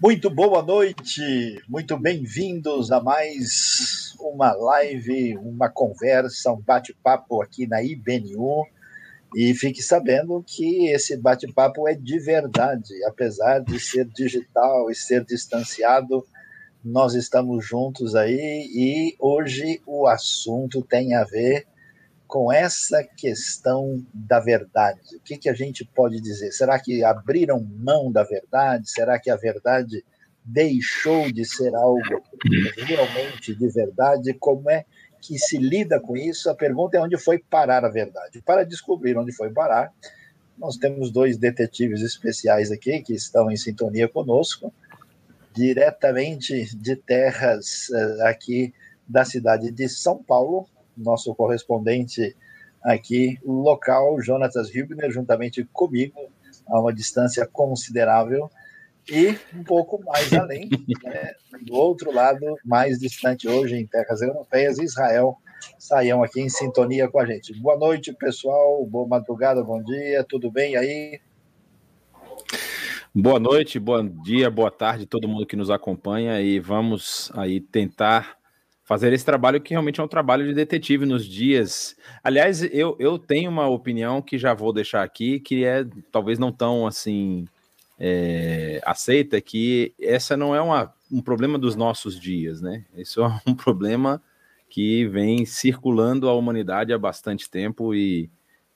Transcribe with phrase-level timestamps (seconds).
[0.00, 7.82] Muito boa noite, muito bem-vindos a mais uma live, uma conversa, um bate-papo aqui na
[7.82, 8.64] IBNU.
[9.34, 15.24] E fique sabendo que esse bate-papo é de verdade, apesar de ser digital e ser
[15.24, 16.24] distanciado,
[16.84, 21.66] nós estamos juntos aí e hoje o assunto tem a ver
[22.28, 25.16] com essa questão da verdade.
[25.16, 26.52] O que, que a gente pode dizer?
[26.52, 28.90] Será que abriram mão da verdade?
[28.90, 30.04] Será que a verdade
[30.44, 32.22] deixou de ser algo
[32.76, 34.34] realmente de verdade?
[34.34, 34.84] Como é
[35.22, 36.50] que se lida com isso?
[36.50, 38.42] A pergunta é onde foi parar a verdade.
[38.42, 39.90] Para descobrir onde foi parar,
[40.58, 44.72] nós temos dois detetives especiais aqui que estão em sintonia conosco,
[45.54, 48.74] diretamente de terras eh, aqui
[49.08, 50.68] da cidade de São Paulo,
[50.98, 52.36] nosso correspondente
[52.82, 56.18] aqui local, Jonatas Hübner, juntamente comigo,
[56.68, 58.50] a uma distância considerável,
[59.10, 60.68] e um pouco mais além,
[61.02, 61.32] né,
[61.62, 65.38] do outro lado, mais distante hoje, em terras europeias, Israel,
[65.78, 67.58] saiam aqui em sintonia com a gente.
[67.58, 71.20] Boa noite, pessoal, boa madrugada, bom dia, tudo bem aí?
[73.14, 78.37] Boa noite, bom dia, boa tarde, todo mundo que nos acompanha e vamos aí tentar
[78.88, 81.94] fazer esse trabalho que realmente é um trabalho de detetive nos dias.
[82.24, 86.50] Aliás, eu, eu tenho uma opinião que já vou deixar aqui, que é talvez não
[86.50, 87.46] tão assim
[88.00, 92.86] é, aceita, que essa não é uma, um problema dos nossos dias, né?
[92.96, 94.22] Isso é um problema
[94.70, 98.30] que vem circulando a humanidade há bastante tempo e,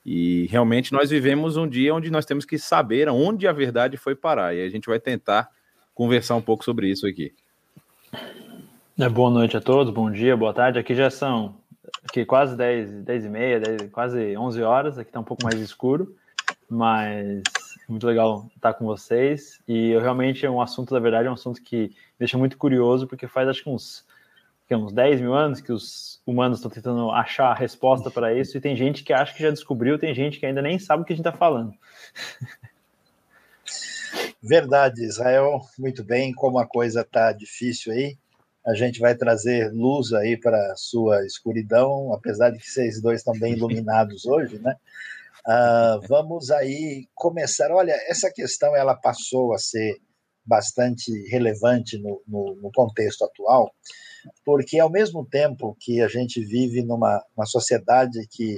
[0.05, 4.13] e realmente nós vivemos um dia onde nós temos que saber onde a verdade foi
[4.13, 4.55] parar.
[4.55, 5.49] E a gente vai tentar
[5.95, 7.33] conversar um pouco sobre isso aqui.
[8.95, 10.77] É, boa noite a todos, bom dia, boa tarde.
[10.77, 11.55] Aqui já são
[12.07, 14.99] aqui quase 10, 10 e meia, 10, quase 11 horas.
[14.99, 16.15] Aqui está um pouco mais escuro,
[16.69, 17.41] mas
[17.89, 19.59] muito legal estar com vocês.
[19.67, 22.55] E eu realmente, é um assunto, da verdade, é um assunto que me deixa muito
[22.55, 24.05] curioso, porque faz acho que uns,
[24.67, 28.55] que uns 10 mil anos que os humanos estão tentando achar a resposta para isso.
[28.55, 31.05] E tem gente que acha que já descobriu, tem gente que ainda nem sabe o
[31.05, 31.73] que a gente está falando.
[34.39, 36.31] Verdade, Israel, muito bem.
[36.31, 38.17] Como a coisa está difícil aí,
[38.65, 43.19] a gente vai trazer luz aí para a sua escuridão, apesar de que vocês dois
[43.19, 44.75] estão bem iluminados hoje, né?
[45.45, 47.69] Uh, vamos aí começar.
[47.71, 49.97] Olha, essa questão ela passou a ser
[50.45, 53.73] bastante relevante no, no, no contexto atual,
[54.45, 58.55] porque ao mesmo tempo que a gente vive numa uma sociedade que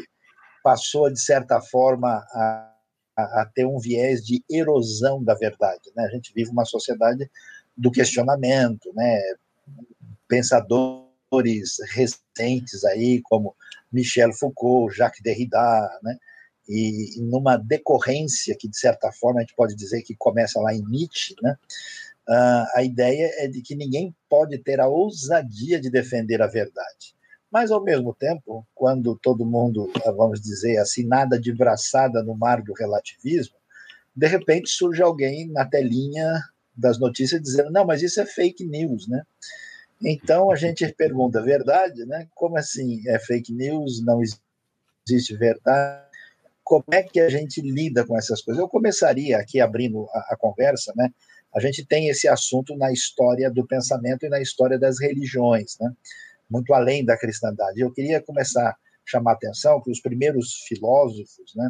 [0.63, 2.73] passou de certa forma a,
[3.17, 6.05] a, a ter um viés de erosão da verdade, né?
[6.05, 7.29] A gente vive uma sociedade
[7.75, 9.19] do questionamento, né?
[10.27, 13.55] Pensadores recentes aí, como
[13.91, 15.59] Michel Foucault, Jacques Derrida,
[16.03, 16.17] né?
[16.67, 20.83] E, numa decorrência que, de certa forma, a gente pode dizer que começa lá em
[20.83, 21.55] Nietzsche, né?
[22.27, 27.15] Uh, a ideia é de que ninguém pode ter a ousadia de defender a verdade.
[27.51, 32.63] Mas, ao mesmo tempo, quando todo mundo, vamos dizer assim, nada de braçada no mar
[32.63, 33.55] do relativismo,
[34.15, 36.41] de repente surge alguém na telinha
[36.75, 39.23] das notícias dizendo: não, mas isso é fake news, né?
[40.03, 42.27] Então a gente pergunta, verdade, né?
[42.35, 44.03] Como assim é fake news?
[44.03, 44.21] Não
[45.07, 46.05] existe verdade?
[46.63, 48.61] Como é que a gente lida com essas coisas?
[48.61, 51.11] Eu começaria aqui abrindo a, a conversa, né?
[51.55, 55.91] A gente tem esse assunto na história do pensamento e na história das religiões, né?
[56.49, 57.79] Muito além da cristandade.
[57.79, 58.75] Eu queria começar a
[59.05, 61.69] chamar a atenção que os primeiros filósofos, né?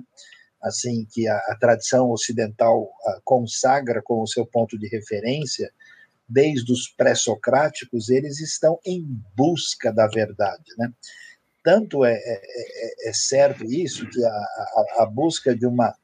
[0.64, 5.72] Assim que a, a tradição ocidental a, ah, consagra como seu ponto de referência,
[6.28, 9.06] desde os pré-socráticos, eles estão em
[9.36, 10.64] busca da verdade.
[10.78, 10.92] Né?
[11.64, 15.96] Tanto é, é, é, é certo isso que a, a, a, busca de uma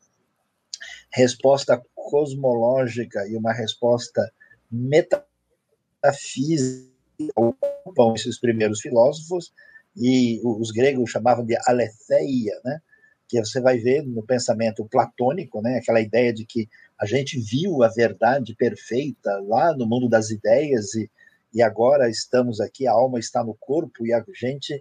[1.14, 4.32] resposta cosmológica e uma resposta
[4.72, 6.90] metafísica
[7.36, 9.54] ocupam esses primeiros filósofos,
[9.96, 12.82] e os gregos chamavam de aletheia, né?
[13.28, 15.78] que você vai ver no pensamento platônico, né?
[15.78, 16.68] aquela ideia de que
[17.02, 21.10] a gente viu a verdade perfeita lá no mundo das ideias e,
[21.52, 24.80] e agora estamos aqui, a alma está no corpo e a gente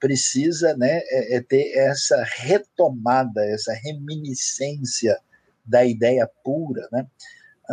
[0.00, 5.18] precisa né, é, é ter essa retomada, essa reminiscência
[5.62, 6.88] da ideia pura.
[6.90, 7.06] Né?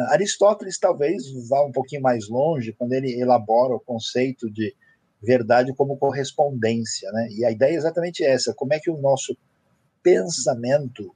[0.09, 4.75] Aristóteles talvez vá um pouquinho mais longe quando ele elabora o conceito de
[5.21, 7.09] verdade como correspondência.
[7.13, 7.29] Né?
[7.31, 9.37] E a ideia é exatamente essa: como é que o nosso
[10.03, 11.15] pensamento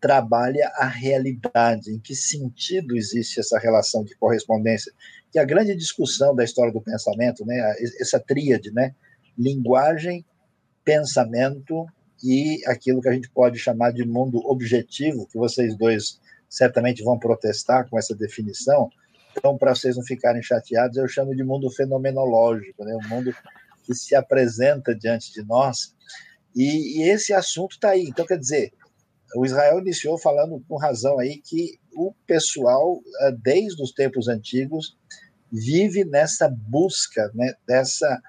[0.00, 4.92] trabalha a realidade, em que sentido existe essa relação de correspondência,
[5.30, 8.94] que a grande discussão da história do pensamento, né, essa tríade, né,
[9.36, 10.24] linguagem,
[10.84, 11.86] pensamento
[12.24, 17.18] e aquilo que a gente pode chamar de mundo objetivo, que vocês dois certamente vão
[17.18, 18.88] protestar com essa definição.
[19.36, 22.94] Então, para vocês não ficarem chateados, eu chamo de mundo fenomenológico, né?
[22.94, 23.34] um mundo
[23.84, 25.94] que se apresenta diante de nós.
[26.54, 28.04] E, e esse assunto está aí.
[28.04, 28.72] Então, quer dizer,
[29.34, 34.96] o Israel iniciou falando com razão aí que o pessoal, eh, desde os tempos antigos,
[35.50, 38.20] vive nessa busca, né, dessa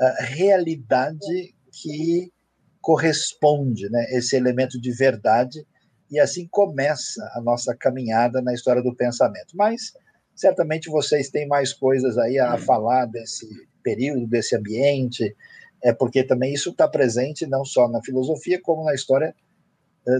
[0.00, 2.32] uh, realidade que
[2.80, 5.66] corresponde, né, esse elemento de verdade,
[6.10, 9.54] e assim começa a nossa caminhada na história do pensamento.
[9.54, 9.92] Mas
[10.34, 13.46] certamente vocês têm mais coisas aí a falar desse
[13.82, 15.36] período, desse ambiente,
[15.82, 19.34] é porque também isso está presente não só na filosofia como na história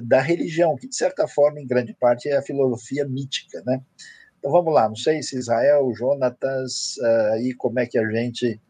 [0.02, 3.80] da religião, que de certa forma, em grande parte, é a filosofia mítica, né?
[4.38, 8.60] Então vamos lá, não sei se Israel, Jonatas, uh, e como é que a gente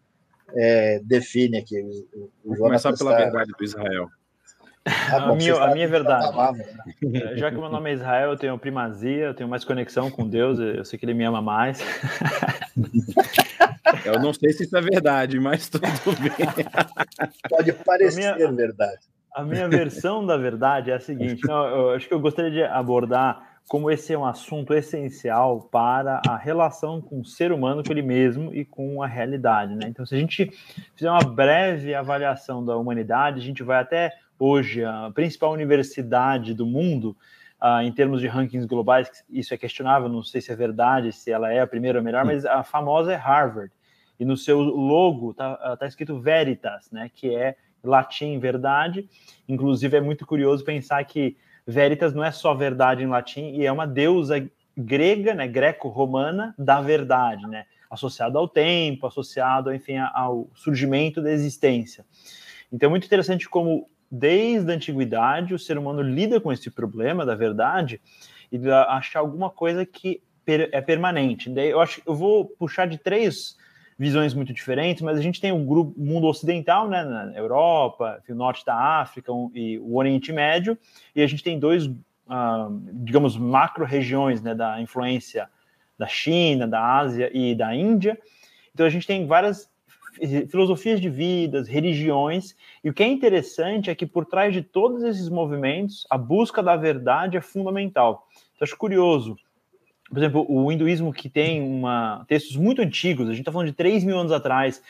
[0.56, 1.80] é, define aqui.
[1.80, 3.18] O, o Vou começar pela tá...
[3.18, 4.08] verdade do Israel.
[4.84, 6.24] Ah, bom, a, minha, a minha verdade.
[6.24, 6.66] Palavra,
[7.02, 7.36] né?
[7.36, 10.58] Já que meu nome é Israel, eu tenho primazia, eu tenho mais conexão com Deus,
[10.58, 11.80] eu sei que ele me ama mais.
[14.04, 15.86] Eu não sei se isso é verdade, mas tudo
[16.20, 16.32] bem.
[17.48, 19.00] Pode parecer minha, verdade.
[19.34, 22.62] A minha versão da verdade é a seguinte: não, eu acho que eu gostaria de
[22.62, 27.92] abordar como esse é um assunto essencial para a relação com o ser humano, com
[27.92, 29.76] ele mesmo e com a realidade.
[29.76, 29.86] Né?
[29.86, 30.50] Então, se a gente
[30.96, 36.66] fizer uma breve avaliação da humanidade, a gente vai até hoje, a principal universidade do
[36.66, 37.16] mundo,
[37.62, 41.30] uh, em termos de rankings globais, isso é questionável, não sei se é verdade, se
[41.30, 43.72] ela é a primeira ou melhor, mas a famosa é Harvard.
[44.18, 49.08] E no seu logo está tá escrito Veritas, né, que é latim verdade.
[49.48, 51.36] Inclusive, é muito curioso pensar que
[51.66, 54.44] Veritas não é só verdade em latim, e é uma deusa
[54.76, 62.04] grega, né, greco-romana, da verdade, né, associado ao tempo, associado, enfim, ao surgimento da existência.
[62.72, 67.26] Então é muito interessante como, desde a antiguidade, o ser humano lida com esse problema
[67.26, 68.00] da verdade
[68.50, 71.48] e achar alguma coisa que é permanente.
[71.50, 73.56] Daí eu acho eu vou puxar de três
[74.00, 78.34] visões muito diferentes, mas a gente tem o grupo mundo ocidental, né, na Europa, o
[78.34, 80.78] norte da África e o Oriente Médio,
[81.14, 81.94] e a gente tem dois, uh,
[82.94, 85.50] digamos, macro-regiões, né, da influência
[85.98, 88.18] da China, da Ásia e da Índia.
[88.72, 89.68] Então a gente tem várias
[90.48, 95.02] filosofias de vidas, religiões, e o que é interessante é que por trás de todos
[95.02, 98.26] esses movimentos, a busca da verdade é fundamental.
[98.54, 99.36] Então, acho curioso
[100.10, 103.74] por exemplo, o hinduísmo que tem uma, textos muito antigos, a gente está falando de
[103.74, 104.82] 3 mil anos atrás,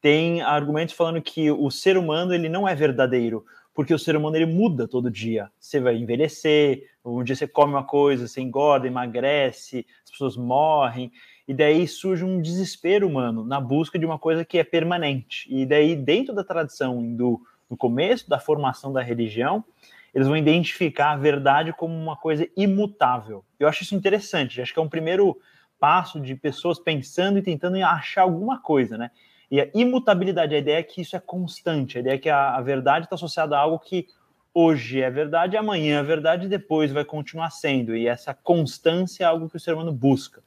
[0.00, 4.36] tem argumentos falando que o ser humano ele não é verdadeiro, porque o ser humano
[4.36, 5.48] ele muda todo dia.
[5.58, 11.12] Você vai envelhecer, um dia você come uma coisa, você engorda, emagrece, as pessoas morrem,
[11.46, 15.46] e daí surge um desespero humano na busca de uma coisa que é permanente.
[15.48, 17.40] E daí, dentro da tradição hindu,
[17.70, 19.64] no começo da formação da religião,
[20.14, 23.44] eles vão identificar a verdade como uma coisa imutável.
[23.58, 25.36] Eu acho isso interessante, acho que é um primeiro
[25.78, 29.10] passo de pessoas pensando e tentando achar alguma coisa, né?
[29.50, 32.56] E a imutabilidade, a ideia é que isso é constante, a ideia é que a,
[32.56, 34.06] a verdade está associada a algo que
[34.54, 37.96] hoje é verdade, amanhã é verdade e depois vai continuar sendo.
[37.96, 40.42] E essa constância é algo que o ser humano busca.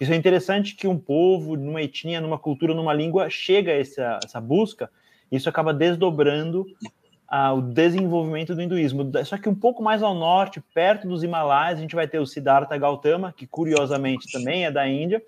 [0.00, 4.18] Isso é interessante que um povo, numa etnia, numa cultura, numa língua, chega a essa,
[4.24, 4.90] essa busca,
[5.30, 6.64] isso acaba desdobrando
[7.30, 9.08] ah, o desenvolvimento do hinduísmo.
[9.24, 12.26] Só que um pouco mais ao norte, perto dos Himalaias, a gente vai ter o
[12.26, 15.22] Siddhartha Gautama, que curiosamente também é da Índia,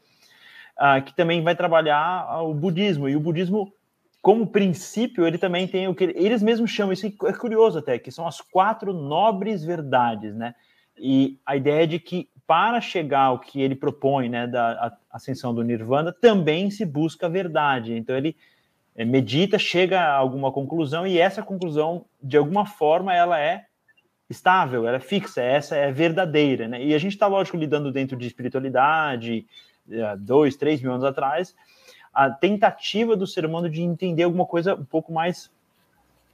[0.76, 3.08] ah, que também vai trabalhar o budismo.
[3.08, 3.72] E o budismo,
[4.20, 8.10] como princípio, ele também tem o que eles mesmos chamam, isso é curioso até, que
[8.10, 10.56] são as quatro nobres verdades, né?
[10.98, 15.54] E a ideia é de que para chegar ao que ele propõe, né, da ascensão
[15.54, 17.94] do nirvana, também se busca a verdade.
[17.94, 18.36] Então ele
[18.96, 23.66] medita, chega a alguma conclusão e essa conclusão, de alguma forma, ela é
[24.28, 26.82] estável, ela é fixa, essa é verdadeira, né?
[26.82, 29.46] E a gente está, lógico, lidando dentro de espiritualidade,
[30.18, 31.54] dois, três mil anos atrás,
[32.12, 35.50] a tentativa do ser humano de entender alguma coisa um pouco mais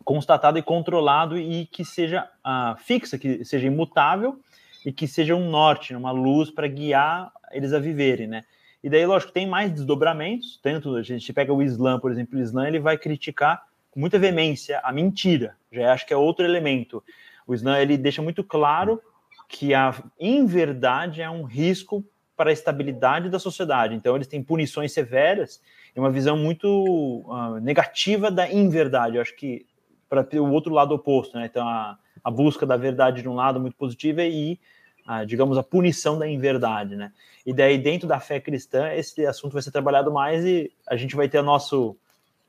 [0.04, 4.40] constatado e controlado e que seja uh, fixa, que seja imutável
[4.84, 8.44] e que seja um norte, uma luz para guiar eles a viverem, né?
[8.82, 10.58] E daí, lógico, tem mais desdobramentos.
[10.62, 14.18] Tanto a gente pega o Islã, por exemplo, o Islã ele vai criticar com muita
[14.18, 15.56] veemência a mentira.
[15.72, 17.02] Já acho que é outro elemento.
[17.46, 19.00] O Islã ele deixa muito claro
[19.48, 22.04] que a inverdade é um risco
[22.36, 23.94] para a estabilidade da sociedade.
[23.94, 25.60] Então, eles têm punições severas
[25.96, 29.16] e uma visão muito uh, negativa da inverdade.
[29.16, 29.66] Eu acho que
[30.08, 31.46] para o outro lado oposto, né?
[31.46, 34.60] Então, a, a busca da verdade de um lado muito positiva e
[35.08, 37.10] a, digamos, a punição da inverdade, né?
[37.46, 41.16] E daí, dentro da fé cristã, esse assunto vai ser trabalhado mais e a gente
[41.16, 41.96] vai ter nosso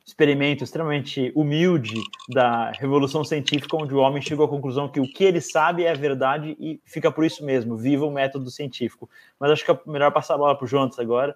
[0.05, 1.95] experimento extremamente humilde
[2.27, 5.91] da revolução científica, onde o homem chegou à conclusão que o que ele sabe é
[5.91, 9.09] a verdade e fica por isso mesmo, viva o método científico.
[9.39, 11.33] Mas acho que é melhor passar a bola para o Jonas agora,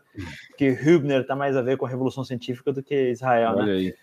[0.58, 3.54] que Hübner está mais a ver com a revolução científica do que Israel.
[3.56, 3.72] Olha né?
[3.72, 3.96] aí.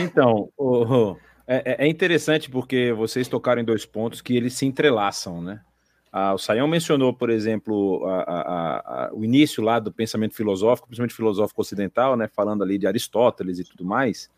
[0.00, 1.16] Então, oh,
[1.46, 5.60] é, é interessante porque vocês tocaram em dois pontos que eles se entrelaçam, né?
[6.12, 10.88] Ah, o Sayão mencionou, por exemplo, a, a, a, o início lá do pensamento filosófico,
[10.88, 14.28] principalmente filosófico ocidental, né, falando ali de Aristóteles e tudo mais.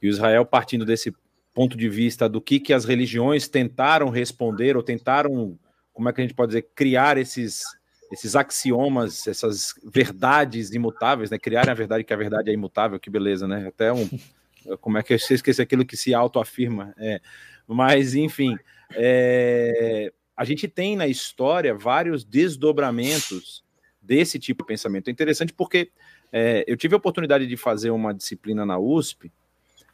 [0.00, 1.14] E o Israel partindo desse
[1.52, 5.58] ponto de vista do que, que as religiões tentaram responder ou tentaram,
[5.92, 7.62] como é que a gente pode dizer, criar esses,
[8.10, 11.38] esses axiomas, essas verdades imutáveis, né?
[11.38, 13.66] Criarem a verdade que a verdade é imutável, que beleza, né?
[13.68, 14.08] Até um.
[14.80, 16.94] Como é que eu esqueci aquilo que se autoafirma?
[16.96, 17.20] É.
[17.66, 18.56] Mas, enfim.
[18.92, 23.64] É, a gente tem na história vários desdobramentos
[24.00, 25.08] desse tipo de pensamento.
[25.08, 25.90] É interessante porque
[26.32, 29.32] é, eu tive a oportunidade de fazer uma disciplina na USP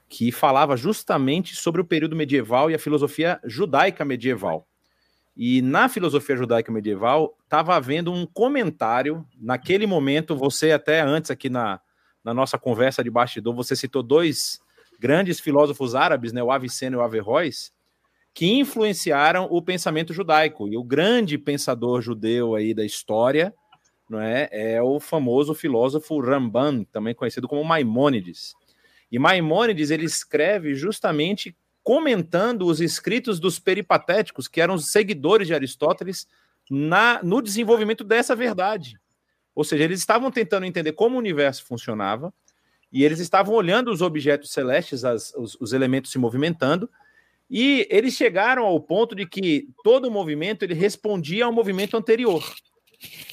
[0.06, 4.68] que falava justamente sobre o período medieval e a filosofia judaica medieval.
[5.34, 11.48] E na filosofia judaica medieval estava havendo um comentário, naquele momento, você até antes aqui
[11.48, 11.80] na,
[12.22, 14.60] na nossa conversa de bastidor, você citou dois
[15.00, 17.72] grandes filósofos árabes, né, o Avicena e o Averroes,
[18.34, 20.66] que influenciaram o pensamento judaico.
[20.66, 23.54] E o grande pensador judeu aí da história
[24.10, 28.54] não é, é o famoso filósofo Ramban, também conhecido como Maimônides.
[29.10, 35.54] E Maimônides ele escreve justamente comentando os escritos dos peripatéticos, que eram os seguidores de
[35.54, 36.26] Aristóteles,
[36.70, 38.98] na, no desenvolvimento dessa verdade.
[39.54, 42.32] Ou seja, eles estavam tentando entender como o universo funcionava,
[42.90, 46.88] e eles estavam olhando os objetos celestes, as, os, os elementos se movimentando,
[47.50, 52.42] e eles chegaram ao ponto de que todo movimento ele respondia ao movimento anterior.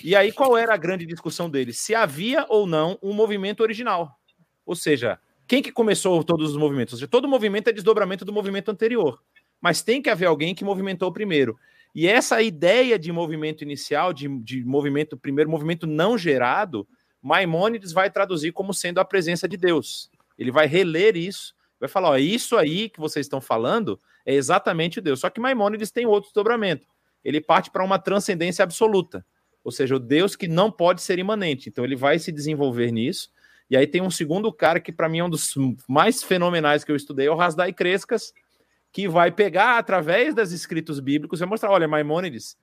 [0.03, 1.79] E aí qual era a grande discussão deles?
[1.79, 4.19] Se havia ou não um movimento original.
[4.65, 6.95] Ou seja, quem que começou todos os movimentos?
[6.95, 9.21] Seja, todo movimento é desdobramento do movimento anterior.
[9.61, 11.57] Mas tem que haver alguém que movimentou primeiro.
[11.93, 16.87] E essa ideia de movimento inicial, de, de movimento primeiro, movimento não gerado,
[17.21, 20.09] Maimônides vai traduzir como sendo a presença de Deus.
[20.37, 25.01] Ele vai reler isso vai falar: ó, isso aí que vocês estão falando é exatamente
[25.01, 25.19] Deus.
[25.19, 26.87] Só que Maimônides tem outro desdobramento.
[27.25, 29.25] Ele parte para uma transcendência absoluta,
[29.63, 31.69] ou seja, o Deus que não pode ser imanente.
[31.69, 33.29] Então ele vai se desenvolver nisso.
[33.69, 35.53] E aí tem um segundo cara que para mim é um dos
[35.87, 38.33] mais fenomenais que eu estudei, é o Rasdai Crescas,
[38.91, 42.57] que vai pegar através das escritos bíblicos e mostrar, olha, Maimônides,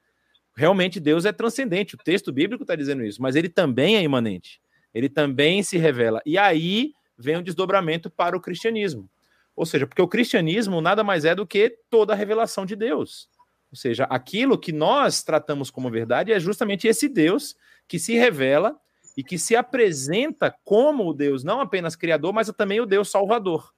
[0.55, 1.95] realmente Deus é transcendente.
[1.95, 4.61] O texto bíblico está dizendo isso, mas ele também é imanente.
[4.93, 6.21] Ele também se revela.
[6.27, 9.11] E aí vem um desdobramento para o cristianismo.
[9.57, 13.29] Ou seja, porque o cristianismo nada mais é do que toda a revelação de Deus.
[13.71, 17.57] Ou seja, aquilo que nós tratamos como verdade é justamente esse Deus
[17.87, 18.79] que se revela
[19.17, 23.75] e que se apresenta como o Deus não apenas criador, mas também o Deus salvador.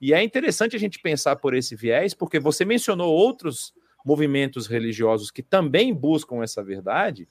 [0.00, 5.30] E é interessante a gente pensar por esse viés, porque você mencionou outros movimentos religiosos
[5.30, 7.28] que também buscam essa verdade.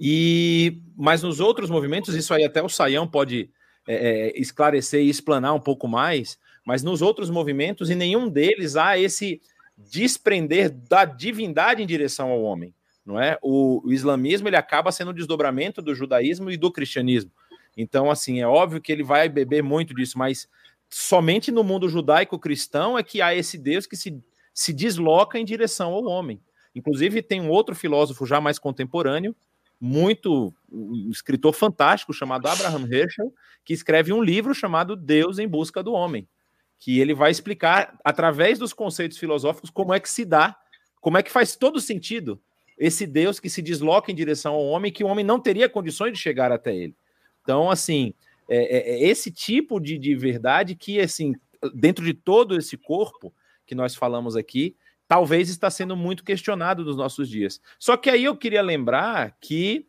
[0.00, 3.48] E mas nos outros movimentos, isso aí até o Saião pode
[3.86, 8.76] é, é, esclarecer e explanar um pouco mais, mas nos outros movimentos, em nenhum deles
[8.76, 9.40] há esse
[9.76, 12.72] desprender da divindade em direção ao homem,
[13.04, 13.38] não é?
[13.42, 17.30] O, o islamismo ele acaba sendo um desdobramento do judaísmo e do cristianismo.
[17.76, 20.48] Então, assim, é óbvio que ele vai beber muito disso, mas
[20.88, 24.22] somente no mundo judaico-cristão é que há esse Deus que se,
[24.52, 26.40] se desloca em direção ao homem.
[26.74, 29.34] Inclusive, tem um outro filósofo já mais contemporâneo,
[29.80, 33.32] muito um escritor fantástico chamado Abraham Herschel,
[33.64, 36.28] que escreve um livro chamado Deus em Busca do Homem,
[36.78, 40.56] que ele vai explicar através dos conceitos filosóficos como é que se dá,
[41.00, 42.40] como é que faz todo sentido
[42.78, 46.12] esse Deus que se desloca em direção ao homem, que o homem não teria condições
[46.12, 46.94] de chegar até ele.
[47.42, 48.12] Então, assim,
[48.48, 51.34] é, é, é esse tipo de, de verdade que, assim,
[51.72, 53.32] dentro de todo esse corpo
[53.66, 54.76] que nós falamos aqui,
[55.14, 57.60] talvez está sendo muito questionado nos nossos dias.
[57.78, 59.86] Só que aí eu queria lembrar que,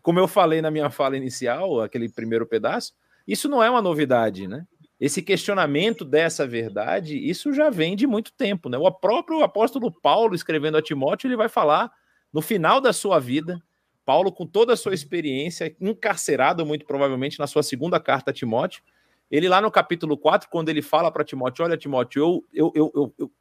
[0.00, 2.94] como eu falei na minha fala inicial, aquele primeiro pedaço,
[3.28, 4.66] isso não é uma novidade, né?
[4.98, 8.78] Esse questionamento dessa verdade, isso já vem de muito tempo, né?
[8.78, 11.92] O próprio apóstolo Paulo, escrevendo a Timóteo, ele vai falar
[12.32, 13.62] no final da sua vida,
[14.06, 18.82] Paulo, com toda a sua experiência, encarcerado muito provavelmente na sua segunda carta a Timóteo,
[19.30, 23.14] ele lá no capítulo 4, quando ele fala para Timóteo, olha Timóteo, eu, eu, eu,
[23.18, 23.32] eu,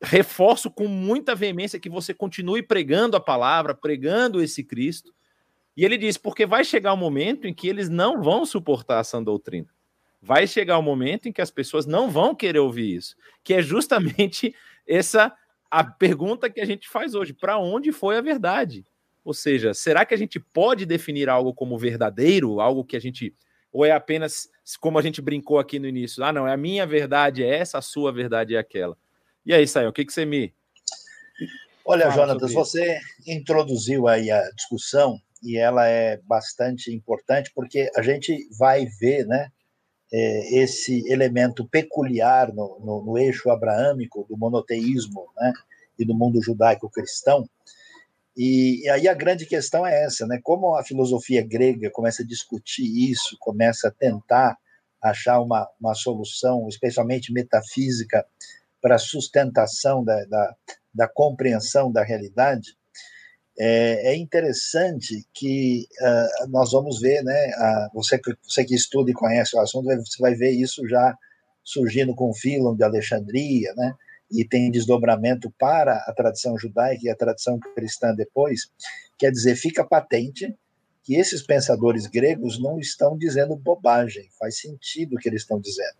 [0.00, 5.12] reforço com muita veemência que você continue pregando a palavra, pregando esse Cristo.
[5.76, 9.20] E ele diz: porque vai chegar um momento em que eles não vão suportar essa
[9.20, 9.68] doutrina.
[10.20, 13.62] Vai chegar um momento em que as pessoas não vão querer ouvir isso, que é
[13.62, 14.54] justamente
[14.86, 15.32] essa
[15.70, 18.84] a pergunta que a gente faz hoje: para onde foi a verdade?
[19.24, 23.34] Ou seja, será que a gente pode definir algo como verdadeiro, algo que a gente
[23.70, 24.48] Ou é apenas
[24.80, 26.24] como a gente brincou aqui no início?
[26.24, 28.96] Ah, não, é a minha verdade é essa, a sua verdade é aquela.
[29.44, 30.52] E aí, Sayão, o que, que você me.
[31.84, 38.46] Olha, Jonatas, você introduziu aí a discussão e ela é bastante importante porque a gente
[38.58, 39.50] vai ver, né,
[40.12, 45.52] é, esse elemento peculiar no, no, no, eixo abraâmico do monoteísmo, né,
[45.98, 47.48] e do mundo judaico-cristão.
[48.36, 50.38] E, e, aí a grande questão é essa, né?
[50.42, 54.56] Como a filosofia grega começa a discutir isso, começa a tentar
[55.02, 58.24] achar uma, uma solução, especialmente metafísica,
[58.80, 60.54] para a sustentação da, da,
[60.94, 62.76] da compreensão da realidade,
[63.58, 67.48] é, é interessante que uh, nós vamos ver, né?
[67.48, 71.16] Uh, você, você que estuda e conhece o assunto, você vai ver isso já
[71.64, 73.94] surgindo com o Filon de Alexandria, né?
[74.30, 78.70] E tem desdobramento para a tradição judaica e a tradição cristã depois.
[79.18, 80.54] Quer dizer, fica patente
[81.02, 85.96] que esses pensadores gregos não estão dizendo bobagem, faz sentido o que eles estão dizendo.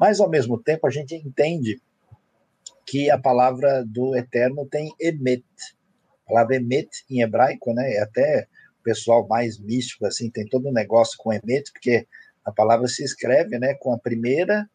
[0.00, 1.80] Mas, ao mesmo tempo, a gente entende
[2.88, 5.44] que a palavra do Eterno tem emet,
[6.24, 7.92] a palavra emet em hebraico, né?
[7.92, 8.46] É até
[8.80, 12.06] o pessoal mais místico assim tem todo um negócio com emet, porque
[12.44, 14.66] a palavra se escreve, né, com a primeira,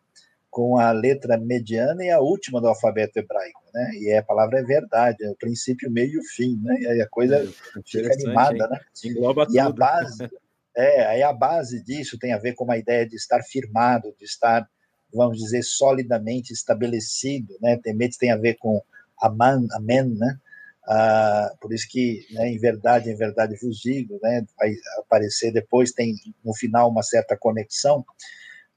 [0.53, 3.91] com a letra mediana e a última do alfabeto hebraico, né?
[3.95, 6.77] E a palavra é verdade, é o princípio, meio e o fim, né?
[6.79, 7.47] E aí a coisa é,
[7.83, 8.69] fica animada, hein?
[8.69, 8.79] né?
[9.05, 9.59] Engloba e tudo.
[9.59, 10.29] a base,
[10.77, 14.25] é, aí a base disso tem a ver com uma ideia de estar firmado, de
[14.25, 14.69] estar,
[15.13, 17.77] vamos dizer, solidamente estabelecido, né?
[17.77, 18.81] Tem, tem a ver com
[19.21, 20.39] aman, amém, né?
[20.85, 25.93] Ah, por isso que, né, em verdade, em verdade vos digo, né, vai aparecer depois,
[25.93, 28.05] tem no final uma certa conexão.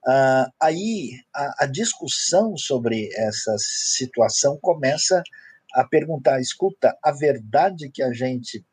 [0.06, 5.22] Ah, aí a, a, discussão sobre essa situação começa
[5.74, 8.64] a perguntar: escuta, a verdade que a gente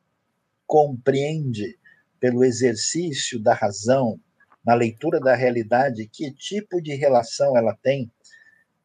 [0.68, 1.78] compreende
[2.20, 4.20] pelo exercício da razão,
[4.66, 8.12] na leitura da realidade, que tipo de relação ela tem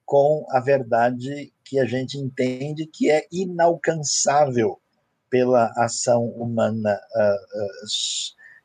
[0.05, 4.81] com a verdade que a gente entende que é inalcançável
[5.29, 7.87] pela ação humana uh, uh,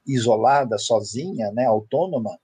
[0.07, 2.39] isolada, sozinha, né, autônoma,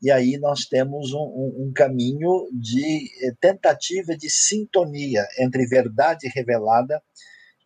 [0.00, 6.28] e aí nós temos um, um, um, caminho de eh, tentativa de sintonia entre verdade
[6.28, 7.02] revelada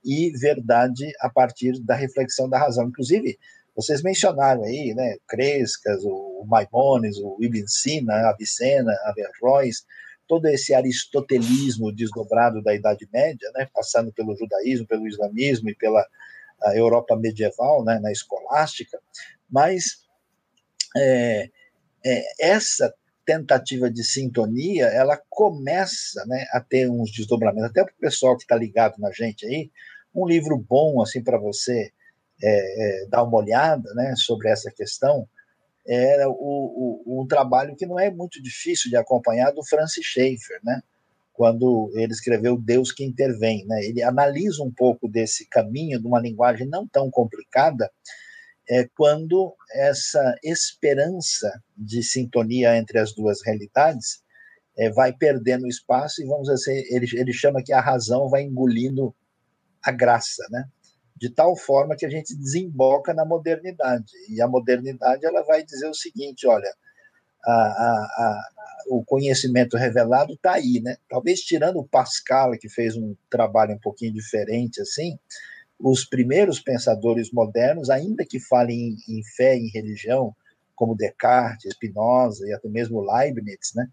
[0.02, 2.88] e verdade a partir da reflexão da razão.
[2.88, 3.38] Inclusive,
[3.74, 9.84] vocês mencionaram aí, né, Crescas, o Maimones, o Ibn Sina, Avicena, Averroes,
[10.28, 16.06] todo esse aristotelismo desdobrado da Idade Média, né, passando pelo judaísmo, pelo islamismo e pela
[16.74, 19.00] Europa medieval, né, na escolástica,
[19.50, 20.02] mas
[20.96, 21.50] é,
[22.04, 28.00] é, essa tentativa de sintonia, ela começa né, a ter uns desdobramentos, até para o
[28.00, 29.70] pessoal que está ligado na gente aí,
[30.14, 31.92] um livro bom assim para você
[32.42, 35.28] é, é, dar uma olhada né, sobre essa questão,
[35.86, 36.32] é o,
[37.06, 40.80] o, um trabalho que não é muito difícil de acompanhar do Francis Schaeffer, né?
[41.32, 43.64] quando ele escreveu Deus que intervém.
[43.66, 43.84] Né?
[43.84, 47.90] Ele analisa um pouco desse caminho de uma linguagem não tão complicada,
[48.68, 54.22] é, quando essa esperança de sintonia entre as duas realidades
[54.78, 59.14] é, vai perdendo espaço e vamos dizer, ele, ele chama que a razão vai engolindo
[59.82, 60.64] a graça, né?
[61.22, 64.10] De tal forma que a gente desemboca na modernidade.
[64.28, 66.74] E a modernidade ela vai dizer o seguinte: olha,
[67.44, 68.48] a, a, a,
[68.88, 70.96] o conhecimento revelado está aí, né?
[71.08, 75.16] Talvez tirando o Pascal, que fez um trabalho um pouquinho diferente, assim,
[75.78, 80.34] os primeiros pensadores modernos, ainda que falem em, em fé, em religião,
[80.74, 83.86] como Descartes, Spinoza e até mesmo Leibniz, né?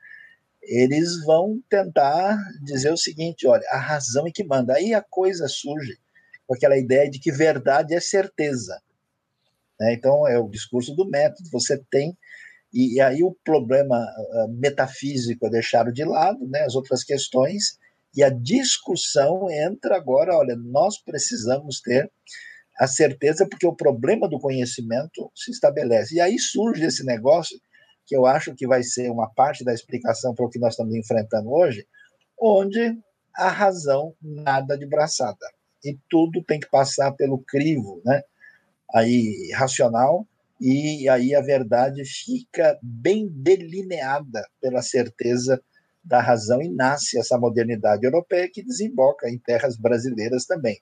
[0.63, 4.74] Eles vão tentar dizer o seguinte: olha, a razão é que manda.
[4.74, 6.00] Aí a coisa surge
[6.50, 8.82] com aquela ideia de que verdade é certeza.
[9.80, 9.94] Né?
[9.94, 11.48] Então, é o discurso do método.
[11.52, 12.18] Você tem.
[12.74, 16.62] E, e aí o problema uh, metafísico é deixado de lado, né?
[16.62, 17.78] as outras questões,
[18.16, 20.36] e a discussão entra agora.
[20.36, 22.12] Olha, nós precisamos ter
[22.80, 26.16] a certeza, porque o problema do conhecimento se estabelece.
[26.16, 27.60] E aí surge esse negócio,
[28.08, 30.96] que eu acho que vai ser uma parte da explicação para o que nós estamos
[30.96, 31.86] enfrentando hoje,
[32.42, 32.98] onde
[33.36, 35.46] a razão nada de braçada
[35.84, 38.22] e tudo tem que passar pelo crivo, né?
[38.94, 40.28] Aí racional
[40.60, 45.62] e aí a verdade fica bem delineada pela certeza
[46.04, 50.78] da razão e nasce essa modernidade europeia que desemboca em terras brasileiras também.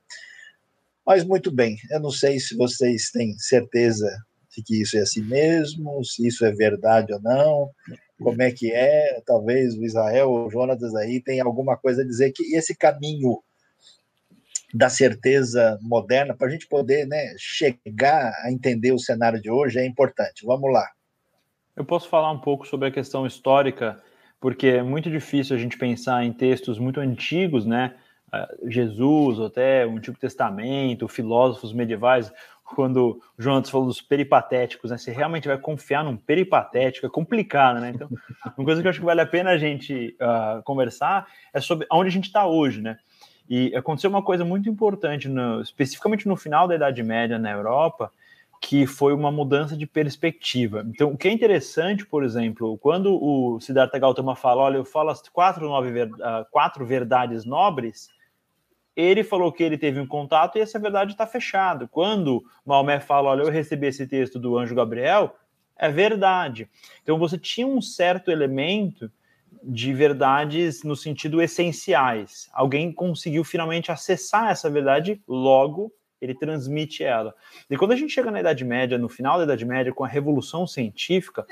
[1.05, 4.09] Mas muito bem, eu não sei se vocês têm certeza
[4.55, 7.69] de que isso é assim mesmo, se isso é verdade ou não,
[8.19, 12.05] como é que é, talvez o Israel ou o Jonatas aí tem alguma coisa a
[12.05, 13.41] dizer que esse caminho
[14.77, 19.79] da certeza moderna, para a gente poder né, chegar a entender o cenário de hoje,
[19.79, 20.45] é importante.
[20.45, 20.87] Vamos lá.
[21.75, 23.99] Eu posso falar um pouco sobre a questão histórica,
[24.39, 27.95] porque é muito difícil a gente pensar em textos muito antigos, né?
[28.31, 32.31] Ah, Jesus, até o Antigo Testamento, filósofos medievais,
[32.63, 34.97] quando o João falou dos peripatéticos, né?
[34.97, 37.91] Você realmente vai confiar num peripatético, é complicado, né?
[37.95, 38.09] Então,
[38.55, 41.87] uma coisa que eu acho que vale a pena a gente uh, conversar é sobre
[41.91, 42.97] onde a gente está hoje, né?
[43.49, 48.11] E aconteceu uma coisa muito importante, no, especificamente no final da Idade Média na Europa,
[48.59, 50.85] que foi uma mudança de perspectiva.
[50.87, 55.09] Então, o que é interessante, por exemplo, quando o Siddhartha Gautama fala, olha, eu falo
[55.09, 56.09] as quatro, nove, uh,
[56.51, 58.09] quatro verdades nobres,
[58.95, 61.87] ele falou que ele teve um contato e essa verdade está fechada.
[61.87, 65.35] Quando Maomé fala, olha, eu recebi esse texto do anjo Gabriel,
[65.77, 66.67] é verdade.
[67.03, 69.11] Então você tinha um certo elemento
[69.63, 72.49] de verdades no sentido essenciais.
[72.53, 77.33] Alguém conseguiu finalmente acessar essa verdade, logo ele transmite ela.
[77.69, 80.07] E quando a gente chega na Idade Média, no final da Idade Média, com a
[80.07, 81.45] Revolução Científica,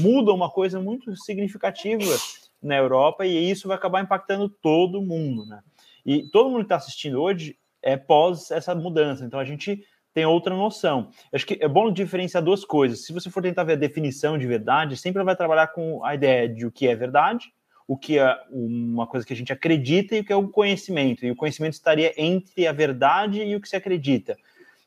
[0.00, 2.16] muda uma coisa muito significativa
[2.62, 5.60] na Europa e isso vai acabar impactando todo mundo, né?
[6.04, 9.24] E todo mundo que está assistindo hoje é pós essa mudança.
[9.24, 9.84] Então a gente
[10.16, 11.10] tem outra noção.
[11.30, 13.04] Acho que é bom diferenciar duas coisas.
[13.04, 16.48] Se você for tentar ver a definição de verdade, sempre vai trabalhar com a ideia
[16.48, 17.52] de o que é verdade,
[17.86, 21.26] o que é uma coisa que a gente acredita e o que é o conhecimento.
[21.26, 24.38] E o conhecimento estaria entre a verdade e o que se acredita.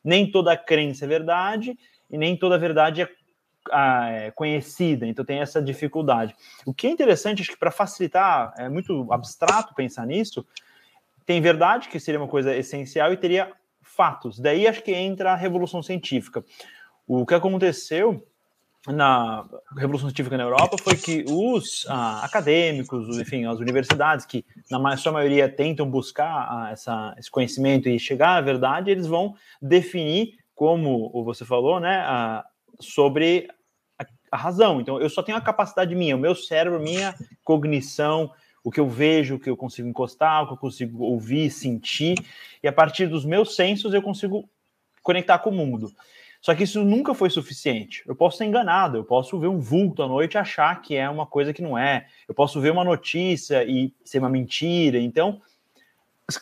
[0.02, 1.78] Nem toda crença é verdade
[2.10, 3.08] e nem toda verdade é,
[4.26, 6.34] é conhecida, então tem essa dificuldade.
[6.66, 10.44] O que é interessante, acho que para facilitar, é muito abstrato pensar nisso,
[11.24, 13.52] tem verdade, que seria uma coisa essencial, e teria
[14.00, 14.38] fatos.
[14.38, 16.42] Daí acho que entra a revolução científica.
[17.06, 18.26] O que aconteceu
[18.86, 24.96] na Revolução Científica na Europa foi que os ah, acadêmicos, enfim, as universidades, que na
[24.96, 30.38] sua maioria tentam buscar ah, essa, esse conhecimento e chegar à verdade, eles vão definir,
[30.54, 32.42] como você falou, né, ah,
[32.80, 33.48] sobre
[33.98, 34.80] a, a, razão.
[34.80, 38.88] Então, eu só tenho a capacidade minha, o meu cérebro, minha cognição, o que eu
[38.88, 42.14] vejo, o que eu consigo encostar, o que eu consigo ouvir, sentir,
[42.62, 44.48] e a partir dos meus sensos eu consigo
[45.02, 45.90] conectar com o mundo.
[46.40, 48.02] Só que isso nunca foi suficiente.
[48.06, 51.08] Eu posso ser enganado, eu posso ver um vulto à noite e achar que é
[51.08, 52.06] uma coisa que não é.
[52.26, 54.98] Eu posso ver uma notícia e ser uma mentira.
[54.98, 55.40] Então,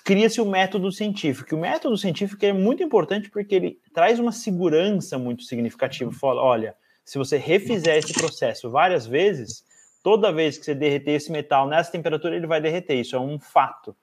[0.04, 1.56] cria-se o método científico.
[1.56, 6.12] O método científico é muito importante porque ele traz uma segurança muito significativa.
[6.12, 9.64] Fala, olha, se você refizer esse processo várias vezes,
[10.02, 12.94] Toda vez que você derreter esse metal nessa temperatura, ele vai derreter.
[12.94, 13.96] Isso é um fato.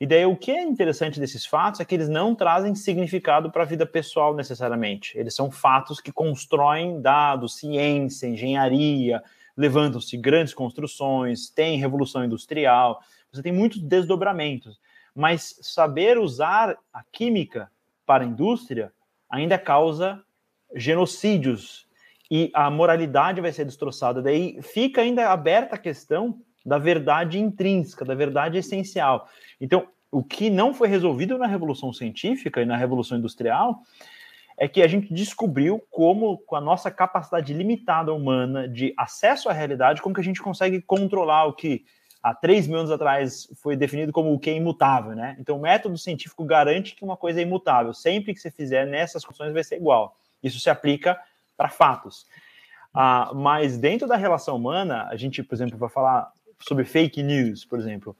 [0.00, 3.62] E daí o que é interessante desses fatos é que eles não trazem significado para
[3.62, 5.16] a vida pessoal necessariamente.
[5.16, 9.22] Eles são fatos que constroem dados, ciência, engenharia,
[9.56, 13.00] levantam-se grandes construções, tem revolução industrial,
[13.32, 14.80] você tem muitos desdobramentos.
[15.14, 17.70] Mas saber usar a química
[18.04, 18.92] para a indústria
[19.30, 20.22] ainda causa
[20.74, 21.86] genocídios
[22.36, 24.20] e a moralidade vai ser destroçada.
[24.20, 29.28] Daí fica ainda aberta a questão da verdade intrínseca, da verdade essencial.
[29.60, 33.78] Então, o que não foi resolvido na Revolução Científica e na Revolução Industrial
[34.58, 39.52] é que a gente descobriu como, com a nossa capacidade limitada humana de acesso à
[39.52, 41.84] realidade, como que a gente consegue controlar o que
[42.20, 45.36] há 3 mil anos atrás foi definido como o que é imutável, né?
[45.38, 47.94] Então, o método científico garante que uma coisa é imutável.
[47.94, 50.16] Sempre que você fizer nessas condições vai ser igual.
[50.42, 51.16] Isso se aplica
[51.56, 52.26] para fatos.
[52.92, 57.64] Ah, mas dentro da relação humana, a gente, por exemplo, vai falar sobre fake news,
[57.64, 58.16] por exemplo.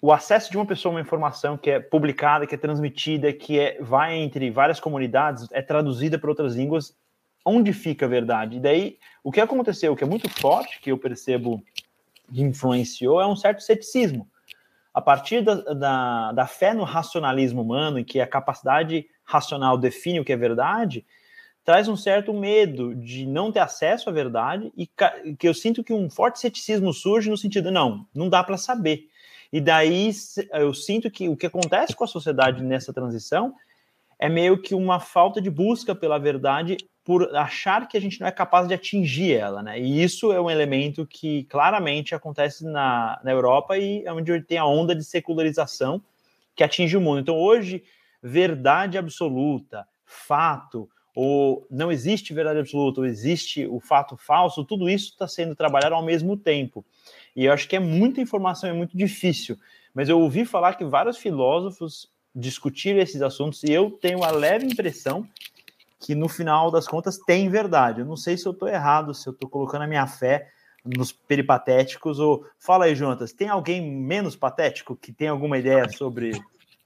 [0.00, 3.60] O acesso de uma pessoa a uma informação que é publicada, que é transmitida, que
[3.60, 6.96] é, vai entre várias comunidades, é traduzida para outras línguas,
[7.44, 8.56] onde fica a verdade?
[8.56, 11.62] E daí, o que aconteceu, que é muito forte, que eu percebo
[12.32, 14.28] que influenciou, é um certo ceticismo.
[14.92, 20.18] A partir da, da, da fé no racionalismo humano, em que a capacidade racional define
[20.18, 21.06] o que é verdade,
[21.64, 24.88] traz um certo medo de não ter acesso à verdade e
[25.36, 29.08] que eu sinto que um forte ceticismo surge no sentido não, não dá para saber.
[29.52, 30.10] E daí
[30.52, 33.54] eu sinto que o que acontece com a sociedade nessa transição
[34.18, 38.28] é meio que uma falta de busca pela verdade por achar que a gente não
[38.28, 39.78] é capaz de atingir ela, né?
[39.78, 44.58] E isso é um elemento que claramente acontece na, na Europa e é onde tem
[44.58, 46.00] a onda de secularização
[46.54, 47.20] que atinge o mundo.
[47.20, 47.82] Então hoje,
[48.22, 55.10] verdade absoluta, fato, ou não existe verdade absoluta, ou existe o fato falso, tudo isso
[55.10, 56.84] está sendo trabalhado ao mesmo tempo.
[57.36, 59.58] E eu acho que é muita informação, é muito difícil.
[59.94, 64.66] Mas eu ouvi falar que vários filósofos discutiram esses assuntos e eu tenho a leve
[64.66, 65.28] impressão
[66.00, 68.00] que no final das contas tem verdade.
[68.00, 70.50] Eu não sei se eu estou errado, se eu estou colocando a minha fé
[70.84, 76.32] nos peripatéticos ou fala aí, Jonas, tem alguém menos patético que tem alguma ideia sobre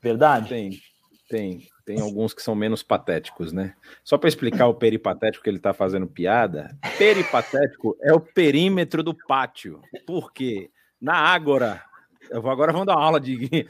[0.03, 0.51] verdade?
[0.51, 0.81] Tem,
[1.29, 1.69] tem.
[1.87, 3.73] Tem alguns que são menos patéticos, né?
[4.03, 9.15] Só para explicar o peripatético que ele está fazendo piada, peripatético é o perímetro do
[9.15, 9.81] pátio.
[10.05, 10.69] Por quê?
[11.01, 11.81] Na Ágora,
[12.29, 13.67] eu vou agora vamos dar uma aula de, de,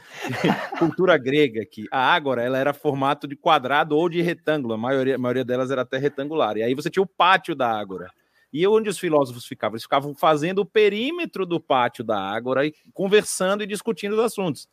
[0.79, 1.85] cultura grega aqui.
[1.91, 5.69] A Ágora, ela era formato de quadrado ou de retângulo, a maioria, a maioria delas
[5.69, 6.57] era até retangular.
[6.57, 8.09] E aí você tinha o pátio da Ágora.
[8.51, 9.75] E onde os filósofos ficavam?
[9.75, 14.67] Eles ficavam fazendo o perímetro do pátio da Ágora e conversando e discutindo os assuntos.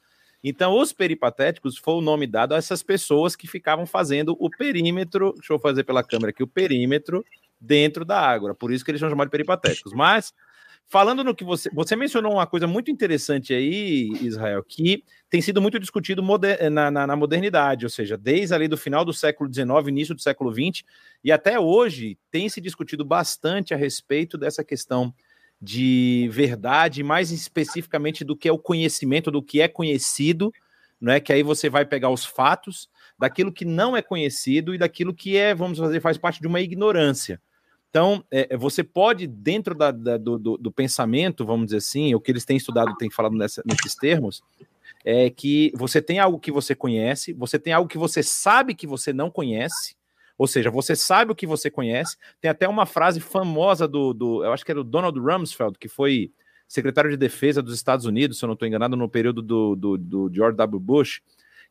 [0.46, 5.32] Então, os peripatéticos foi o nome dado a essas pessoas que ficavam fazendo o perímetro,
[5.38, 7.24] deixa eu fazer pela câmera aqui, o perímetro
[7.58, 8.54] dentro da Ágora.
[8.54, 9.94] Por isso que eles são chamados de peripatéticos.
[9.94, 10.34] Mas,
[10.86, 11.70] falando no que você.
[11.72, 16.90] Você mencionou uma coisa muito interessante aí, Israel, que tem sido muito discutido moder, na,
[16.90, 20.52] na, na, modernidade, ou seja, desde ali do final do século XIX, início do século
[20.52, 20.84] XX,
[21.24, 25.14] e até hoje tem se discutido bastante a respeito dessa questão
[25.64, 30.52] de verdade, mais especificamente do que é o conhecimento, do que é conhecido,
[31.00, 31.20] não é?
[31.20, 35.38] Que aí você vai pegar os fatos daquilo que não é conhecido e daquilo que
[35.38, 37.40] é, vamos fazer, faz parte de uma ignorância.
[37.88, 42.14] Então, é, é você pode, dentro da, da, do, do, do, pensamento, vamos dizer assim,
[42.14, 44.42] o que eles têm estudado, têm falado nessa, nesses termos,
[45.02, 48.86] é que você tem algo que você conhece, você tem algo que você sabe que
[48.86, 49.96] você não conhece,
[50.36, 52.16] ou seja, você sabe o que você conhece.
[52.40, 55.88] Tem até uma frase famosa do, do eu acho que era o Donald Rumsfeld, que
[55.88, 56.32] foi
[56.66, 59.98] secretário de defesa dos Estados Unidos, se eu não estou enganado, no período do, do,
[59.98, 60.80] do, George W.
[60.80, 61.20] Bush,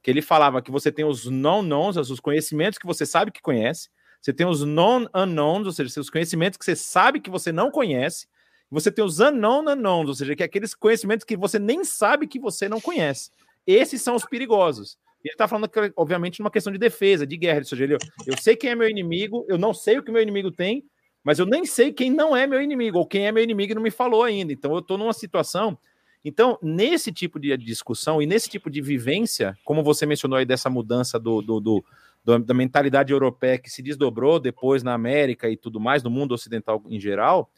[0.01, 3.89] que ele falava que você tem os non-knowns, os conhecimentos que você sabe que conhece,
[4.21, 8.27] você tem os non-unknowns, ou seja, os conhecimentos que você sabe que você não conhece,
[8.73, 12.25] você tem os unknown unknowns, ou seja, que é aqueles conhecimentos que você nem sabe
[12.25, 13.29] que você não conhece.
[13.67, 14.97] Esses são os perigosos.
[15.23, 17.59] Ele está falando, obviamente, numa questão de defesa, de guerra.
[17.59, 20.21] Ou seja, ele, eu sei quem é meu inimigo, eu não sei o que meu
[20.21, 20.83] inimigo tem,
[21.23, 23.75] mas eu nem sei quem não é meu inimigo, ou quem é meu inimigo e
[23.75, 24.51] não me falou ainda.
[24.51, 25.77] Então, eu estou numa situação.
[26.25, 30.69] Então, nesse tipo de discussão e nesse tipo de vivência, como você mencionou aí dessa
[30.69, 31.85] mudança do, do, do
[32.25, 36.81] da mentalidade europeia que se desdobrou depois na América e tudo mais, no mundo ocidental
[36.87, 37.51] em geral,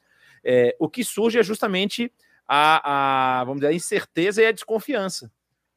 [0.43, 2.11] é, o que surge é justamente
[2.47, 5.31] a, a, vamos dizer, a incerteza e a desconfiança,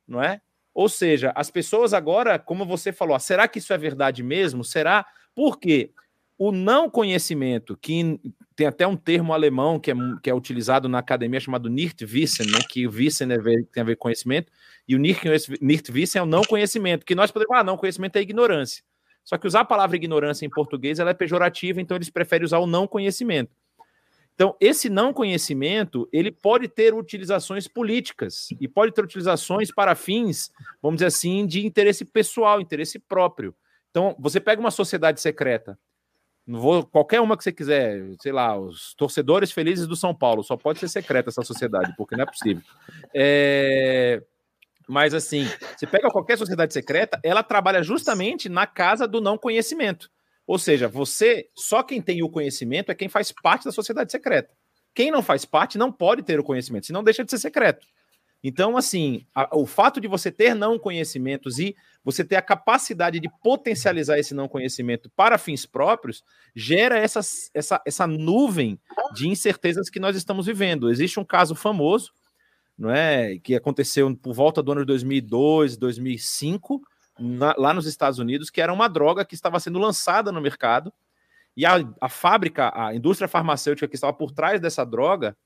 [0.06, 0.40] não é?
[0.78, 4.62] Ou seja, as pessoas agora, como você falou, será que isso é verdade mesmo?
[4.62, 5.04] Será?
[5.34, 5.90] Porque
[6.38, 8.20] o não conhecimento, que
[8.54, 12.60] tem até um termo alemão que é, que é utilizado na academia chamado Nichtwissen, né?
[12.70, 14.52] que o Wissen é ver, tem a ver com conhecimento,
[14.86, 18.20] e o Nichtwissen é o não conhecimento, que nós podemos falar, ah, não, conhecimento é
[18.20, 18.84] ignorância.
[19.24, 22.58] Só que usar a palavra ignorância em português ela é pejorativa, então eles preferem usar
[22.58, 23.50] o não conhecimento.
[24.38, 30.52] Então, esse não conhecimento, ele pode ter utilizações políticas e pode ter utilizações para fins,
[30.80, 33.52] vamos dizer assim, de interesse pessoal, interesse próprio.
[33.90, 35.76] Então, você pega uma sociedade secreta,
[36.46, 40.56] vou, qualquer uma que você quiser, sei lá, os torcedores felizes do São Paulo, só
[40.56, 42.62] pode ser secreta essa sociedade, porque não é possível.
[43.12, 44.22] É...
[44.86, 50.08] Mas assim, você pega qualquer sociedade secreta, ela trabalha justamente na casa do não conhecimento.
[50.48, 54.50] Ou seja, você, só quem tem o conhecimento é quem faz parte da sociedade secreta.
[54.94, 57.86] Quem não faz parte não pode ter o conhecimento, senão deixa de ser secreto.
[58.42, 63.20] Então, assim, a, o fato de você ter não conhecimentos e você ter a capacidade
[63.20, 66.24] de potencializar esse não conhecimento para fins próprios
[66.56, 67.20] gera essa,
[67.52, 68.80] essa, essa nuvem
[69.14, 70.90] de incertezas que nós estamos vivendo.
[70.90, 72.10] Existe um caso famoso,
[72.78, 76.80] não é, que aconteceu por volta do ano de 2002, 2005,
[77.18, 80.92] na, lá nos Estados Unidos, que era uma droga que estava sendo lançada no mercado.
[81.56, 85.36] E a, a fábrica, a indústria farmacêutica que estava por trás dessa droga,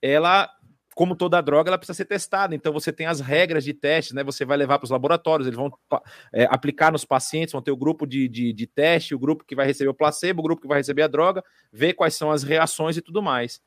[0.00, 0.48] ela
[0.94, 2.54] como toda droga, ela precisa ser testada.
[2.54, 4.24] Então, você tem as regras de teste, né?
[4.24, 5.72] Você vai levar para os laboratórios, eles vão
[6.32, 9.54] é, aplicar nos pacientes, vão ter o grupo de, de, de, teste, o grupo que
[9.54, 12.42] vai receber o placebo, o grupo que vai receber a droga, ver quais são as
[12.42, 13.62] reações e tudo mais.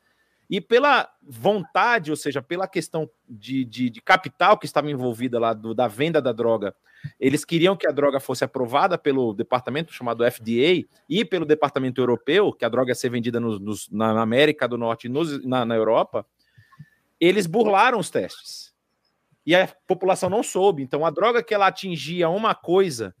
[0.48, 5.54] E pela vontade, ou seja, pela questão de, de, de capital que estava envolvida lá
[5.54, 6.74] do, da venda da droga,
[7.18, 12.52] eles queriam que a droga fosse aprovada pelo departamento chamado FDA e pelo departamento europeu,
[12.52, 15.64] que a droga ia ser vendida no, nos, na América do Norte e nos, na,
[15.64, 16.26] na Europa.
[17.20, 18.72] Eles burlaram os testes.
[19.46, 20.82] E a população não soube.
[20.82, 23.14] Então, a droga que ela atingia uma coisa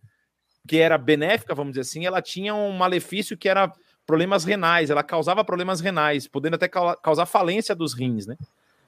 [0.66, 3.70] que era benéfica, vamos dizer assim, ela tinha um malefício que era
[4.06, 8.36] problemas renais, ela causava problemas renais, podendo até causar falência dos rins, né?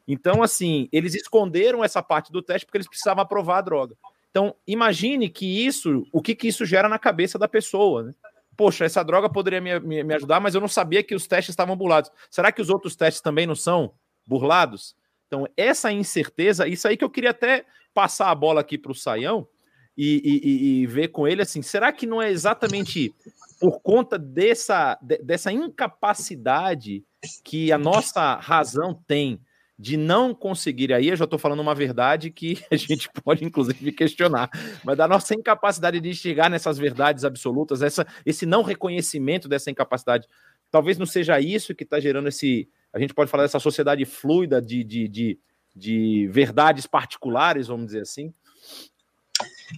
[0.09, 3.97] Então, assim, eles esconderam essa parte do teste porque eles precisavam aprovar a droga.
[4.37, 8.13] Então, imagine que isso, o que, que isso gera na cabeça da pessoa, né?
[8.55, 11.55] Poxa, essa droga poderia me, me, me ajudar, mas eu não sabia que os testes
[11.55, 12.11] estavam burlados.
[12.31, 13.95] Será que os outros testes também não são
[14.27, 14.95] burlados?
[15.27, 18.95] Então, essa incerteza, isso aí que eu queria até passar a bola aqui para o
[18.95, 19.49] Saião
[19.97, 23.15] e, e, e, ver com ele assim: será que não é exatamente
[23.59, 27.03] por conta dessa, dessa incapacidade
[27.43, 29.41] que a nossa razão tem
[29.79, 33.93] de não conseguir, aí eu já estou falando uma verdade que a gente pode inclusive
[33.93, 34.51] questionar,
[34.83, 40.27] mas da nossa incapacidade de chegar nessas verdades absolutas, essa, esse não reconhecimento dessa incapacidade,
[40.71, 44.63] talvez não seja isso que está gerando esse, a gente pode falar dessa sociedade fluida
[44.63, 45.39] de, de, de,
[45.75, 48.33] de verdades particulares, vamos dizer assim?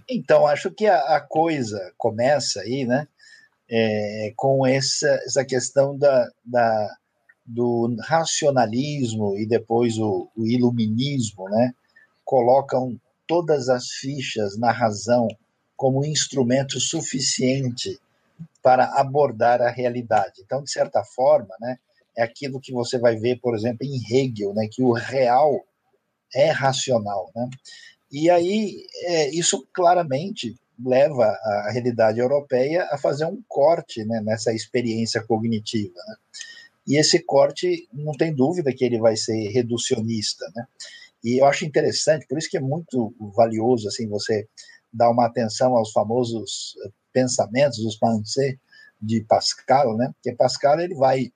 [0.09, 3.09] Então, acho que a, a coisa começa aí, né,
[3.69, 6.89] é, com essa, essa questão da, da
[7.49, 11.73] do racionalismo e depois o, o iluminismo, né,
[12.23, 15.27] colocam todas as fichas na razão
[15.75, 17.99] como instrumento suficiente
[18.63, 20.43] para abordar a realidade.
[20.45, 21.79] Então, de certa forma, né,
[22.15, 25.65] é aquilo que você vai ver, por exemplo, em Hegel, né, que o real
[26.35, 27.31] é racional.
[27.35, 27.49] Né?
[28.13, 34.53] E aí, é, isso claramente leva a realidade europeia a fazer um corte né, nessa
[34.53, 35.95] experiência cognitiva.
[36.07, 36.17] Né?
[36.89, 40.67] E esse corte, não tem dúvida que ele vai ser reducionista, né?
[41.23, 44.49] E eu acho interessante, por isso que é muito valioso assim você
[44.91, 48.57] dar uma atenção aos famosos eh, pensamentos dos pensées
[49.03, 50.11] de Pascal, né?
[50.15, 51.31] Porque Pascal ele vai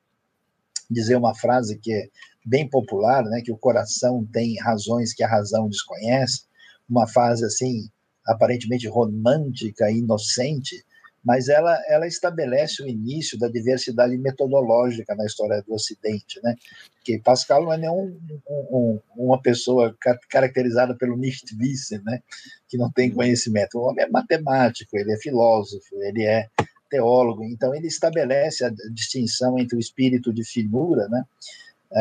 [0.90, 2.08] dizer uma frase que é
[2.46, 3.42] bem popular, né?
[3.44, 6.44] Que o coração tem razões que a razão desconhece,
[6.88, 7.90] uma frase assim
[8.26, 10.82] aparentemente romântica, inocente,
[11.24, 16.56] mas ela, ela estabelece o início da diversidade metodológica na história do Ocidente, né?
[17.04, 19.96] Que Pascal não é nenhum um, uma pessoa
[20.28, 22.20] caracterizada pelo Nichtwissen, né?
[22.68, 23.78] Que não tem conhecimento.
[23.78, 26.48] O homem é matemático, ele é filósofo, ele é
[26.90, 27.44] teólogo.
[27.44, 31.24] Então ele estabelece a distinção entre o espírito de finura, né?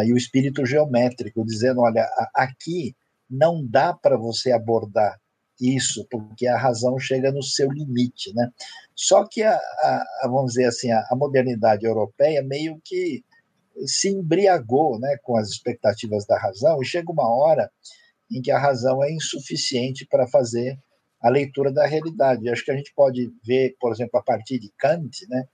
[0.05, 2.95] E o espírito geométrico, dizendo, olha, aqui
[3.29, 5.19] não dá para você abordar
[5.61, 8.49] isso, porque a razão chega no seu limite, né?
[8.95, 13.23] Só que a, a vamos dizer assim, a, a, modernidade europeia meio que
[13.85, 17.71] se embriagou, né, com as expectativas da razão e chega uma hora
[18.29, 20.77] em que a razão é insuficiente para fazer
[21.21, 22.49] a leitura da realidade.
[22.49, 25.45] Acho que a gente pode ver, por exemplo, a partir de Kant, né,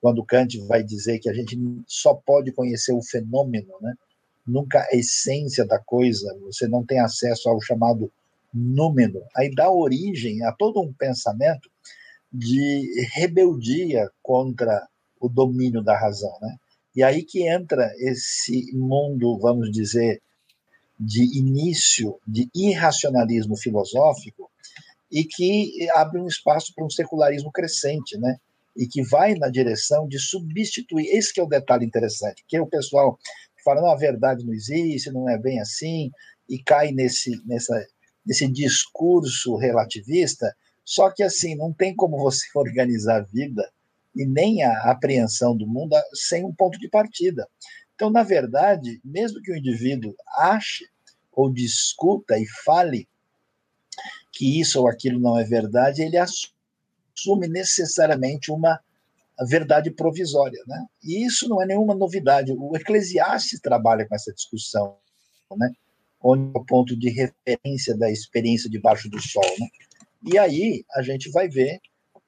[0.00, 3.94] quando Kant vai dizer que a gente só pode conhecer o fenômeno, né,
[4.46, 8.12] nunca a essência da coisa, você não tem acesso ao chamado
[8.52, 9.22] número.
[9.36, 11.70] Aí dá origem a todo um pensamento
[12.32, 14.86] de rebeldia contra
[15.20, 16.56] o domínio da razão, né?
[16.94, 20.20] E aí que entra esse mundo, vamos dizer,
[20.98, 24.50] de início de irracionalismo filosófico
[25.10, 28.36] e que abre um espaço para um secularismo crescente, né?
[28.76, 31.06] E que vai na direção de substituir.
[31.08, 33.18] Esse é o detalhe interessante, que o pessoal
[33.64, 36.10] fala, não, a verdade não existe, não é bem assim,
[36.48, 37.86] e cai nesse, nessa
[38.24, 40.54] desse discurso relativista,
[40.84, 43.70] só que assim, não tem como você organizar a vida
[44.14, 47.48] e nem a apreensão do mundo sem um ponto de partida.
[47.94, 50.86] Então, na verdade, mesmo que o indivíduo ache
[51.30, 53.08] ou discuta e fale
[54.30, 58.80] que isso ou aquilo não é verdade, ele assume necessariamente uma
[59.48, 60.86] verdade provisória, né?
[61.02, 62.52] E isso não é nenhuma novidade.
[62.52, 64.96] O Eclesiastes trabalha com essa discussão,
[65.56, 65.72] né?
[66.22, 69.44] Onde é o ponto de referência da experiência debaixo do sol.
[69.58, 69.66] Né?
[70.32, 71.80] E aí a gente vai ver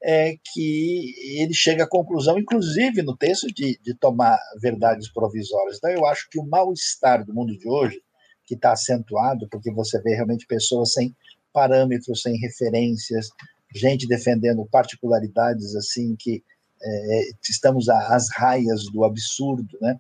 [0.02, 5.78] é, que ele chega à conclusão, inclusive no texto, de, de tomar verdades provisórias.
[5.78, 8.00] Então eu acho que o mal-estar do mundo de hoje,
[8.46, 11.14] que está acentuado, porque você vê realmente pessoas sem
[11.52, 13.28] parâmetros, sem referências,
[13.74, 16.42] gente defendendo particularidades assim que
[16.83, 19.96] é, estamos às raias do absurdo, né?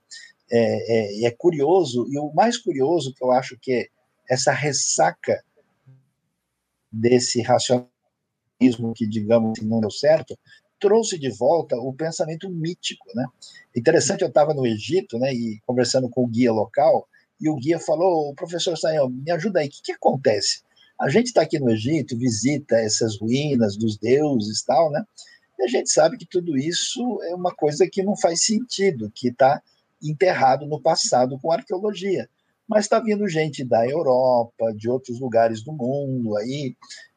[0.50, 3.86] É, é, é curioso, e o mais curioso que eu acho que é
[4.28, 5.42] essa ressaca
[6.90, 10.38] desse racionalismo que, digamos, não deu certo,
[10.78, 13.26] trouxe de volta o pensamento mítico, né?
[13.74, 17.08] Interessante, eu estava no Egito, né, e conversando com o guia local,
[17.40, 20.62] e o guia falou, o professor Sayão, me ajuda aí, o que, que acontece?
[21.00, 25.04] A gente está aqui no Egito, visita essas ruínas dos deuses e tal, né?
[25.58, 29.28] E a gente sabe que tudo isso é uma coisa que não faz sentido, que
[29.28, 29.60] está
[30.04, 32.28] enterrado no passado com arqueologia.
[32.68, 36.74] Mas está vindo gente da Europa, de outros lugares do mundo, aí,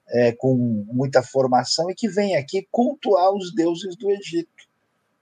[0.10, 0.56] é, com
[0.92, 4.68] muita formação, e que vem aqui cultuar os deuses do Egito.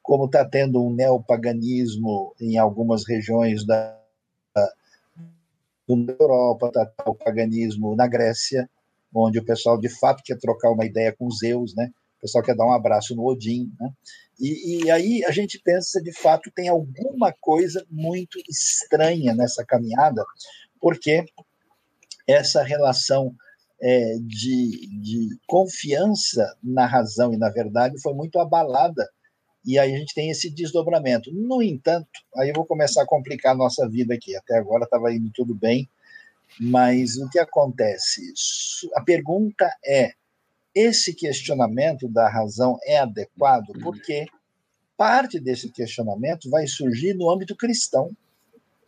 [0.01, 3.99] Como está tendo um neopaganismo em algumas regiões da,
[4.54, 4.73] da
[5.88, 8.70] Europa, está o paganismo na Grécia,
[9.13, 11.91] onde o pessoal de fato quer trocar uma ideia com Zeus, né?
[12.18, 13.91] O pessoal quer dar um abraço no Odin, né?
[14.39, 20.23] E, e, aí a gente pensa, de fato, tem alguma coisa muito estranha nessa caminhada,
[20.79, 21.25] porque
[22.27, 23.33] essa relação
[23.81, 29.07] é, de, de confiança na razão e na verdade foi muito abalada,
[29.65, 31.33] e aí a gente tem esse desdobramento.
[31.33, 34.36] No entanto, aí eu vou começar a complicar a nossa vida aqui.
[34.36, 35.89] Até agora estava indo tudo bem,
[36.59, 38.21] Mas o que acontece?
[38.95, 40.13] A pergunta é:
[40.76, 43.71] esse questionamento da razão é adequado?
[43.82, 44.26] Porque
[44.97, 48.11] parte desse questionamento vai surgir no âmbito cristão.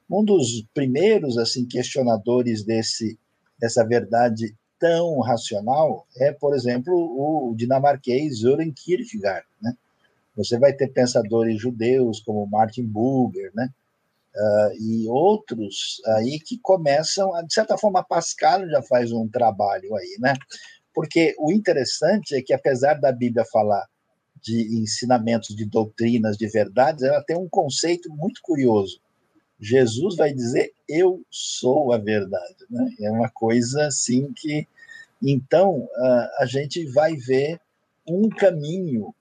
[0.09, 3.17] Um dos primeiros assim questionadores desse
[3.59, 9.75] dessa verdade tão racional é, por exemplo, o dinamarquês Søren Kierkegaard, né?
[10.35, 13.69] Você vai ter pensadores judeus como Martin Buber, né?
[14.35, 20.15] Uh, e outros aí que começam, de certa forma, Pascal já faz um trabalho aí,
[20.19, 20.35] né?
[20.97, 23.85] Porque o interessante é que, apesar da Bíblia falar
[24.41, 28.99] de ensinamentos, de doutrinas, de verdades, ela tem um conceito muito curioso.
[29.59, 32.65] Jesus vai dizer: Eu sou a verdade.
[32.67, 32.95] Né?
[33.01, 34.67] É uma coisa assim que.
[35.21, 35.87] Então,
[36.39, 37.61] a gente vai ver
[38.09, 39.13] um caminho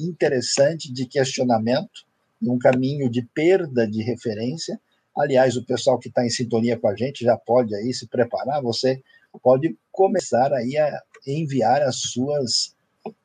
[0.00, 2.04] interessante de questionamento,
[2.42, 4.78] um caminho de perda de referência.
[5.16, 8.60] Aliás, o pessoal que está em sintonia com a gente já pode aí se preparar.
[8.60, 9.02] Você
[9.40, 12.74] pode começar aí a enviar as suas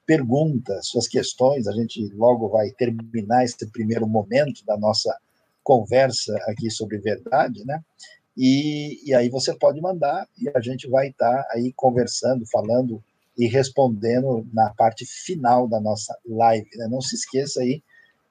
[0.05, 1.67] perguntas, suas questões.
[1.67, 5.15] A gente logo vai terminar esse primeiro momento da nossa
[5.63, 7.83] conversa aqui sobre verdade, né?
[8.37, 13.03] E, e aí você pode mandar e a gente vai estar tá aí conversando, falando
[13.37, 16.69] e respondendo na parte final da nossa live.
[16.75, 16.87] Né?
[16.87, 17.81] Não se esqueça aí,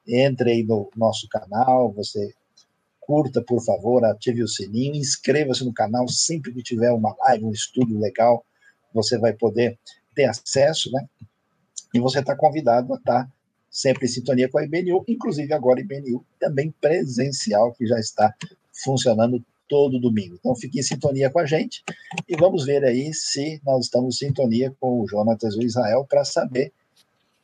[0.07, 2.33] entre aí no nosso canal, você
[3.07, 7.51] curta, por favor, ative o sininho, inscreva-se no canal sempre que tiver uma live, um
[7.51, 8.45] estudo legal,
[8.93, 9.79] você vai poder
[10.13, 11.07] ter acesso, né?
[11.93, 13.31] E você está convidado a estar tá
[13.71, 18.35] sempre em sintonia com a IBNU, inclusive agora a IBNU também presencial, que já está
[18.83, 20.35] funcionando todo domingo.
[20.35, 21.83] Então fique em sintonia com a gente
[22.27, 26.05] e vamos ver aí se nós estamos em sintonia com o Jonatas e o Israel
[26.09, 26.73] para saber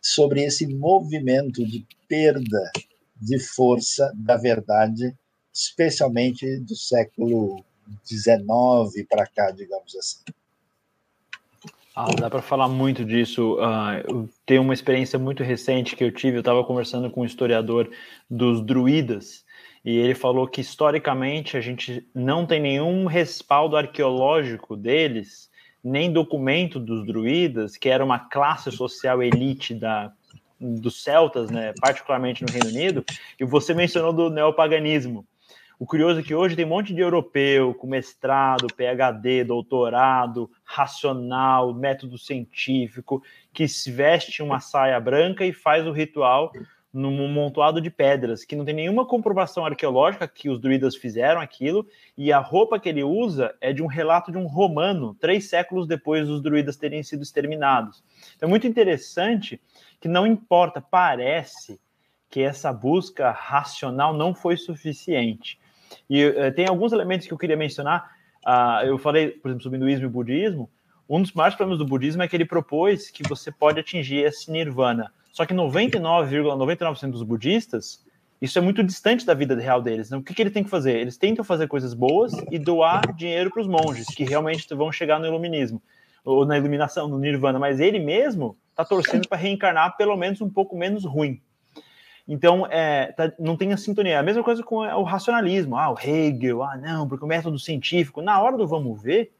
[0.01, 2.71] sobre esse movimento de perda
[3.15, 5.15] de força da verdade,
[5.53, 7.63] especialmente do século
[8.05, 10.19] XIX para cá, digamos assim.
[11.95, 13.55] Ah, dá para falar muito disso.
[13.55, 16.37] Uh, tenho uma experiência muito recente que eu tive.
[16.37, 17.91] Eu estava conversando com um historiador
[18.27, 19.45] dos druidas
[19.85, 25.51] e ele falou que historicamente a gente não tem nenhum respaldo arqueológico deles,
[25.83, 30.11] nem documento dos druidas, que era uma classe social elite da,
[30.59, 33.05] dos celtas, né, particularmente no Reino Unido.
[33.39, 35.27] E você mencionou do neopaganismo.
[35.79, 41.73] O curioso é que hoje tem um monte de europeu com mestrado, PhD, doutorado, racional,
[41.73, 46.51] método científico, que se veste uma saia branca e faz o ritual
[46.93, 51.87] num montoado de pedras, que não tem nenhuma comprovação arqueológica que os druidas fizeram aquilo,
[52.15, 55.87] e a roupa que ele usa é de um relato de um romano, três séculos
[55.87, 58.03] depois dos druidas terem sido exterminados.
[58.35, 59.59] Então é muito interessante
[59.99, 61.81] que não importa, parece
[62.29, 65.59] que essa busca racional não foi suficiente.
[66.09, 68.11] E uh, tem alguns elementos que eu queria mencionar.
[68.45, 70.69] Uh, eu falei, por exemplo, sobre hinduísmo e budismo.
[71.09, 74.51] Um dos maiores problemas do budismo é que ele propôs que você pode atingir esse
[74.51, 75.11] nirvana.
[75.31, 78.03] Só que 99,99% ,99 dos budistas,
[78.41, 80.07] isso é muito distante da vida real deles.
[80.07, 80.97] Então, o que, que ele tem que fazer?
[80.97, 85.19] Eles tentam fazer coisas boas e doar dinheiro para os monges, que realmente vão chegar
[85.19, 85.81] no iluminismo,
[86.23, 87.57] ou na iluminação, no nirvana.
[87.57, 91.41] Mas ele mesmo está torcendo para reencarnar pelo menos um pouco menos ruim.
[92.27, 94.19] Então, é, tá, não tem a sintonia.
[94.19, 95.77] A mesma coisa com o racionalismo.
[95.77, 98.21] Ah, o Hegel, ah, não, porque o método científico.
[98.21, 99.33] Na hora do vamos ver,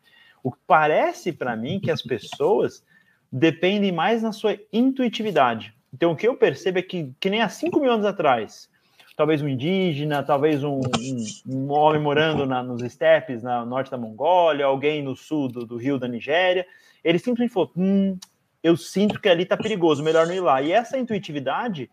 [0.44, 2.84] o que parece para mim que as pessoas
[3.32, 5.74] dependem mais na sua intuitividade.
[5.94, 8.70] Então, o que eu percebo é que, que nem há 5 mil anos atrás,
[9.16, 13.98] talvez um indígena, talvez um, um, um homem morando na, nos estepes, na norte da
[13.98, 16.66] Mongólia, alguém no sul do, do rio da Nigéria,
[17.04, 18.18] ele simplesmente falou: hum,
[18.62, 20.62] eu sinto que ali está perigoso, melhor não ir lá.
[20.62, 21.90] E essa intuitividade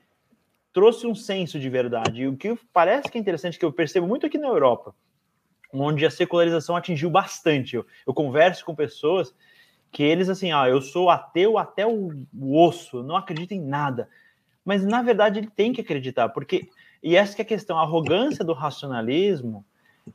[0.72, 2.22] trouxe um senso de verdade.
[2.22, 4.94] E o que parece que é interessante, que eu percebo muito aqui na Europa,
[5.72, 7.76] onde a secularização atingiu bastante.
[7.76, 9.34] Eu, eu converso com pessoas
[9.92, 14.08] que eles, assim, ah, eu sou ateu até o, o osso, não acredito em nada.
[14.64, 16.68] Mas, na verdade, ele tem que acreditar, porque...
[17.02, 19.64] E essa que é a questão, a arrogância do racionalismo,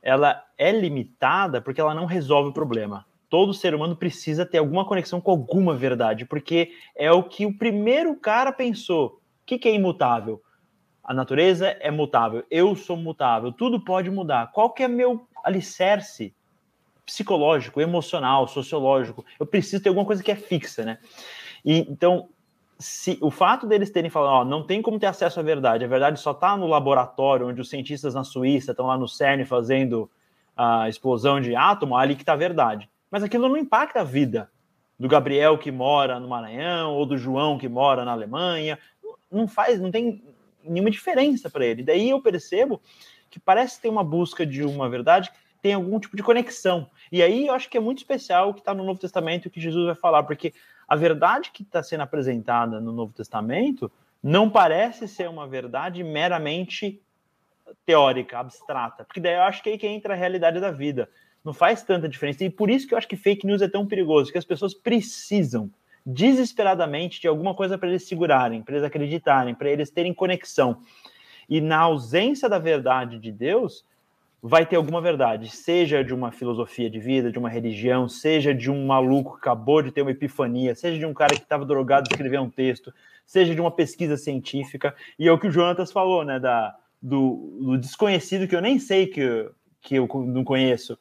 [0.00, 3.04] ela é limitada porque ela não resolve o problema.
[3.28, 7.56] Todo ser humano precisa ter alguma conexão com alguma verdade, porque é o que o
[7.56, 9.20] primeiro cara pensou.
[9.42, 10.40] O que, que é imutável?
[11.06, 14.50] A natureza é mutável, eu sou mutável, tudo pode mudar.
[14.50, 16.34] Qual que é meu alicerce
[17.04, 19.24] psicológico, emocional, sociológico?
[19.38, 20.98] Eu preciso ter alguma coisa que é fixa, né?
[21.64, 22.28] E, então,
[22.76, 25.88] se o fato deles terem falado, ó, não tem como ter acesso à verdade, a
[25.88, 30.10] verdade só está no laboratório, onde os cientistas na Suíça estão lá no CERN fazendo
[30.56, 32.90] a explosão de átomo, ali que está a verdade.
[33.08, 34.50] Mas aquilo não impacta a vida
[34.98, 38.76] do Gabriel que mora no Maranhão ou do João que mora na Alemanha.
[39.30, 40.20] Não faz, não tem
[40.68, 41.82] nenhuma diferença para ele.
[41.82, 42.80] Daí eu percebo
[43.30, 45.30] que parece ter uma busca de uma verdade
[45.66, 46.88] tem algum tipo de conexão.
[47.10, 49.48] E aí eu acho que é muito especial o que está no Novo Testamento e
[49.48, 50.54] o que Jesus vai falar, porque
[50.86, 53.90] a verdade que está sendo apresentada no Novo Testamento
[54.22, 57.02] não parece ser uma verdade meramente
[57.84, 61.08] teórica, abstrata, porque daí eu acho que é aí que entra a realidade da vida.
[61.44, 62.44] Não faz tanta diferença.
[62.44, 64.72] E por isso que eu acho que fake news é tão perigoso, que as pessoas
[64.72, 65.68] precisam
[66.06, 70.78] desesperadamente de alguma coisa para eles segurarem, para eles acreditarem, para eles terem conexão.
[71.48, 73.84] E na ausência da verdade de Deus,
[74.40, 78.70] vai ter alguma verdade, seja de uma filosofia de vida, de uma religião, seja de
[78.70, 82.08] um maluco que acabou de ter uma epifania, seja de um cara que estava drogado
[82.08, 82.94] e escreveu um texto,
[83.24, 84.94] seja de uma pesquisa científica.
[85.18, 88.78] E é o que o Jonatas falou, né, da, do, do desconhecido que eu nem
[88.78, 89.50] sei que,
[89.80, 90.96] que eu não conheço,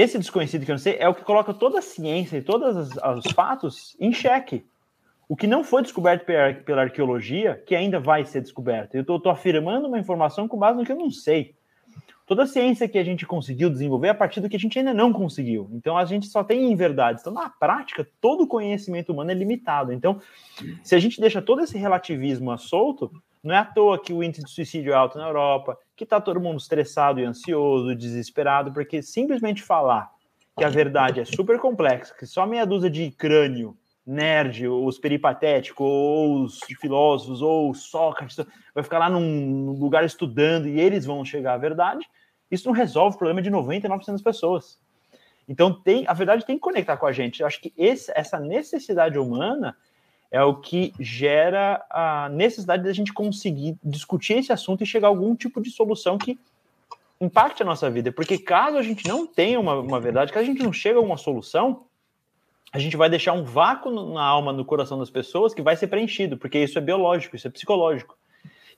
[0.00, 2.90] esse desconhecido que eu não sei é o que coloca toda a ciência e todos
[2.90, 4.64] os fatos em xeque.
[5.28, 8.94] O que não foi descoberto pela, arqueologia, que ainda vai ser descoberto.
[8.94, 11.54] Eu estou afirmando uma informação com base no que eu não sei.
[12.26, 14.78] Toda a ciência que a gente conseguiu desenvolver é a partir do que a gente
[14.78, 15.70] ainda não conseguiu.
[15.72, 17.22] Então a gente só tem verdades.
[17.22, 19.92] Então, na prática, todo o conhecimento humano é limitado.
[19.92, 20.20] Então,
[20.82, 23.10] se a gente deixa todo esse relativismo solto,
[23.46, 26.20] não é à toa que o índice de suicídio é alto na Europa, que está
[26.20, 30.10] todo mundo estressado e ansioso, desesperado, porque simplesmente falar
[30.56, 35.86] que a verdade é super complexa, que só meia dúzia de crânio, nerd, os peripatéticos,
[35.86, 38.36] ou os filósofos, ou Sócrates,
[38.74, 42.04] vai ficar lá num lugar estudando e eles vão chegar à verdade,
[42.50, 44.78] isso não resolve o problema de 99% das pessoas.
[45.48, 47.40] Então, tem, a verdade tem que conectar com a gente.
[47.40, 49.76] Eu acho que esse, essa necessidade humana
[50.30, 55.10] é o que gera a necessidade da gente conseguir discutir esse assunto e chegar a
[55.10, 56.38] algum tipo de solução que
[57.20, 58.12] impacte a nossa vida.
[58.12, 61.02] Porque caso a gente não tenha uma, uma verdade, caso a gente não chegue a
[61.02, 61.84] uma solução,
[62.72, 65.86] a gente vai deixar um vácuo na alma, no coração das pessoas que vai ser
[65.86, 68.16] preenchido, porque isso é biológico, isso é psicológico.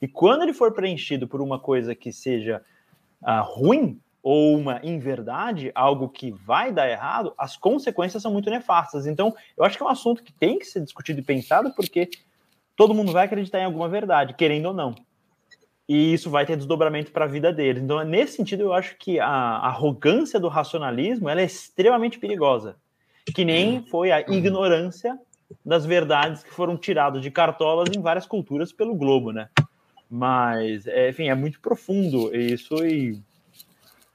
[0.01, 2.63] E quando ele for preenchido por uma coisa que seja
[3.21, 9.07] uh, ruim, ou uma inverdade, algo que vai dar errado, as consequências são muito nefastas.
[9.07, 12.09] Então, eu acho que é um assunto que tem que ser discutido e pensado, porque
[12.75, 14.93] todo mundo vai acreditar em alguma verdade, querendo ou não.
[15.87, 17.81] E isso vai ter desdobramento para a vida deles.
[17.81, 22.75] Então, nesse sentido, eu acho que a arrogância do racionalismo ela é extremamente perigosa.
[23.33, 25.17] Que nem foi a ignorância
[25.65, 29.49] das verdades que foram tiradas de cartolas em várias culturas pelo globo, né?
[30.09, 33.19] Mas, é, enfim, é muito profundo isso e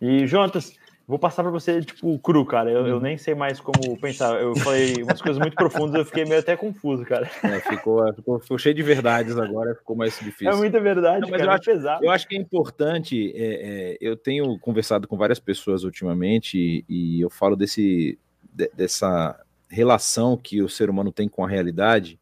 [0.04, 0.76] e, Jonatas,
[1.06, 2.70] vou passar para você, tipo, cru, cara.
[2.70, 3.00] Eu, eu, uhum.
[3.00, 4.40] nem sei mais como pensar.
[4.40, 7.30] Eu falei umas coisas muito profundas, eu fiquei meio até confuso, cara.
[7.42, 10.50] É, ficou, ficou, ficou, cheio de verdades agora, ficou mais difícil.
[10.50, 12.04] É muita verdade, Não, mas cara, eu acho, pesado.
[12.04, 16.84] Eu acho que é importante, é, é, eu tenho conversado com várias pessoas ultimamente e,
[16.88, 18.18] e eu falo desse,
[18.52, 19.38] de, dessa
[19.68, 22.18] relação que o ser humano tem com a realidade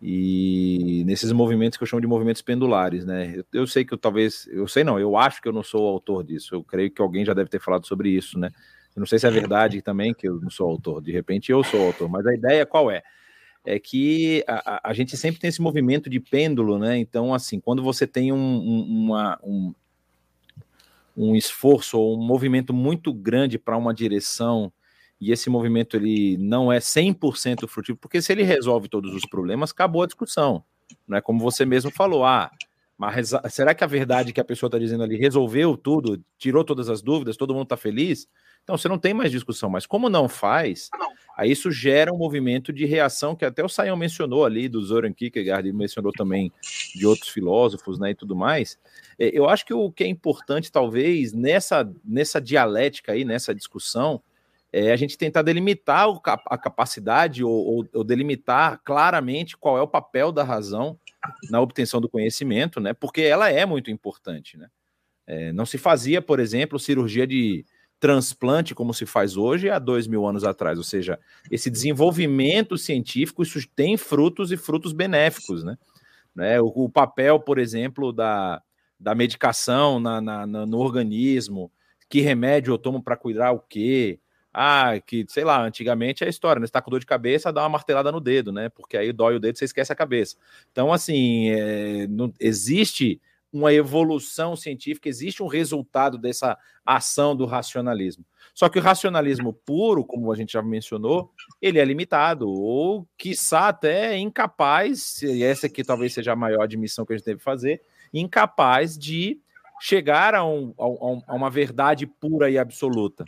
[0.00, 3.34] e nesses movimentos que eu chamo de movimentos pendulares, né?
[3.36, 5.86] Eu, eu, sei que eu talvez, eu sei não, eu acho que eu não sou
[5.88, 6.54] autor disso.
[6.54, 8.50] Eu creio que alguém já deve ter falado sobre isso, né?
[8.94, 11.00] Eu não sei se é verdade também que eu não sou autor.
[11.00, 13.02] De repente eu sou autor, mas a ideia qual é?
[13.64, 16.98] É que a, a gente sempre tem esse movimento de pêndulo, né?
[16.98, 19.74] Então, assim, quando você tem um, um, uma, um,
[21.16, 24.72] um esforço ou um movimento muito grande para uma direção
[25.22, 29.70] e esse movimento ele não é 100% frutífero, porque se ele resolve todos os problemas,
[29.70, 30.64] acabou a discussão.
[31.06, 32.50] Não é como você mesmo falou, ah,
[32.98, 36.88] mas será que a verdade que a pessoa está dizendo ali resolveu tudo, tirou todas
[36.88, 38.26] as dúvidas, todo mundo está feliz?
[38.64, 40.90] Então você não tem mais discussão, mas como não faz,
[41.36, 45.12] aí isso gera um movimento de reação que até o Sayão mencionou ali, do Zoran
[45.12, 46.50] Kierkegaard, e mencionou também
[46.96, 48.76] de outros filósofos, né, e tudo mais.
[49.16, 54.20] É, eu acho que o que é importante, talvez, nessa, nessa dialética aí, nessa discussão,
[54.72, 56.08] é a gente tentar delimitar
[56.46, 60.98] a capacidade ou, ou, ou, delimitar claramente qual é o papel da razão
[61.50, 62.94] na obtenção do conhecimento, né?
[62.94, 64.68] Porque ela é muito importante, né?
[65.26, 67.64] É, não se fazia, por exemplo, cirurgia de
[68.00, 73.44] transplante como se faz hoje há dois mil anos atrás, ou seja, esse desenvolvimento científico
[73.44, 75.76] isso tem frutos e frutos benéficos, né?
[76.34, 76.60] né?
[76.60, 78.60] O, o papel, por exemplo, da,
[78.98, 81.70] da medicação na, na, na no organismo,
[82.08, 84.18] que remédio eu tomo para cuidar o quê?
[84.52, 86.66] Ah, que, sei lá, antigamente é a história, né?
[86.66, 88.68] Você tá com dor de cabeça, dá uma martelada no dedo, né?
[88.68, 90.36] Porque aí dói o dedo, você esquece a cabeça.
[90.70, 93.20] Então, assim, é, não, existe
[93.52, 98.24] uma evolução científica, existe um resultado dessa ação do racionalismo.
[98.54, 101.30] Só que o racionalismo puro, como a gente já mencionou,
[101.60, 107.04] ele é limitado, ou quiçá até incapaz, e essa aqui talvez seja a maior admissão
[107.04, 107.82] que a gente deve fazer,
[108.12, 109.38] incapaz de
[109.80, 113.24] chegar a, um, a, a uma verdade pura e absoluta.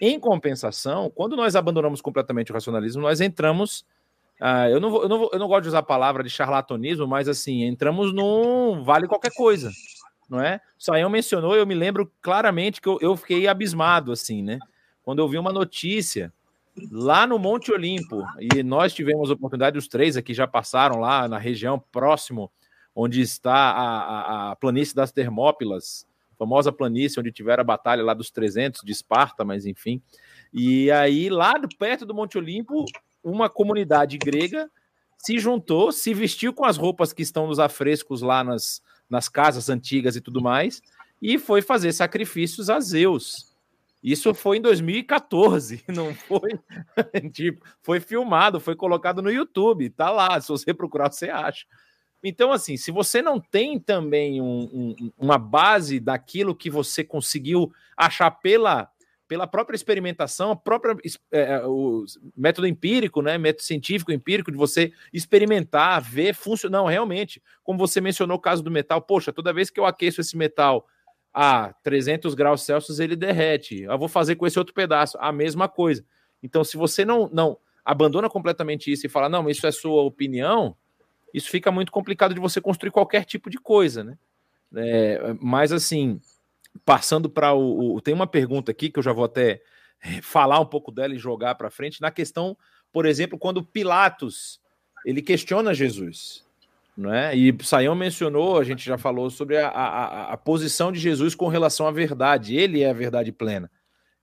[0.00, 3.84] Em compensação, quando nós abandonamos completamente o racionalismo, nós entramos.
[4.40, 6.30] Uh, eu, não vou, eu, não vou, eu não gosto de usar a palavra de
[6.30, 9.70] charlatanismo, mas assim, entramos num vale qualquer coisa.
[10.28, 10.60] não é?
[10.78, 14.58] O Saião mencionou, eu me lembro claramente que eu, eu fiquei abismado, assim, né?
[15.02, 16.32] Quando eu vi uma notícia
[16.92, 21.26] lá no Monte Olimpo, e nós tivemos a oportunidade, os três aqui já passaram lá
[21.26, 22.52] na região próximo,
[22.94, 26.06] onde está a, a, a planície das Termópilas,
[26.38, 30.00] famosa planície onde tiveram a batalha lá dos 300 de Esparta, mas enfim.
[30.52, 32.84] E aí, lá perto do Monte Olimpo,
[33.22, 34.70] uma comunidade grega
[35.18, 38.80] se juntou, se vestiu com as roupas que estão nos afrescos lá nas,
[39.10, 40.80] nas casas antigas e tudo mais,
[41.20, 43.48] e foi fazer sacrifícios a Zeus.
[44.02, 46.58] Isso foi em 2014, não foi?
[47.32, 50.40] tipo, foi filmado, foi colocado no YouTube, tá lá.
[50.40, 51.66] Se você procurar, você acha.
[52.22, 57.72] Então, assim, se você não tem também um, um, uma base daquilo que você conseguiu
[57.96, 58.90] achar pela,
[59.28, 60.96] pela própria experimentação, a própria
[61.30, 62.04] é, é, o
[62.36, 66.78] método empírico, né, método científico empírico de você experimentar, ver, funcionar.
[66.78, 70.20] Não, realmente, como você mencionou o caso do metal, poxa, toda vez que eu aqueço
[70.20, 70.86] esse metal
[71.32, 73.82] a 300 graus Celsius, ele derrete.
[73.82, 76.04] Eu vou fazer com esse outro pedaço a mesma coisa.
[76.42, 80.76] Então, se você não não abandona completamente isso e fala, não, isso é sua opinião,
[81.32, 84.18] isso fica muito complicado de você construir qualquer tipo de coisa, né?
[84.74, 86.20] É, mas assim,
[86.84, 89.62] passando para o, o, Tem uma pergunta aqui que eu já vou até
[90.22, 92.56] falar um pouco dela e jogar para frente, na questão,
[92.92, 94.60] por exemplo, quando Pilatos
[95.04, 96.46] ele questiona Jesus.
[96.96, 97.36] Não é?
[97.36, 101.46] E Saião mencionou, a gente já falou sobre a, a, a posição de Jesus com
[101.46, 102.56] relação à verdade.
[102.56, 103.70] Ele é a verdade plena.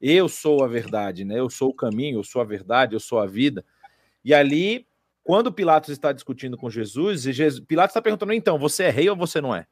[0.01, 1.39] Eu sou a verdade, né?
[1.39, 3.64] Eu sou o caminho, eu sou a verdade, eu sou a vida.
[4.26, 4.86] E ali,
[5.26, 9.15] quando Pilatos está discutindo com Jesus, Jesus Pilatos está perguntando: então, você é rei ou
[9.15, 9.65] você não é?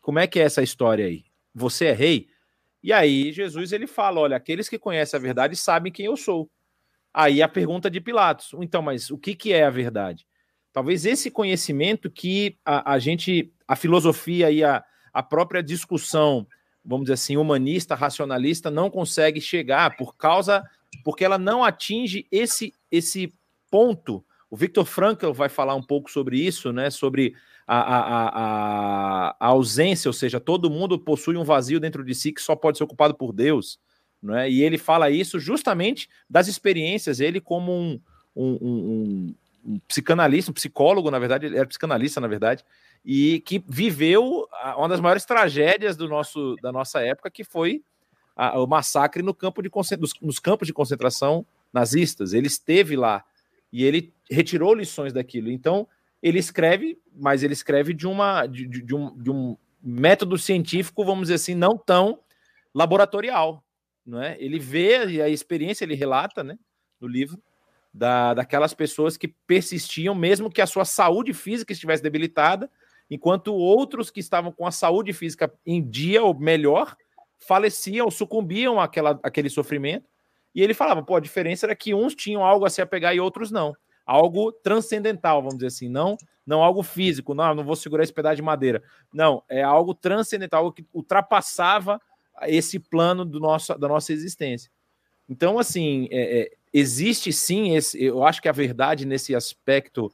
[0.00, 1.24] Como é que é essa história aí?
[1.54, 2.28] você é rei?
[2.82, 6.50] E aí Jesus ele fala: olha, aqueles que conhecem a verdade sabem quem eu sou.
[7.12, 10.26] Aí a pergunta de Pilatos: então, mas o que, que é a verdade?
[10.72, 16.46] Talvez esse conhecimento que a, a gente, a filosofia e a, a própria discussão,
[16.84, 20.62] vamos dizer assim, humanista, racionalista, não consegue chegar por causa,
[21.04, 23.32] porque ela não atinge esse, esse
[23.70, 24.24] ponto.
[24.52, 26.90] O Victor Frankl vai falar um pouco sobre isso, né?
[26.90, 27.34] Sobre
[27.66, 32.32] a, a, a, a, ausência, ou seja, todo mundo possui um vazio dentro de si
[32.32, 33.80] que só pode ser ocupado por Deus,
[34.22, 34.50] não é?
[34.50, 37.98] E ele fala isso justamente das experiências, ele como um,
[38.36, 39.34] um, um,
[39.64, 42.62] um psicanalista, um psicólogo, na verdade, ele era psicanalista, na verdade,
[43.02, 44.46] e que viveu
[44.76, 47.82] uma das maiores tragédias do nosso, da nossa época, que foi
[48.36, 52.34] a, o massacre no campo de, nos, nos campos de concentração nazistas.
[52.34, 53.24] Ele esteve lá
[53.72, 55.50] e ele retirou lições daquilo.
[55.50, 55.88] Então,
[56.22, 61.22] ele escreve, mas ele escreve de, uma, de, de, um, de um método científico, vamos
[61.22, 62.20] dizer assim, não tão
[62.74, 63.64] laboratorial.
[64.04, 64.36] Não é?
[64.38, 66.58] Ele vê a experiência ele relata né,
[67.00, 67.40] no livro
[67.92, 72.70] da, daquelas pessoas que persistiam, mesmo que a sua saúde física estivesse debilitada,
[73.10, 76.96] enquanto outros que estavam com a saúde física em dia ou melhor
[77.38, 80.08] faleciam ou sucumbiam àquela, àquele sofrimento.
[80.54, 83.20] E ele falava, pô, a diferença era que uns tinham algo a se apegar e
[83.20, 83.74] outros não
[84.04, 88.34] algo transcendental, vamos dizer assim, não não algo físico, não, não vou segurar esse pedaço
[88.34, 88.82] de madeira.
[89.14, 92.00] Não, é algo transcendental, algo que ultrapassava
[92.42, 94.68] esse plano do nosso, da nossa existência.
[95.28, 100.12] Então, assim, é, é, existe sim esse, eu acho que a verdade nesse aspecto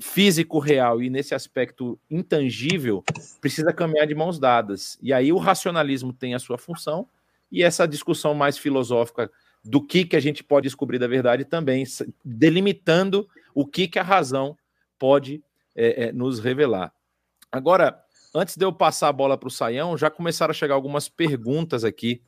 [0.00, 3.04] físico real e nesse aspecto intangível
[3.40, 4.98] precisa caminhar de mãos dadas.
[5.00, 7.06] E aí o racionalismo tem a sua função
[7.52, 9.30] e essa discussão mais filosófica
[9.66, 11.84] do que, que a gente pode descobrir da verdade também,
[12.24, 14.56] delimitando o que, que a razão
[14.98, 15.42] pode
[15.74, 16.92] é, é, nos revelar.
[17.50, 18.02] Agora,
[18.34, 21.84] antes de eu passar a bola para o Saião, já começaram a chegar algumas perguntas
[21.84, 22.22] aqui.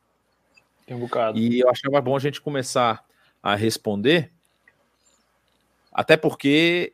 [0.86, 1.38] Tem um bocado.
[1.38, 3.04] E eu achava bom a gente começar
[3.42, 4.32] a responder,
[5.92, 6.92] até porque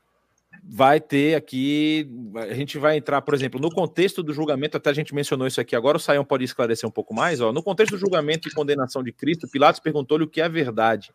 [0.66, 4.94] vai ter aqui, a gente vai entrar, por exemplo, no contexto do julgamento, até a
[4.94, 7.92] gente mencionou isso aqui agora, o Saião pode esclarecer um pouco mais, ó, no contexto
[7.92, 11.12] do julgamento e condenação de Cristo, Pilatos perguntou-lhe o que é verdade.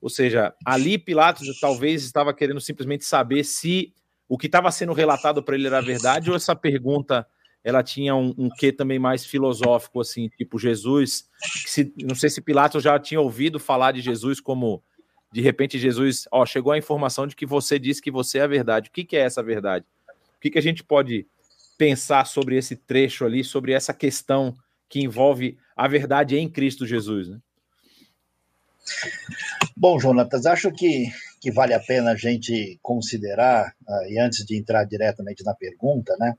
[0.00, 3.92] Ou seja, ali Pilatos talvez estava querendo simplesmente saber se
[4.28, 7.26] o que estava sendo relatado para ele era verdade ou essa pergunta
[7.64, 11.28] ela tinha um, um quê também mais filosófico, assim, tipo Jesus,
[11.66, 14.84] se, não sei se Pilatos já tinha ouvido falar de Jesus como
[15.36, 18.46] de repente Jesus, ó, chegou a informação de que você disse que você é a
[18.46, 18.88] verdade.
[18.88, 19.84] O que, que é essa verdade?
[20.08, 21.26] O que, que a gente pode
[21.76, 24.56] pensar sobre esse trecho ali, sobre essa questão
[24.88, 27.38] que envolve a verdade em Cristo Jesus, né?
[29.76, 31.04] Bom, Jonatas, acho que,
[31.38, 36.16] que vale a pena a gente considerar, uh, e antes de entrar diretamente na pergunta,
[36.18, 36.32] né,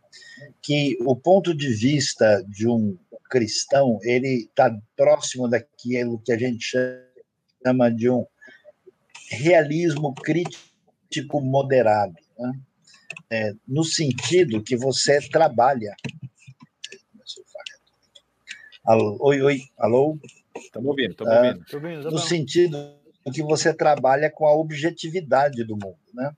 [0.59, 2.97] que o ponto de vista de um
[3.29, 6.65] cristão, ele está próximo daquilo que a gente
[7.63, 8.25] chama de um
[9.29, 12.59] realismo crítico moderado, né?
[13.29, 15.95] é, no sentido que você trabalha
[18.87, 20.17] Alô, oi, oi, alô?
[20.55, 21.57] Estamos ouvindo, estamos ah, ouvindo.
[21.59, 22.95] Uh, ouvindo no sentido
[23.33, 26.31] que você trabalha com a objetividade do mundo, né?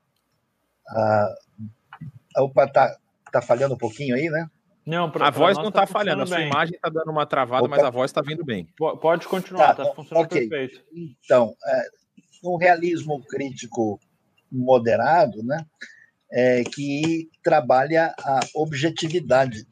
[0.90, 2.98] Uh, opa, tá,
[3.32, 4.50] tá falhando um pouquinho aí, né?
[4.84, 6.48] Não, pra, a voz não está tá falhando, a sua bem.
[6.48, 7.76] imagem está dando uma travada, Opa.
[7.76, 8.68] mas a voz está vindo bem.
[9.00, 10.50] Pode continuar, está tá funcionando okay.
[10.50, 10.84] perfeito.
[11.24, 11.82] Então, é,
[12.44, 14.00] um realismo crítico
[14.52, 15.66] moderado, né,
[16.32, 19.68] é, que trabalha a objetividade.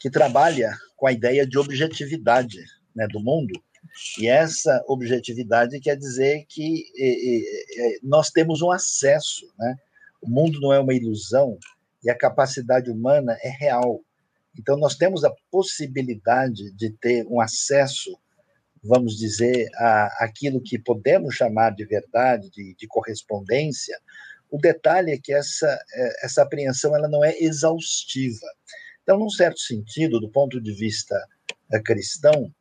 [0.00, 2.58] Que trabalha com a ideia de objetividade
[2.94, 3.52] né, do mundo
[4.18, 6.84] e essa objetividade quer dizer que
[8.02, 9.76] nós temos um acesso, né?
[10.20, 11.58] O mundo não é uma ilusão
[12.02, 14.00] e a capacidade humana é real.
[14.58, 18.18] Então, nós temos a possibilidade de ter um acesso,
[18.82, 23.98] vamos dizer, a aquilo que podemos chamar de verdade, de, de correspondência.
[24.50, 28.46] O detalhe é que essa, é, essa apreensão ela não é exaustiva.
[29.02, 31.16] Então, num certo sentido, do ponto de vista
[31.72, 32.52] é, cristão,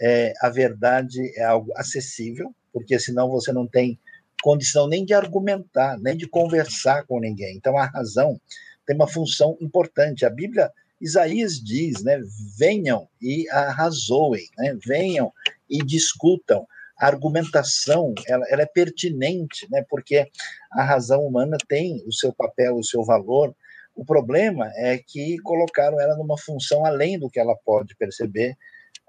[0.00, 3.98] é, a verdade é algo acessível, porque senão você não tem
[4.42, 7.56] condição nem de argumentar, nem de conversar com ninguém.
[7.56, 8.40] Então a razão
[8.86, 10.24] tem uma função importante.
[10.24, 10.70] A Bíblia,
[11.00, 12.20] Isaías diz, né,
[12.58, 15.32] venham e arrazoem, né, venham
[15.68, 16.66] e discutam.
[16.98, 20.30] A argumentação ela, ela é pertinente, né, porque
[20.72, 23.54] a razão humana tem o seu papel, o seu valor.
[23.94, 28.56] O problema é que colocaram ela numa função além do que ela pode perceber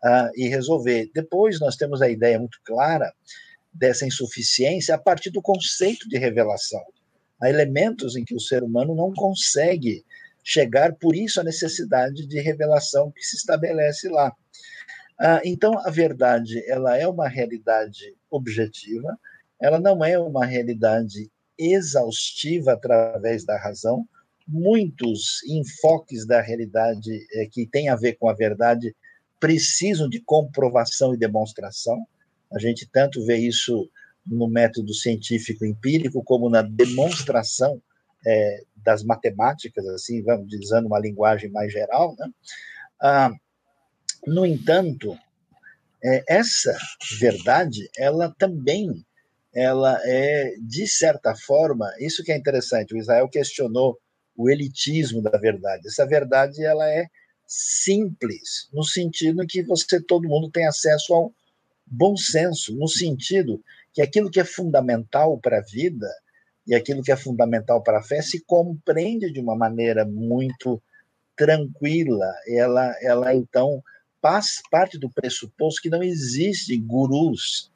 [0.04, 1.10] uh, e resolver.
[1.14, 3.14] Depois nós temos a ideia muito clara
[3.74, 6.84] dessa insuficiência a partir do conceito de revelação.
[7.42, 10.04] Há elementos em que o ser humano não consegue
[10.44, 14.34] chegar, por isso a necessidade de revelação que se estabelece lá.
[15.20, 19.18] Ah, então, a verdade ela é uma realidade objetiva,
[19.60, 24.08] ela não é uma realidade exaustiva através da razão.
[24.48, 28.96] Muitos enfoques da realidade eh, que têm a ver com a verdade
[29.40, 32.06] precisam de comprovação e demonstração.
[32.54, 33.90] A gente tanto vê isso
[34.28, 37.82] no método científico empírico como na demonstração
[38.26, 42.30] é, das matemáticas, assim, vamos dizendo uma linguagem mais geral, né?
[43.02, 43.32] Ah,
[44.26, 45.18] no entanto,
[46.04, 46.78] é, essa
[47.20, 49.06] verdade, ela também,
[49.54, 52.94] ela é de certa forma, isso que é interessante.
[52.94, 53.98] O Israel questionou
[54.36, 55.88] o elitismo da verdade.
[55.88, 57.08] Essa verdade, ela é
[57.46, 61.34] simples, no sentido que você todo mundo tem acesso ao
[61.86, 63.64] bom senso, no sentido
[63.98, 66.08] que aquilo que é fundamental para a vida
[66.68, 70.80] e aquilo que é fundamental para a fé se compreende de uma maneira muito
[71.36, 72.32] tranquila.
[72.48, 73.84] Ela, ela então
[74.22, 77.72] faz parte do pressuposto que não existem gurus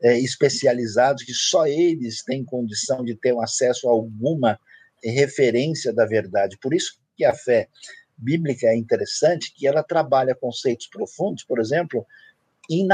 [0.00, 4.58] é, especializados, que só eles têm condição de ter um acesso a alguma
[5.04, 6.56] referência da verdade.
[6.56, 7.68] Por isso que a fé
[8.16, 12.06] bíblica é interessante que ela trabalha conceitos profundos, por exemplo,
[12.70, 12.86] em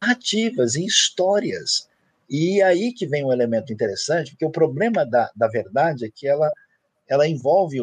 [0.00, 1.88] narrativas, em histórias.
[2.28, 6.28] E aí que vem um elemento interessante, porque o problema da, da verdade é que
[6.28, 6.50] ela,
[7.08, 7.80] ela envolve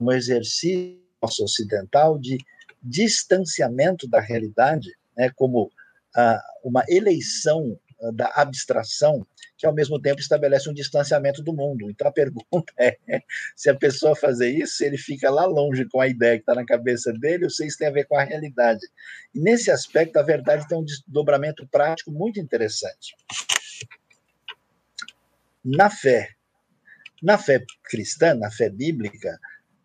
[0.00, 2.38] um exercício ocidental de
[2.82, 5.70] distanciamento da realidade, né, como
[6.14, 9.26] ah, uma eleição ah, da abstração
[9.56, 11.90] que ao mesmo tempo estabelece um distanciamento do mundo.
[11.90, 12.96] Então a pergunta é:
[13.54, 16.64] se a pessoa fazer isso, ele fica lá longe com a ideia que está na
[16.64, 18.86] cabeça dele, ou se isso tem a ver com a realidade.
[19.34, 23.14] E nesse aspecto, a verdade tem um desdobramento prático muito interessante.
[25.64, 26.30] Na fé,
[27.22, 29.38] na fé cristã, na fé bíblica,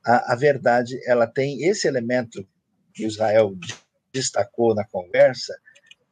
[0.06, 2.48] a, a verdade ela tem esse elemento
[2.94, 3.56] que Israel
[4.14, 5.58] destacou na conversa,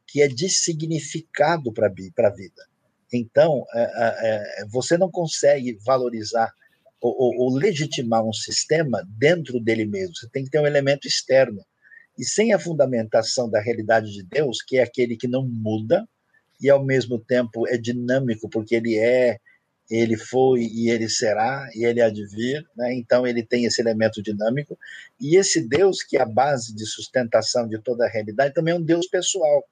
[0.06, 2.69] que é de significado para a vida.
[3.12, 6.52] Então, é, é, é, você não consegue valorizar
[7.00, 10.14] ou, ou, ou, legitimar um sistema dentro dele mesmo.
[10.14, 11.64] Você tem que ter um elemento externo.
[12.18, 16.06] E sem a fundamentação da realidade de Deus, que é aquele que não muda
[16.60, 19.38] e ao mesmo tempo é dinâmico, porque ele é,
[19.90, 22.94] ele foi e ele será e ele há de vir, né?
[22.94, 24.78] então ele tem esse elemento dinâmico.
[25.20, 28.76] E esse Deus, que é a base de sustentação de toda a realidade, também é
[28.76, 29.64] um Deus pessoal.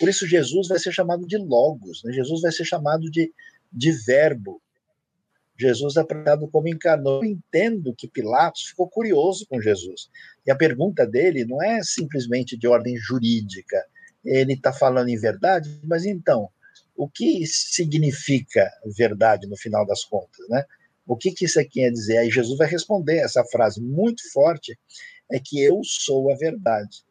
[0.00, 2.12] Por isso, Jesus vai ser chamado de Logos, né?
[2.12, 3.30] Jesus vai ser chamado de,
[3.70, 4.62] de Verbo.
[5.58, 7.22] Jesus é apresentado como encarnou.
[7.22, 10.08] Eu entendo que Pilatos ficou curioso com Jesus.
[10.46, 13.84] E a pergunta dele não é simplesmente de ordem jurídica.
[14.24, 16.48] Ele está falando em verdade, mas então,
[16.98, 20.64] o que significa verdade no final das contas, né?
[21.06, 22.18] O que, que isso aqui quer dizer?
[22.18, 24.76] Aí Jesus vai responder essa frase muito forte:
[25.30, 27.04] é que eu sou a verdade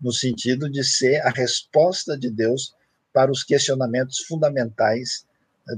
[0.00, 2.72] no sentido de ser a resposta de Deus
[3.12, 5.26] para os questionamentos fundamentais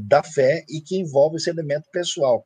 [0.06, 2.44] da fé e que envolve esse elemento pessoal.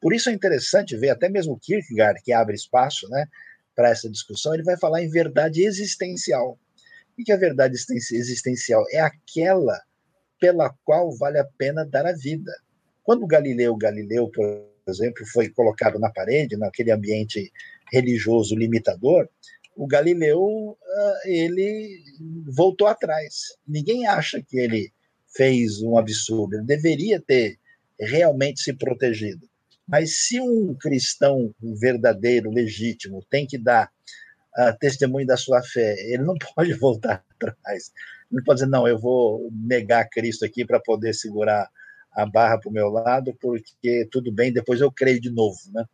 [0.00, 3.26] Por isso é interessante ver, até mesmo Kierkegaard, que abre espaço né,
[3.74, 6.58] para essa discussão, ele vai falar em verdade existencial.
[7.16, 9.78] E que a verdade existencial é aquela
[10.40, 12.52] pela qual vale a pena dar a vida.
[13.02, 17.52] Quando Galileu Galileu, por exemplo, foi colocado na parede, naquele ambiente
[17.92, 19.28] religioso limitador,
[19.76, 22.02] o Galileu ah, ele
[22.46, 23.56] voltou atrás.
[23.66, 24.92] Ninguém acha que ele
[25.36, 26.56] fez um absurdo.
[26.56, 27.58] Ele deveria ter
[27.98, 29.48] realmente se protegido.
[29.86, 33.90] Mas se um cristão verdadeiro, legítimo, tem que dar
[34.58, 37.90] uh, testemunho da sua fé, ele não pode voltar atrás.
[38.30, 41.68] Não pode dizer, não, eu vou negar Cristo aqui para poder segurar
[42.12, 45.58] a barra para o meu lado, porque tudo bem, depois eu creio de novo.
[45.72, 45.84] Né?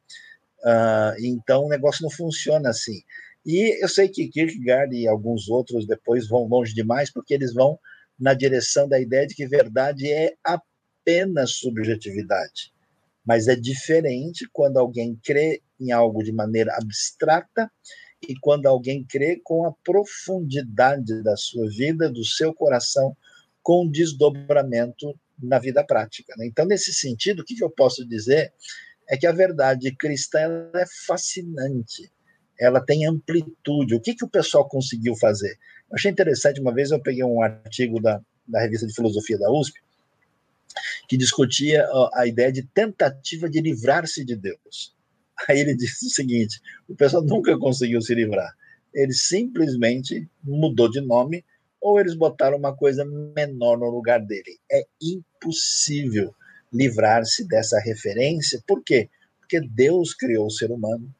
[0.60, 3.02] Uh, então o negócio não funciona assim.
[3.44, 7.78] E eu sei que Kierkegaard e alguns outros depois vão longe demais, porque eles vão
[8.18, 12.74] na direção da ideia de que verdade é apenas subjetividade
[13.24, 17.70] mas é diferente quando alguém crê em algo de maneira abstrata
[18.28, 23.16] e quando alguém crê com a profundidade da sua vida, do seu coração,
[23.62, 26.34] com desdobramento na vida prática.
[26.36, 26.46] Né?
[26.46, 28.52] Então, nesse sentido, o que eu posso dizer
[29.08, 32.10] é que a verdade cristã é fascinante,
[32.58, 33.94] ela tem amplitude.
[33.94, 35.58] O que, que o pessoal conseguiu fazer?
[35.90, 39.50] Eu achei interessante, uma vez eu peguei um artigo da, da revista de filosofia da
[39.50, 39.80] USP,
[41.08, 44.93] que discutia a ideia de tentativa de livrar-se de Deus.
[45.48, 48.54] Aí ele disse o seguinte: o pessoal nunca conseguiu se livrar.
[48.94, 51.44] Ele simplesmente mudou de nome
[51.80, 54.58] ou eles botaram uma coisa menor no lugar dele.
[54.70, 56.34] É impossível
[56.72, 58.62] livrar-se dessa referência.
[58.66, 59.08] Por quê?
[59.38, 61.12] Porque Deus criou o ser humano,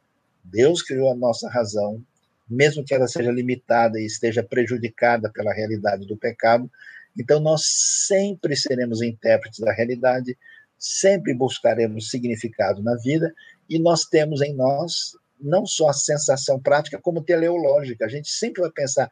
[0.43, 2.03] Deus criou a nossa razão,
[2.49, 6.71] mesmo que ela seja limitada e esteja prejudicada pela realidade do pecado,
[7.19, 10.37] então, nós sempre seremos intérpretes da realidade,
[10.79, 13.33] sempre buscaremos significado na vida,
[13.69, 18.05] e nós temos em nós não só a sensação prática, como teleológica.
[18.05, 19.09] A gente sempre vai pensar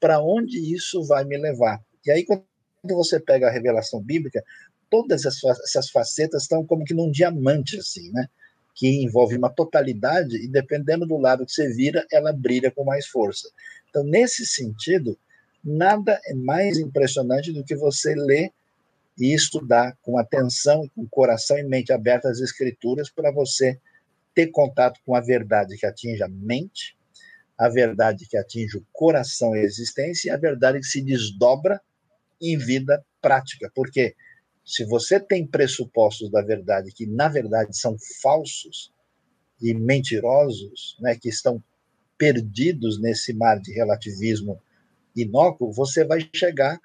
[0.00, 1.80] para onde isso vai me levar.
[2.06, 2.44] E aí, quando
[2.84, 4.42] você pega a revelação bíblica,
[4.90, 8.28] todas essas facetas estão como que num diamante, assim, né?
[8.74, 13.06] Que envolve uma totalidade, e dependendo do lado que você vira, ela brilha com mais
[13.06, 13.48] força.
[13.88, 15.18] Então, nesse sentido,
[15.62, 18.50] nada é mais impressionante do que você ler
[19.18, 23.78] e estudar com atenção, com coração e mente aberta as escrituras para você
[24.34, 26.96] ter contato com a verdade que atinge a mente,
[27.58, 31.80] a verdade que atinge o coração e a existência e a verdade que se desdobra
[32.40, 33.70] em vida prática.
[33.74, 34.14] Porque
[34.64, 38.92] se você tem pressupostos da verdade que na verdade são falsos
[39.60, 41.62] e mentirosos, né, que estão
[42.18, 44.60] perdidos nesse mar de relativismo
[45.14, 46.78] inócuo, você vai chegar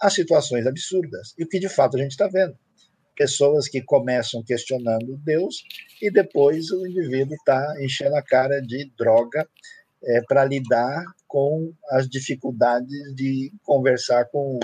[0.00, 1.34] a situações absurdas.
[1.38, 2.56] E o que de fato a gente está vendo.
[3.16, 5.64] Pessoas que começam questionando Deus
[6.00, 9.46] e depois o indivíduo está enchendo a cara de droga
[10.04, 14.58] é, para lidar com as dificuldades de conversar com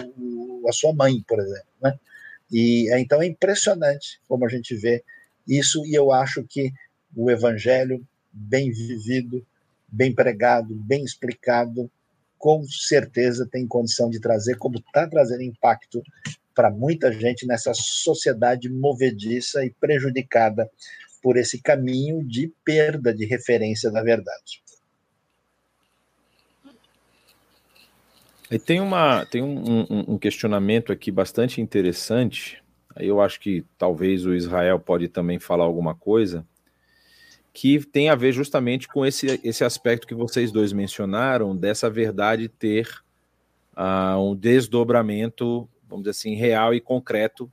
[0.66, 1.68] a sua mãe, por exemplo.
[1.82, 1.98] Né?
[2.50, 5.04] E é, então é impressionante como a gente vê
[5.46, 6.72] isso, e eu acho que
[7.16, 9.44] o evangelho bem vivido,
[9.86, 11.90] bem pregado, bem explicado,
[12.38, 16.02] com certeza tem condição de trazer, como está trazendo impacto
[16.58, 20.68] para muita gente nessa sociedade movediça e prejudicada
[21.22, 24.60] por esse caminho de perda de referência da verdade.
[28.50, 32.60] E tem, uma, tem um, um, um questionamento aqui bastante interessante.
[32.96, 36.44] Eu acho que talvez o Israel pode também falar alguma coisa
[37.52, 42.48] que tem a ver justamente com esse, esse aspecto que vocês dois mencionaram, dessa verdade
[42.48, 42.88] ter
[43.76, 47.50] uh, um desdobramento, vamos dizer assim, real e concreto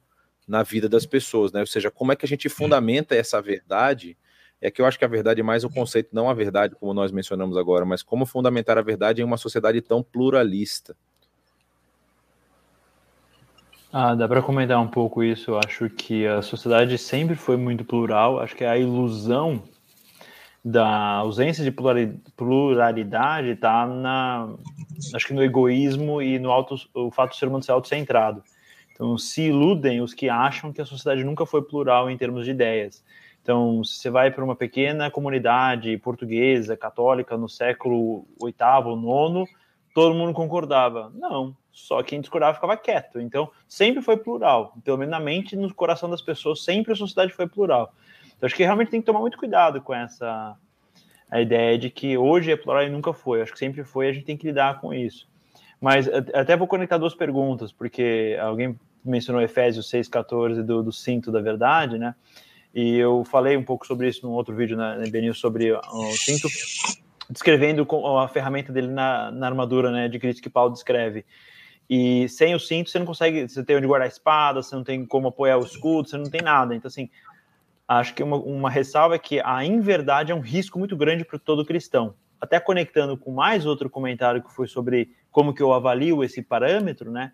[0.48, 1.60] na vida das pessoas, né?
[1.60, 4.18] Ou seja, como é que a gente fundamenta essa verdade?
[4.62, 6.94] É que eu acho que a verdade é mais o conceito, não a verdade como
[6.94, 10.96] nós mencionamos agora, mas como fundamentar a verdade em uma sociedade tão pluralista.
[13.92, 15.52] Ah, dá para comentar um pouco isso.
[15.52, 18.40] Eu acho que a sociedade sempre foi muito plural.
[18.40, 19.64] Acho que a ilusão
[20.66, 21.72] da ausência de
[22.36, 24.50] pluralidade está na
[25.14, 28.42] acho que no egoísmo e no auto, o fato de ser humano ser autocentrado.
[28.92, 32.52] Então se iludem os que acham que a sociedade nunca foi plural em termos de
[32.52, 33.04] ideias.
[33.44, 39.46] Então, se você vai para uma pequena comunidade portuguesa, católica, no século oitavo, nono,
[39.94, 41.12] todo mundo concordava.
[41.14, 43.22] Não, só quem discordava ficava quieto.
[43.22, 44.74] Então, sempre foi plural.
[44.84, 47.94] Pelo menos na mente, no coração das pessoas, sempre a sociedade foi plural.
[48.38, 50.58] Então, acho que realmente tem que tomar muito cuidado com essa
[51.30, 53.42] a ideia de que hoje é plural e nunca foi.
[53.42, 55.28] Acho que sempre foi, a gente tem que lidar com isso.
[55.82, 61.42] Mas até vou conectar duas perguntas, porque alguém mencionou Efésios 6,14 do, do cinto da
[61.42, 62.16] verdade, né?
[62.74, 66.12] E eu falei um pouco sobre isso num outro vídeo na, na BNU sobre o
[66.12, 66.48] cinto,
[67.30, 67.88] descrevendo
[68.20, 71.26] a ferramenta dele na, na armadura né, de Cristo que Paulo descreve.
[71.90, 74.84] E sem o cinto você não consegue, você tem onde guardar a espada, você não
[74.84, 76.76] tem como apoiar o escudo, você não tem nada.
[76.76, 77.10] Então, assim,
[77.88, 81.40] acho que uma, uma ressalva é que a inverdade é um risco muito grande para
[81.40, 82.16] todo cristão.
[82.40, 87.12] Até conectando com mais outro comentário que foi sobre como que eu avalio esse parâmetro,
[87.12, 87.32] né?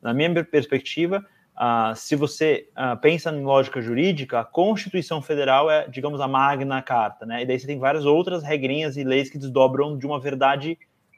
[0.00, 1.24] Na minha perspectiva,
[1.54, 6.82] Uh, se você uh, pensa em lógica jurídica, a Constituição Federal é, digamos, a magna
[6.82, 7.42] carta, né?
[7.42, 10.76] E daí você tem várias outras regrinhas e leis que desdobram de uma verdade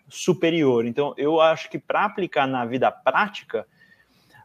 [0.09, 0.84] superior.
[0.84, 3.66] Então, eu acho que para aplicar na vida prática,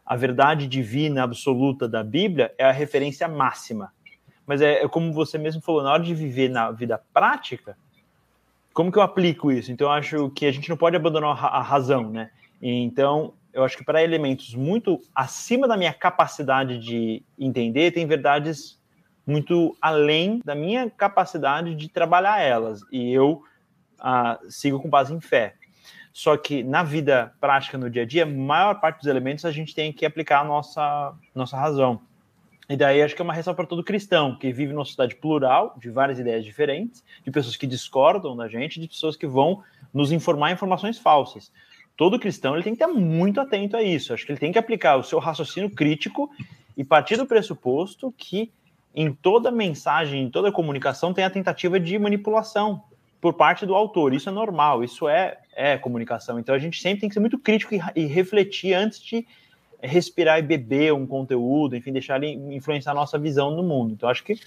[0.06, 3.92] a verdade divina absoluta da Bíblia é a referência máxima.
[4.52, 7.78] Mas é, é como você mesmo falou, na hora de viver na vida prática,
[8.74, 9.72] como que eu aplico isso?
[9.72, 12.32] Então, eu acho que a gente não pode abandonar a razão, né?
[12.62, 18.78] Então, eu acho que para elementos muito acima da minha capacidade de entender, tem verdades
[19.26, 22.82] muito além da minha capacidade de trabalhar elas.
[22.92, 23.44] E eu
[24.02, 25.56] ah, sigo com base em fé.
[26.12, 29.52] Só que na vida prática, no dia a dia, a maior parte dos elementos a
[29.52, 32.02] gente tem que aplicar a nossa, nossa razão.
[32.72, 35.76] E daí acho que é uma ressalva para todo cristão que vive numa sociedade plural,
[35.78, 39.62] de várias ideias diferentes, de pessoas que discordam da gente, de pessoas que vão
[39.94, 41.52] nos informar informações falsas
[42.02, 44.12] todo cristão ele tem que estar muito atento a isso.
[44.12, 46.32] Acho que ele tem que aplicar o seu raciocínio crítico
[46.76, 48.52] e partir do pressuposto que
[48.96, 52.84] em toda mensagem, em toda comunicação, tem a tentativa de manipulação
[53.22, 54.16] por parte do autor.
[54.16, 56.40] Isso é normal, isso é, é comunicação.
[56.40, 59.26] Então a gente sempre tem que ser muito crítico e, e refletir antes de
[59.82, 63.94] respirar e beber um conteúdo, enfim, deixar ele influenciar a nossa visão no mundo.
[63.94, 64.40] Então acho que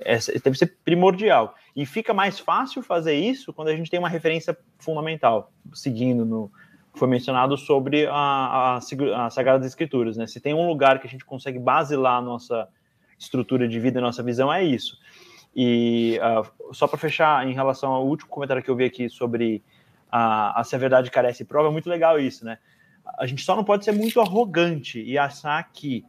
[0.00, 1.54] essa deve ser primordial.
[1.74, 6.50] E fica mais fácil fazer isso quando a gente tem uma referência fundamental, seguindo no,
[6.94, 10.26] foi mencionado sobre a, a, a Escrituras, né?
[10.26, 12.68] Se tem um lugar que a gente consegue basilar a nossa
[13.18, 14.98] estrutura de vida, a nossa visão, é isso.
[15.54, 19.62] E uh, só para fechar, em relação ao último comentário que eu vi aqui sobre
[20.10, 22.58] a, a se a verdade carece prova, é muito legal isso, né?
[23.16, 26.04] A gente só não pode ser muito arrogante e achar que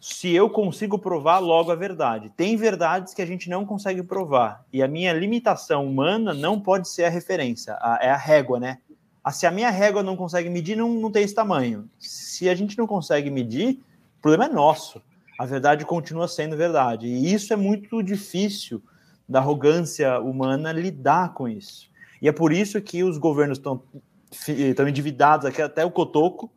[0.00, 2.30] se eu consigo provar logo a verdade.
[2.36, 4.64] Tem verdades que a gente não consegue provar.
[4.72, 8.78] E a minha limitação humana não pode ser a referência, a, é a régua, né?
[9.22, 11.88] Ah, se a minha régua não consegue medir, não, não tem esse tamanho.
[11.98, 13.80] Se a gente não consegue medir,
[14.18, 15.02] o problema é nosso.
[15.38, 17.06] A verdade continua sendo verdade.
[17.06, 18.82] E isso é muito difícil
[19.28, 21.90] da arrogância humana lidar com isso.
[22.20, 23.82] E é por isso que os governos estão
[24.30, 26.52] estão endividados aqui até o cotoco,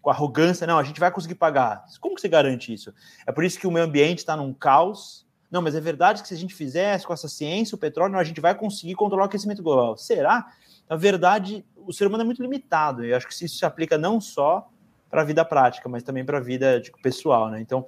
[0.00, 1.84] com arrogância, não, a gente vai conseguir pagar.
[2.00, 2.92] Como que você garante isso?
[3.26, 5.26] É por isso que o meio ambiente está num caos.
[5.50, 8.24] Não, mas é verdade que se a gente fizesse com essa ciência, o petróleo, a
[8.24, 9.96] gente vai conseguir controlar o aquecimento global.
[9.96, 10.46] Será?
[10.88, 13.04] A verdade o ser humano é muito limitado.
[13.04, 14.68] E acho que isso se aplica não só
[15.10, 17.60] para a vida prática, mas também para a vida tipo, pessoal, né?
[17.60, 17.86] Então,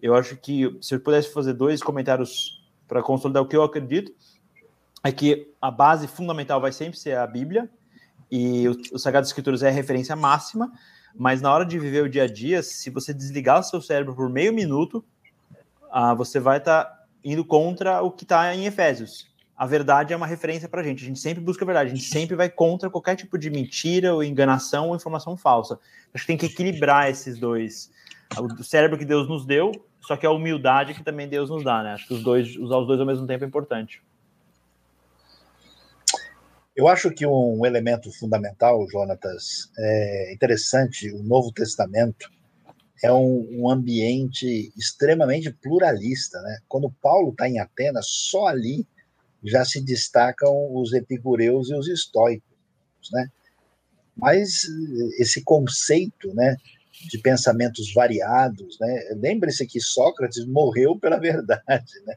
[0.00, 4.12] eu acho que se eu pudesse fazer dois comentários para consolidar o que eu acredito,
[5.02, 7.68] é que a base fundamental vai sempre ser a Bíblia,
[8.30, 10.72] e o, o Sagrado Escrituras é a referência máxima,
[11.14, 14.14] mas na hora de viver o dia a dia, se você desligar o seu cérebro
[14.14, 15.04] por meio minuto,
[15.90, 20.16] ah, você vai estar tá indo contra o que está em Efésios a verdade é
[20.16, 21.04] uma referência para a gente.
[21.04, 24.14] A gente sempre busca a verdade, a gente sempre vai contra qualquer tipo de mentira
[24.14, 25.78] ou enganação ou informação falsa.
[26.14, 27.92] Acho que tem que equilibrar esses dois.
[28.58, 29.70] O cérebro que Deus nos deu,
[30.00, 31.92] só que a humildade que também Deus nos dá, né?
[31.92, 34.02] Acho que os dois, usar os dois ao mesmo tempo é importante.
[36.80, 42.30] Eu acho que um elemento fundamental, Jonatas, é interessante, o Novo Testamento
[43.04, 46.58] é um, um ambiente extremamente pluralista, né?
[46.66, 48.86] Quando Paulo está em Atenas, só ali
[49.44, 52.48] já se destacam os epicureus e os estoicos,
[53.12, 53.28] né?
[54.16, 54.62] Mas
[55.18, 56.56] esse conceito, né,
[57.08, 59.14] de pensamentos variados, né?
[59.16, 62.14] Lembre-se que Sócrates morreu pela verdade, né?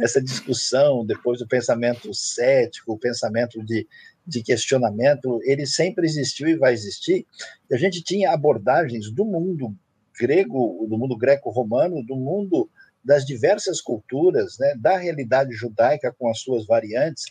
[0.00, 3.86] Essa discussão depois do pensamento cético, o pensamento de,
[4.26, 7.26] de questionamento, ele sempre existiu e vai existir.
[7.70, 9.74] E a gente tinha abordagens do mundo
[10.18, 12.68] grego, do mundo greco-romano, do mundo
[13.04, 17.24] das diversas culturas, né, da realidade judaica com as suas variantes.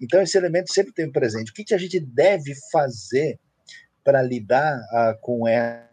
[0.00, 1.50] Então, esse elemento sempre tem presente.
[1.50, 3.38] O que, que a gente deve fazer
[4.02, 5.87] para lidar uh, com essa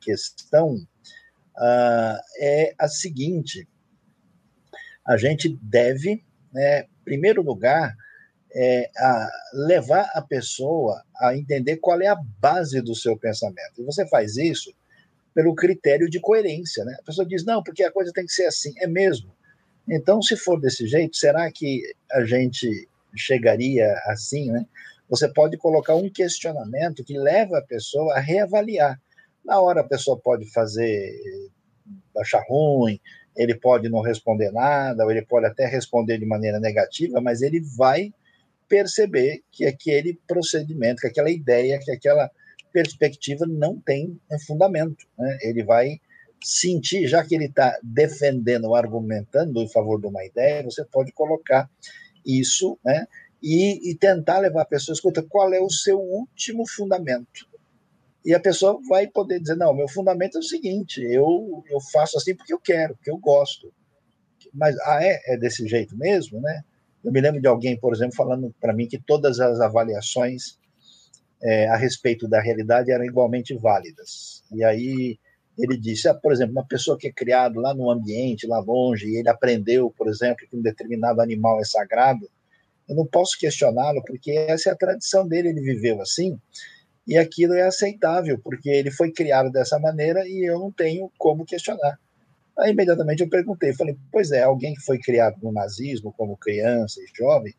[0.00, 3.68] questão uh, é a seguinte:
[5.06, 7.94] a gente deve, né, em primeiro lugar,
[8.54, 13.80] é, a levar a pessoa a entender qual é a base do seu pensamento.
[13.80, 14.74] E você faz isso
[15.34, 16.84] pelo critério de coerência.
[16.84, 16.96] Né?
[16.98, 18.72] A pessoa diz, não, porque a coisa tem que ser assim.
[18.78, 19.34] É mesmo.
[19.88, 24.50] Então, se for desse jeito, será que a gente chegaria assim?
[24.50, 24.66] Né?
[25.08, 29.00] você pode colocar um questionamento que leva a pessoa a reavaliar.
[29.48, 31.10] Na hora a pessoa pode fazer
[32.18, 33.00] achar ruim,
[33.34, 37.60] ele pode não responder nada, ou ele pode até responder de maneira negativa, mas ele
[37.78, 38.12] vai
[38.68, 42.30] perceber que aquele procedimento, que aquela ideia, que aquela
[42.70, 45.06] perspectiva não tem fundamento.
[45.18, 45.38] Né?
[45.40, 45.98] Ele vai
[46.44, 51.70] sentir, já que ele está defendendo, argumentando em favor de uma ideia, você pode colocar
[52.26, 53.06] isso, né?
[53.42, 57.48] E, e tentar levar a pessoa, escuta, qual é o seu último fundamento?
[58.24, 62.18] E a pessoa vai poder dizer, não, meu fundamento é o seguinte, eu, eu faço
[62.18, 63.72] assim porque eu quero, porque eu gosto.
[64.52, 66.62] Mas, ah, é, é desse jeito mesmo, né?
[67.04, 70.58] Eu me lembro de alguém, por exemplo, falando para mim que todas as avaliações
[71.42, 74.42] é, a respeito da realidade eram igualmente válidas.
[74.52, 75.18] E aí
[75.58, 79.08] ele disse, ah, por exemplo, uma pessoa que é criado lá no ambiente, lá longe,
[79.08, 82.28] e ele aprendeu, por exemplo, que um determinado animal é sagrado,
[82.88, 86.40] eu não posso questioná-lo, porque essa é a tradição dele, ele viveu assim,
[87.08, 91.46] e aquilo é aceitável, porque ele foi criado dessa maneira e eu não tenho como
[91.46, 91.98] questionar.
[92.58, 97.00] Aí imediatamente eu perguntei, falei, pois é, alguém que foi criado no nazismo como criança
[97.00, 97.54] e jovem,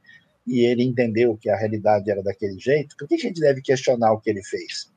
[0.45, 4.13] e ele entendeu que a realidade era daquele jeito, por que a gente deve questionar
[4.13, 4.87] o que ele fez?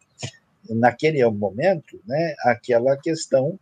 [0.71, 3.59] naquele momento, né, aquela questão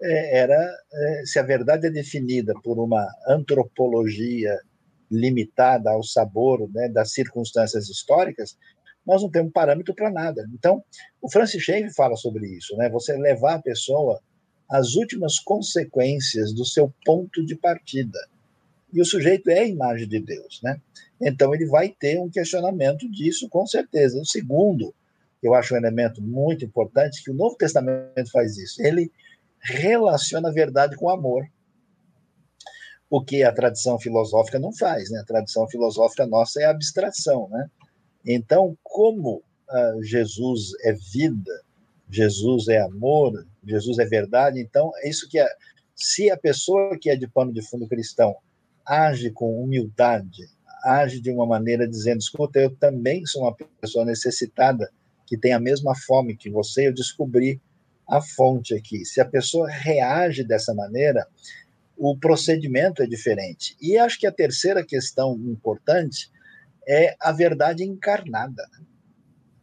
[0.00, 4.58] é, era é, se a verdade é definida por uma antropologia
[5.10, 8.56] limitada ao sabor né, das circunstâncias históricas,
[9.06, 10.48] nós não temos parâmetro para nada.
[10.54, 10.82] Então,
[11.20, 12.88] o Francis Schaeffer fala sobre isso, né?
[12.90, 14.20] Você levar a pessoa
[14.70, 18.18] às últimas consequências do seu ponto de partida.
[18.92, 20.80] E o sujeito é a imagem de Deus, né?
[21.20, 24.20] Então ele vai ter um questionamento disso com certeza.
[24.20, 24.94] O segundo,
[25.42, 28.82] eu acho um elemento muito importante, que o Novo Testamento faz isso.
[28.82, 29.10] Ele
[29.60, 31.46] relaciona a verdade com amor.
[33.08, 35.20] O que a tradição filosófica não faz, né?
[35.20, 37.70] A tradição filosófica nossa é abstração, né?
[38.24, 41.62] Então, como uh, Jesus é vida,
[42.10, 45.48] Jesus é amor, Jesus é verdade, então é isso que é,
[45.94, 48.36] se a pessoa que é de pano de fundo cristão
[48.84, 50.48] age com humildade,
[50.84, 54.90] age de uma maneira dizendo, escuta, eu também sou uma pessoa necessitada
[55.26, 57.60] que tem a mesma fome que você, eu descobri
[58.08, 59.04] a fonte aqui.
[59.04, 61.26] Se a pessoa reage dessa maneira,
[61.96, 63.76] o procedimento é diferente.
[63.80, 66.30] E acho que a terceira questão importante
[66.88, 68.62] é a verdade encarnada.
[68.72, 68.86] Né?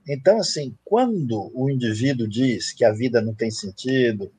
[0.07, 4.31] Então, assim, quando o indivíduo diz que a vida não tem sentido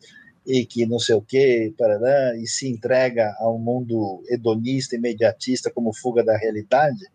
[0.47, 5.71] e que não sei o quê, parará, e se entrega a um mundo hedonista, imediatista,
[5.71, 7.07] como fuga da realidade,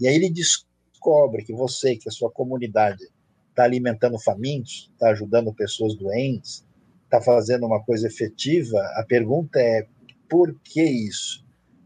[0.00, 3.04] e aí ele descobre que você, que a sua comunidade
[3.50, 6.64] está alimentando famintos, está ajudando pessoas doentes,
[7.04, 9.86] está fazendo uma coisa efetiva, a pergunta é
[10.28, 11.44] por que isso?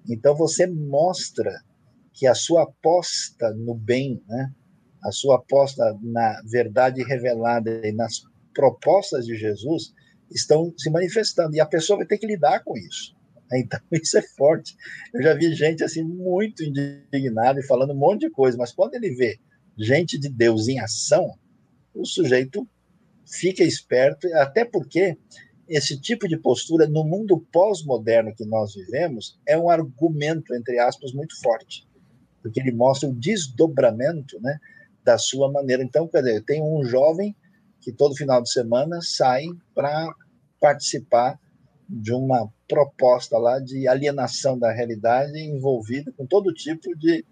[0.08, 1.62] Então você mostra
[2.18, 4.52] que a sua aposta no bem, né,
[5.04, 9.94] a sua aposta na verdade revelada e nas propostas de Jesus
[10.28, 13.16] estão se manifestando e a pessoa vai ter que lidar com isso.
[13.54, 14.76] Então isso é forte.
[15.14, 18.94] Eu já vi gente assim muito indignada e falando um monte de coisa, mas quando
[18.94, 19.38] ele vê
[19.74, 21.32] gente de Deus em ação,
[21.94, 22.68] o sujeito
[23.26, 25.16] fica esperto, até porque
[25.66, 31.12] esse tipo de postura, no mundo pós-moderno que nós vivemos, é um argumento, entre aspas,
[31.12, 31.87] muito forte,
[32.42, 34.58] porque ele mostra o desdobramento né,
[35.04, 35.82] da sua maneira.
[35.82, 37.34] Então, quer dizer, tem um jovem
[37.80, 40.12] que todo final de semana sai para
[40.60, 41.38] participar
[41.88, 47.24] de uma proposta lá de alienação da realidade envolvida com todo tipo de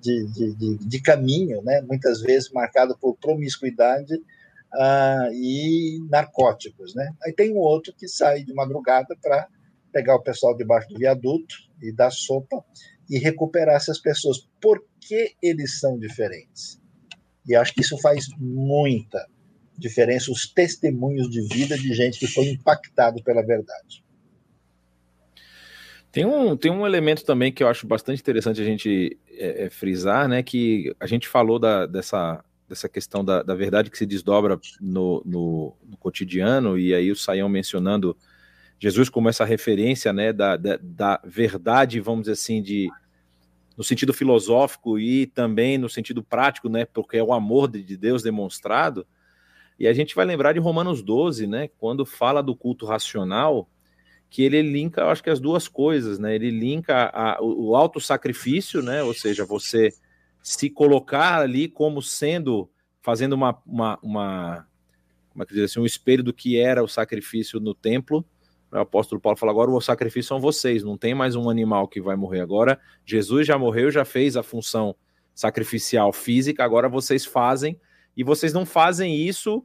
[0.00, 1.80] de, de, de, de caminho, né?
[1.82, 6.94] muitas vezes marcado por promiscuidade uh, e narcóticos.
[6.94, 7.12] Né?
[7.24, 9.48] Aí tem um outro que sai de madrugada para
[9.92, 12.64] pegar o pessoal debaixo do viaduto e dar sopa
[13.08, 14.48] e recuperar essas pessoas.
[14.60, 16.80] Por que eles são diferentes?
[17.46, 19.26] E acho que isso faz muita
[19.76, 24.04] diferença, os testemunhos de vida de gente que foi impactado pela verdade.
[26.12, 29.70] Tem um, tem um elemento também que eu acho bastante interessante a gente é, é,
[29.70, 30.42] frisar, né?
[30.42, 35.22] Que a gente falou da, dessa, dessa questão da, da verdade que se desdobra no,
[35.24, 38.14] no, no, cotidiano, e aí o Saião mencionando
[38.82, 40.32] Jesus como essa referência, né?
[40.32, 42.90] Da, da, da verdade, vamos dizer assim, de
[43.78, 46.84] no sentido filosófico e também no sentido prático, né?
[46.84, 49.06] Porque é o amor de Deus demonstrado.
[49.78, 51.68] E a gente vai lembrar de Romanos 12, né?
[51.78, 53.70] Quando fala do culto racional,
[54.28, 56.34] que ele linka, eu acho que as duas coisas, né?
[56.34, 59.00] Ele linka a, o auto sacrifício, né?
[59.04, 59.90] Ou seja, você
[60.42, 62.68] se colocar ali como sendo,
[63.00, 64.66] fazendo uma, uma, uma
[65.30, 68.26] como é que diz assim, um espelho do que era o sacrifício no templo.
[68.72, 72.00] O apóstolo Paulo fala agora o sacrifício são vocês, não tem mais um animal que
[72.00, 72.80] vai morrer agora.
[73.04, 74.96] Jesus já morreu, já fez a função
[75.34, 77.78] sacrificial física, agora vocês fazem,
[78.16, 79.62] e vocês não fazem isso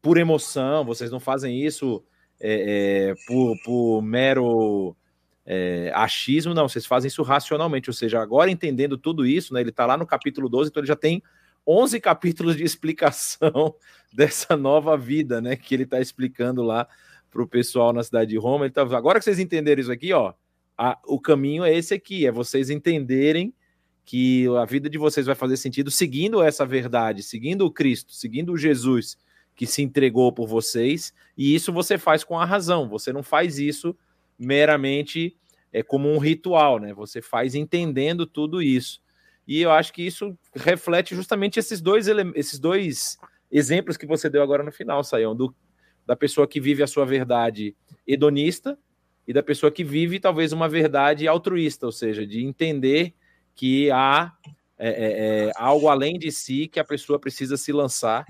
[0.00, 2.04] por emoção, vocês não fazem isso
[2.40, 4.96] é, é, por, por, mero
[5.44, 9.70] é, achismo, não, vocês fazem isso racionalmente, ou seja, agora entendendo tudo isso, né, ele
[9.70, 11.20] está lá no capítulo 12, então ele já tem
[11.66, 13.74] 11 capítulos de explicação
[14.14, 16.86] dessa nova vida, né, que ele está explicando lá
[17.34, 18.70] para o pessoal na cidade de Roma.
[18.70, 20.32] Tá, agora que vocês entenderam isso aqui, ó,
[20.78, 23.52] a, o caminho é esse aqui, é vocês entenderem
[24.04, 28.52] que a vida de vocês vai fazer sentido seguindo essa verdade, seguindo o Cristo, seguindo
[28.52, 29.18] o Jesus
[29.56, 33.58] que se entregou por vocês, e isso você faz com a razão, você não faz
[33.58, 33.96] isso
[34.38, 35.36] meramente
[35.72, 36.92] é como um ritual, né?
[36.94, 39.00] Você faz entendendo tudo isso.
[39.46, 43.18] E eu acho que isso reflete justamente esses dois, esses dois
[43.50, 45.54] exemplos que você deu agora no final, Saião, do,
[46.06, 47.74] da pessoa que vive a sua verdade
[48.06, 48.78] hedonista
[49.26, 53.14] e da pessoa que vive talvez uma verdade altruísta, ou seja, de entender
[53.54, 54.32] que há
[54.78, 58.24] é, é, é algo além de si que a pessoa precisa se lançar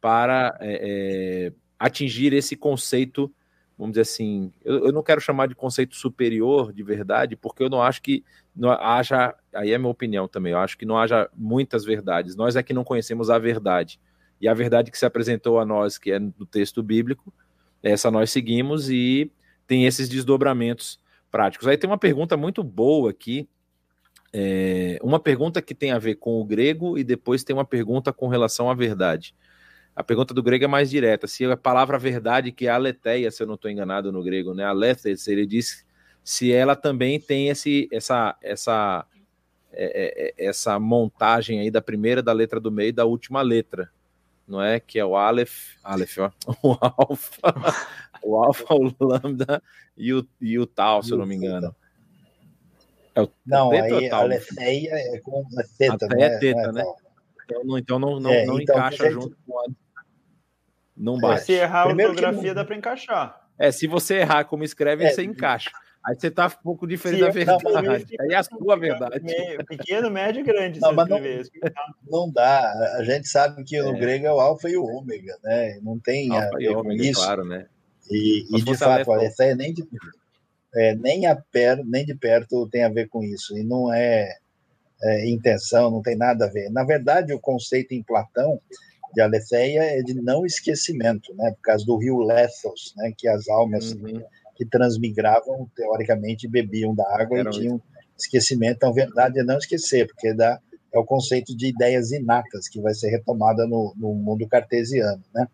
[0.00, 3.32] para é, é, atingir esse conceito,
[3.78, 7.70] vamos dizer assim, eu, eu, não quero chamar de conceito superior de verdade, porque eu
[7.70, 8.24] não acho que
[8.54, 12.56] não haja, aí é minha opinião também, eu acho que não haja muitas verdades, nós
[12.56, 14.00] é que não conhecemos a verdade,
[14.40, 17.32] e a verdade que se apresentou a nós, que é do texto bíblico,
[17.82, 19.30] essa nós seguimos e
[19.66, 21.00] tem esses desdobramentos
[21.30, 21.66] práticos.
[21.66, 23.48] Aí tem uma pergunta muito boa aqui,
[24.32, 28.12] é, uma pergunta que tem a ver com o grego e depois tem uma pergunta
[28.12, 29.34] com relação à verdade.
[29.94, 31.26] A pergunta do grego é mais direta.
[31.26, 34.62] Se a palavra verdade, que é aletheia, se eu não estou enganado no grego, né?
[34.64, 35.86] Aletheia, ele diz
[36.22, 39.06] se ela também tem esse, essa, essa,
[39.72, 43.42] é, é, é, essa montagem aí da primeira, da letra do meio e da última
[43.42, 43.90] letra,
[44.46, 44.78] não é?
[44.78, 46.30] Que é o Aleph, Aleph ó,
[46.62, 47.54] o Alfa,
[48.22, 49.62] o Alfa, o Lambda
[49.96, 51.74] e o, e o Tal, se eu não me engano.
[53.14, 56.84] É o não, aí a Aletheia é com a teta, Até é teta, né?
[57.44, 59.64] Então não, então não, não, é, não então, encaixa junto com a
[60.96, 61.44] não é, bate.
[61.44, 62.54] Se errar a ortografia, não...
[62.54, 63.48] dá para encaixar.
[63.58, 65.70] É, se você errar como escreve, é, você encaixa.
[66.06, 67.64] Aí você tá um pouco diferente da verdade.
[67.64, 67.74] Não,
[68.20, 69.20] Aí é a sua verdade.
[69.66, 70.80] Pequeno, médio e grande.
[70.80, 71.06] Não, não,
[72.08, 72.94] não, dá.
[72.96, 73.98] A gente sabe que no é.
[73.98, 75.80] grego é o alfa e o ômega, né?
[75.82, 77.24] Não tem alfa a ver com isso.
[77.24, 77.66] Claro, né?
[78.08, 79.82] E, e de fato, a Aletheia nem de,
[80.76, 83.58] é, nem, a per, nem de perto tem a ver com isso.
[83.58, 84.32] E não é,
[85.02, 86.70] é intenção, não tem nada a ver.
[86.70, 88.60] Na verdade, o conceito em Platão
[89.12, 93.48] de Aletheia é de não esquecimento, né, por causa do rio Lethos, né, que as
[93.48, 94.22] almas uhum.
[94.56, 97.80] Que transmigravam, teoricamente, bebiam da água Era e tinham
[98.16, 98.76] esquecimento.
[98.76, 100.58] Então, a verdade é não esquecer, porque dá,
[100.92, 105.46] é o conceito de ideias inatas que vai ser retomada no, no mundo cartesiano, né?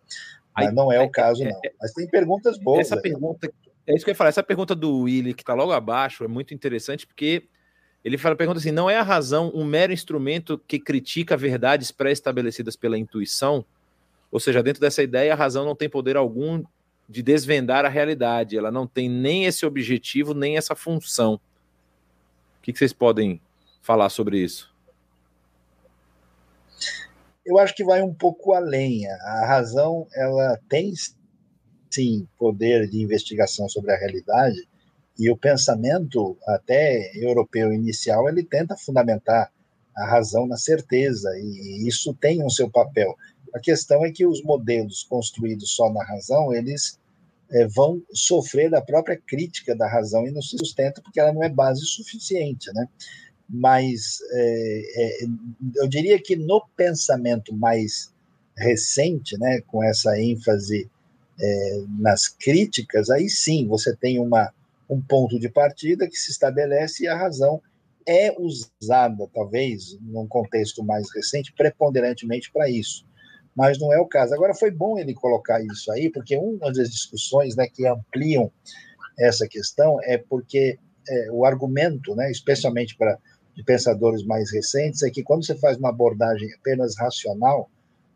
[0.54, 1.60] Mas Aí, não é o caso, é, não.
[1.80, 2.80] Mas tem perguntas boas.
[2.80, 3.02] Essa aí.
[3.02, 3.50] pergunta,
[3.86, 6.28] é isso que eu ia falar, essa pergunta do Willy, que está logo abaixo, é
[6.28, 7.44] muito interessante, porque
[8.04, 12.76] ele fala, pergunta assim: não é a razão um mero instrumento que critica verdades pré-estabelecidas
[12.76, 13.64] pela intuição?
[14.30, 16.62] Ou seja, dentro dessa ideia, a razão não tem poder algum
[17.08, 21.34] de desvendar a realidade, ela não tem nem esse objetivo, nem essa função.
[22.58, 23.40] O que, vocês podem
[23.82, 24.72] falar sobre isso?
[27.44, 29.06] Eu acho que vai um pouco além.
[29.08, 30.92] A razão, ela tem
[31.90, 34.66] sim poder de investigação sobre a realidade,
[35.18, 39.52] e o pensamento, até europeu inicial, ele tenta fundamentar
[39.94, 43.14] a razão na certeza, e isso tem um seu papel.
[43.54, 46.98] A questão é que os modelos construídos só na razão, eles
[47.50, 51.42] é, vão sofrer da própria crítica da razão e não se sustenta porque ela não
[51.42, 52.86] é base suficiente, né?
[53.48, 55.26] Mas é, é,
[55.76, 58.12] eu diria que no pensamento mais
[58.56, 60.90] recente, né, com essa ênfase
[61.40, 64.52] é, nas críticas, aí sim você tem uma
[64.88, 67.62] um ponto de partida que se estabelece e a razão
[68.06, 73.06] é usada, talvez, num contexto mais recente, preponderantemente para isso.
[73.54, 74.34] Mas não é o caso.
[74.34, 78.50] Agora, foi bom ele colocar isso aí, porque uma das discussões né, que ampliam
[79.18, 83.18] essa questão é porque é, o argumento, né, especialmente para
[83.54, 87.70] de pensadores mais recentes, é que quando você faz uma abordagem apenas racional,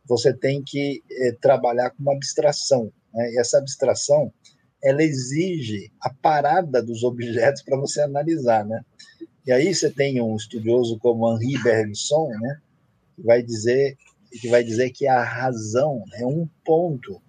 [0.08, 2.90] você tem que é, trabalhar com uma abstração.
[3.12, 4.32] Né, e essa abstração
[4.82, 8.82] ela exige a parada dos objetos para você analisar, né?
[9.46, 12.58] E aí você tem um estudioso como Henri Bergson, né,
[13.14, 13.96] que vai dizer
[14.38, 17.20] que vai dizer que a razão é um ponto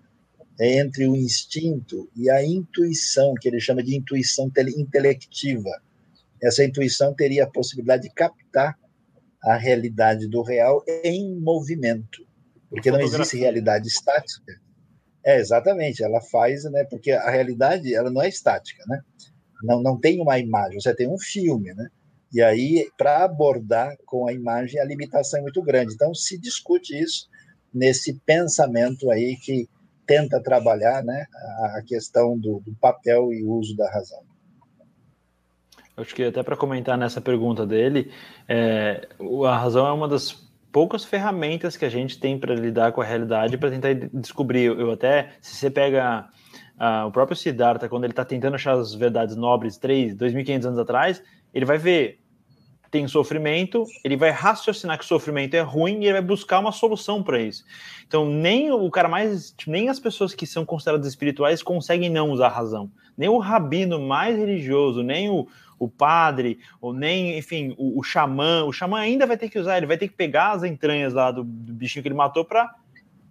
[0.59, 5.69] entre o instinto e a intuição, que ele chama de intuição intelectiva.
[6.41, 8.77] Essa intuição teria a possibilidade de captar
[9.43, 12.25] a realidade do real em movimento,
[12.69, 14.59] porque não existe realidade estática.
[15.23, 19.01] É, exatamente, ela faz, né, porque a realidade ela não é estática, né?
[19.63, 21.89] Não, não tem uma imagem, você tem um filme, né?
[22.33, 25.93] E aí, para abordar com a imagem, a limitação é muito grande.
[25.93, 27.27] Então, se discute isso
[27.73, 29.67] nesse pensamento aí que
[30.05, 31.25] tenta trabalhar né,
[31.75, 34.21] a questão do, do papel e uso da razão.
[35.97, 38.11] Acho que até para comentar nessa pergunta dele,
[38.47, 39.07] é,
[39.45, 43.05] a razão é uma das poucas ferramentas que a gente tem para lidar com a
[43.05, 44.65] realidade para tentar descobrir.
[44.65, 46.29] Eu até, se você pega
[47.07, 51.23] o próprio Siddhartha, quando ele está tentando achar as verdades nobres 3, 2.500 anos atrás,
[51.57, 52.19] ele vai ver
[52.89, 56.71] tem sofrimento, ele vai raciocinar que o sofrimento é ruim e ele vai buscar uma
[56.71, 57.65] solução para isso.
[58.07, 62.47] Então, nem o cara mais, nem as pessoas que são consideradas espirituais conseguem não usar
[62.47, 62.89] razão.
[63.17, 65.47] Nem o rabino mais religioso, nem o,
[65.77, 68.63] o padre, ou nem, enfim, o, o xamã.
[68.63, 71.29] O xamã ainda vai ter que usar, ele vai ter que pegar as entranhas lá
[71.29, 72.73] do, do bichinho que ele matou para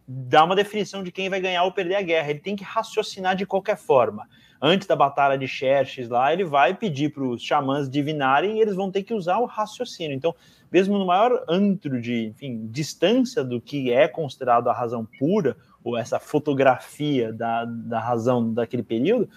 [0.06, 2.30] dar uma definição de quem vai ganhar ou perder a guerra.
[2.30, 4.28] Ele tem que raciocinar de qualquer forma.
[4.60, 8.74] Antes da batalha de Xerxes lá, ele vai pedir para os xamãs divinarem e eles
[8.74, 10.16] vão ter que usar o raciocínio.
[10.16, 10.34] Então,
[10.72, 15.96] mesmo no maior antro de, enfim, distância do que é considerado a razão pura, ou
[15.96, 19.28] essa fotografia da, da razão daquele período,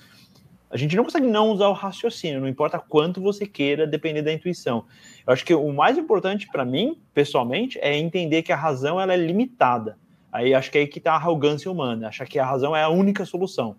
[0.71, 4.31] a gente não consegue não usar o raciocínio, não importa quanto você queira, depender da
[4.31, 4.85] intuição.
[5.25, 9.13] Eu acho que o mais importante para mim, pessoalmente, é entender que a razão ela
[9.13, 9.97] é limitada.
[10.31, 12.83] Aí acho que é aí que está a arrogância humana, achar que a razão é
[12.83, 13.75] a única solução.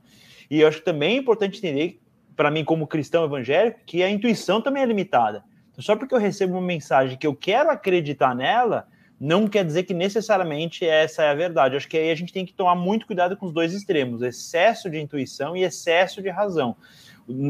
[0.50, 2.00] E eu acho que também é importante entender,
[2.34, 5.44] para mim, como cristão evangélico, que a intuição também é limitada.
[5.70, 8.88] Então, só porque eu recebo uma mensagem que eu quero acreditar nela,
[9.20, 11.74] não quer dizer que necessariamente essa é a verdade.
[11.74, 14.22] Eu acho que aí a gente tem que tomar muito cuidado com os dois extremos:
[14.22, 16.74] excesso de intuição e excesso de razão.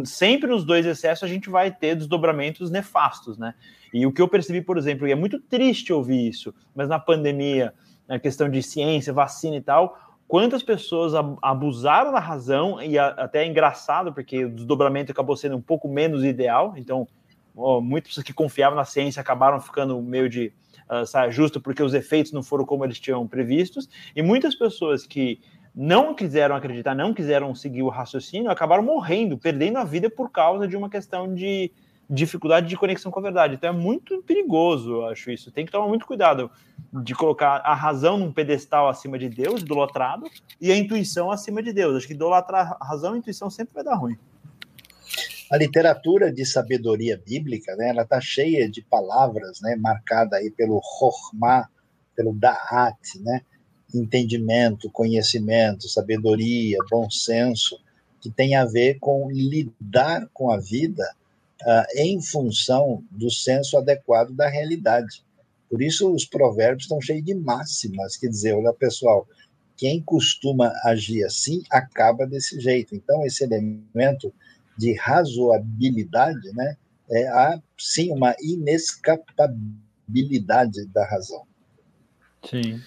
[0.05, 3.55] Sempre nos dois excessos a gente vai ter desdobramentos nefastos, né?
[3.95, 6.99] E o que eu percebi, por exemplo, e é muito triste ouvir isso, mas na
[6.99, 7.73] pandemia
[8.11, 9.97] na questão de ciência, vacina e tal,
[10.27, 15.63] quantas pessoas abusaram da razão, e até é engraçado, porque o desdobramento acabou sendo um
[15.63, 17.07] pouco menos ideal, então
[17.81, 20.53] muitas pessoas que confiavam na ciência acabaram ficando meio de
[20.91, 25.07] uh, saia justo porque os efeitos não foram como eles tinham previstos, e muitas pessoas
[25.07, 25.41] que
[25.73, 30.67] não quiseram acreditar, não quiseram seguir o raciocínio, acabaram morrendo, perdendo a vida por causa
[30.67, 31.71] de uma questão de
[32.11, 33.55] dificuldade de conexão com a verdade.
[33.55, 35.53] Então é muito perigoso, eu acho isso.
[35.53, 36.51] Tem que tomar muito cuidado
[36.93, 40.27] de colocar a razão num pedestal acima de Deus, idolatrado,
[40.61, 41.97] e a intuição acima de Deus.
[41.97, 44.19] Acho que idolatrar a razão e a intuição sempre vai dar ruim.
[45.51, 50.81] A literatura de sabedoria bíblica, né, ela está cheia de palavras, né, marcada aí pelo
[50.81, 51.69] Chokhmah,
[52.15, 53.43] pelo Da'at, né,
[53.95, 57.81] entendimento, conhecimento, sabedoria, bom senso,
[58.21, 61.05] que tem a ver com lidar com a vida
[61.63, 65.25] uh, em função do senso adequado da realidade.
[65.69, 69.27] Por isso, os provérbios estão cheios de máximas, quer dizer, olha, pessoal,
[69.77, 72.95] quem costuma agir assim acaba desse jeito.
[72.95, 74.33] Então, esse elemento
[74.77, 76.77] de razoabilidade, né,
[77.11, 81.47] é, há sim uma inescapabilidade da razão.
[82.49, 82.81] Sim.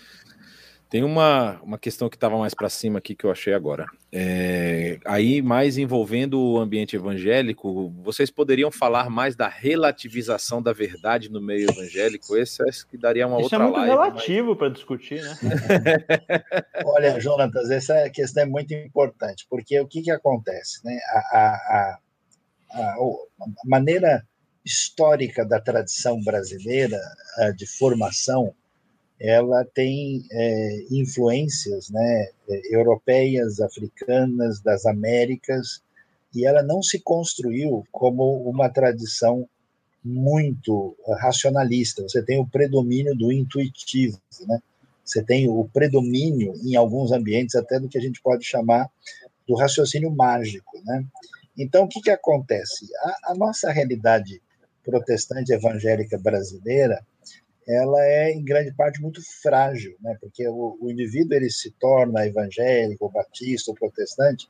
[0.94, 3.88] Tem uma, uma questão que estava mais para cima aqui que eu achei agora.
[4.12, 11.32] É, aí, mais envolvendo o ambiente evangélico, vocês poderiam falar mais da relativização da verdade
[11.32, 12.38] no meio evangélico?
[12.38, 13.92] Esse acho que daria uma Isso é outra live.
[13.92, 14.58] Isso é muito relativo mas...
[14.60, 15.36] para discutir, né?
[16.86, 20.80] Olha, Jonatas, essa questão é muito importante, porque o que, que acontece?
[20.86, 20.96] Né?
[21.10, 22.00] A, a,
[22.72, 24.24] a, a maneira
[24.64, 27.02] histórica da tradição brasileira
[27.58, 28.54] de formação
[29.24, 32.28] ela tem é, influências né,
[32.70, 35.82] europeias, africanas, das Américas,
[36.36, 39.48] e ela não se construiu como uma tradição
[40.04, 42.04] muito racionalista.
[42.04, 44.60] Você tem o predomínio do intuitivo, né?
[45.06, 48.90] Você tem o predomínio em alguns ambientes até do que a gente pode chamar
[49.48, 51.06] do raciocínio mágico, né?
[51.58, 52.88] Então, o que, que acontece?
[53.04, 54.42] A, a nossa realidade
[54.84, 57.06] protestante evangélica brasileira
[57.68, 60.18] ela é em grande parte muito frágil, né?
[60.20, 64.48] Porque o, o indivíduo ele se torna evangélico, batista, ou protestante,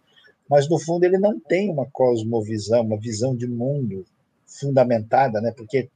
[0.50, 4.06] mas no fundo ele não tem uma cosmovisão, uma visão de mundo
[4.46, 5.52] fundamentada, né?
[5.56, 5.90] Porque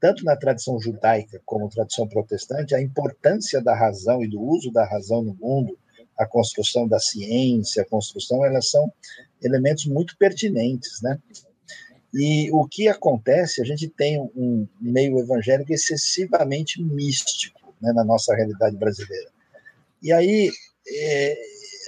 [0.00, 4.84] tanto na tradição judaica como tradição protestante, a importância da razão e do uso da
[4.84, 5.78] razão no mundo,
[6.18, 8.92] a construção da ciência, a construção, elas são
[9.42, 11.18] elementos muito pertinentes, né?
[12.14, 18.34] E o que acontece, a gente tem um meio evangélico excessivamente místico né, na nossa
[18.34, 19.30] realidade brasileira.
[20.02, 20.50] E aí,
[20.86, 21.36] é,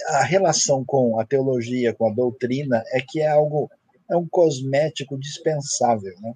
[0.07, 3.69] a relação com a teologia, com a doutrina, é que é algo,
[4.09, 6.15] é um cosmético dispensável.
[6.19, 6.33] Né?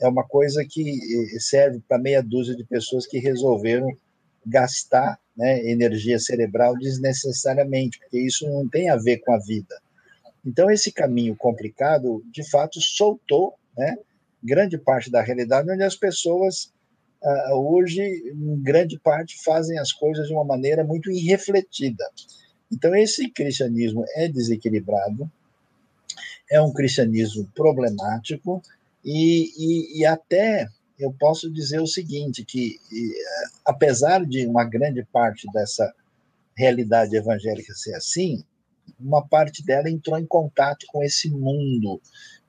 [0.00, 1.00] É uma coisa que
[1.34, 3.88] é, serve para meia dúzia de pessoas que resolveram
[4.46, 9.81] gastar né, energia cerebral desnecessariamente, porque isso não tem a ver com a vida
[10.44, 13.96] então, esse caminho complicado, de fato, soltou né,
[14.42, 16.72] grande parte da realidade onde as pessoas
[17.22, 22.04] uh, hoje, em grande parte, fazem as coisas de uma maneira muito irrefletida.
[22.70, 25.30] Então, esse cristianismo é desequilibrado,
[26.50, 28.60] é um cristianismo problemático,
[29.04, 30.66] e, e, e até
[30.98, 32.78] eu posso dizer o seguinte, que
[33.64, 35.92] apesar de uma grande parte dessa
[36.56, 38.44] realidade evangélica ser assim,
[38.98, 42.00] uma parte dela entrou em contato com esse mundo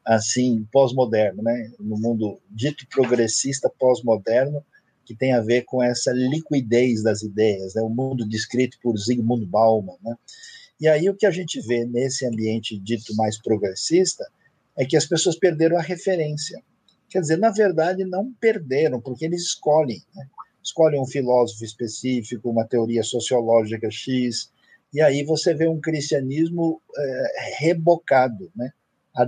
[0.05, 1.71] assim pós-moderno, né?
[1.79, 4.63] No mundo dito progressista pós-moderno,
[5.05, 7.81] que tem a ver com essa liquidez das ideias, né?
[7.81, 10.15] O mundo descrito por Zygmunt Bauman, né?
[10.79, 14.25] E aí o que a gente vê nesse ambiente dito mais progressista
[14.75, 16.61] é que as pessoas perderam a referência.
[17.09, 20.01] Quer dizer, na verdade, não perderam, porque eles escolhem.
[20.15, 20.27] Né?
[20.63, 24.51] Escolhem um filósofo específico, uma teoria sociológica X,
[24.93, 28.71] e aí você vê um cristianismo é, rebocado, né?
[29.15, 29.27] a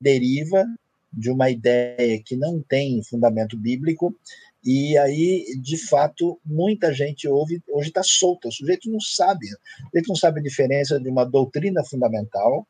[0.00, 0.64] deriva
[1.12, 4.16] de uma ideia que não tem fundamento bíblico,
[4.64, 9.86] e aí, de fato, muita gente ouve, hoje está solta, o sujeito não sabe, o
[9.88, 12.66] sujeito não sabe a diferença de uma doutrina fundamental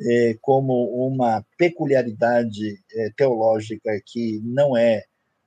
[0.00, 5.02] é, como uma peculiaridade é, teológica que não é,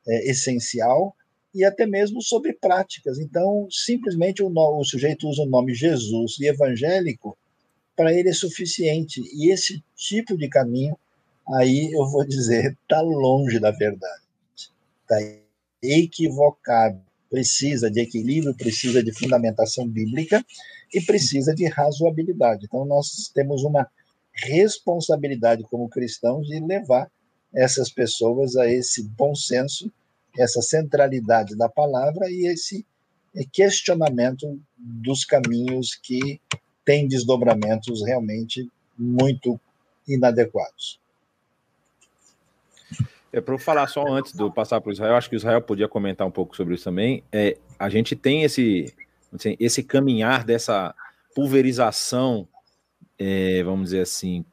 [0.08, 1.16] é, essencial
[1.58, 3.18] e até mesmo sobre práticas.
[3.18, 7.36] Então, simplesmente o, o sujeito usa o nome Jesus e evangélico,
[7.96, 9.22] para ele é suficiente.
[9.34, 10.96] E esse tipo de caminho,
[11.56, 14.22] aí eu vou dizer, está longe da verdade.
[15.02, 15.18] Está
[15.82, 17.02] equivocado.
[17.28, 20.46] Precisa de equilíbrio, precisa de fundamentação bíblica
[20.94, 22.66] e precisa de razoabilidade.
[22.66, 23.90] Então, nós temos uma
[24.32, 27.12] responsabilidade como cristãos de levar
[27.54, 29.92] essas pessoas a esse bom senso,
[30.38, 32.86] essa centralidade da palavra e esse
[33.52, 36.40] questionamento dos caminhos que
[36.86, 39.60] têm desdobramentos realmente muito
[40.08, 41.00] inadequados.
[43.32, 45.38] É para eu falar só antes de eu passar para o Israel, acho que o
[45.38, 47.24] Israel podia comentar um pouco sobre isso também.
[47.32, 48.94] É, a gente tem esse,
[49.34, 50.96] assim, esse caminhar dessa
[51.36, 52.48] pulverização
[53.18, 54.46] é, vamos dizer assim,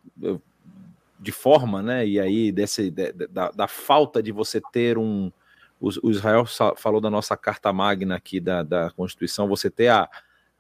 [1.21, 2.07] de forma, né?
[2.07, 5.31] E aí, desse, de, da, da, falta de você ter um.
[6.03, 6.45] O, Israel
[6.77, 10.09] falou da nossa carta magna aqui da, da Constituição, você ter a,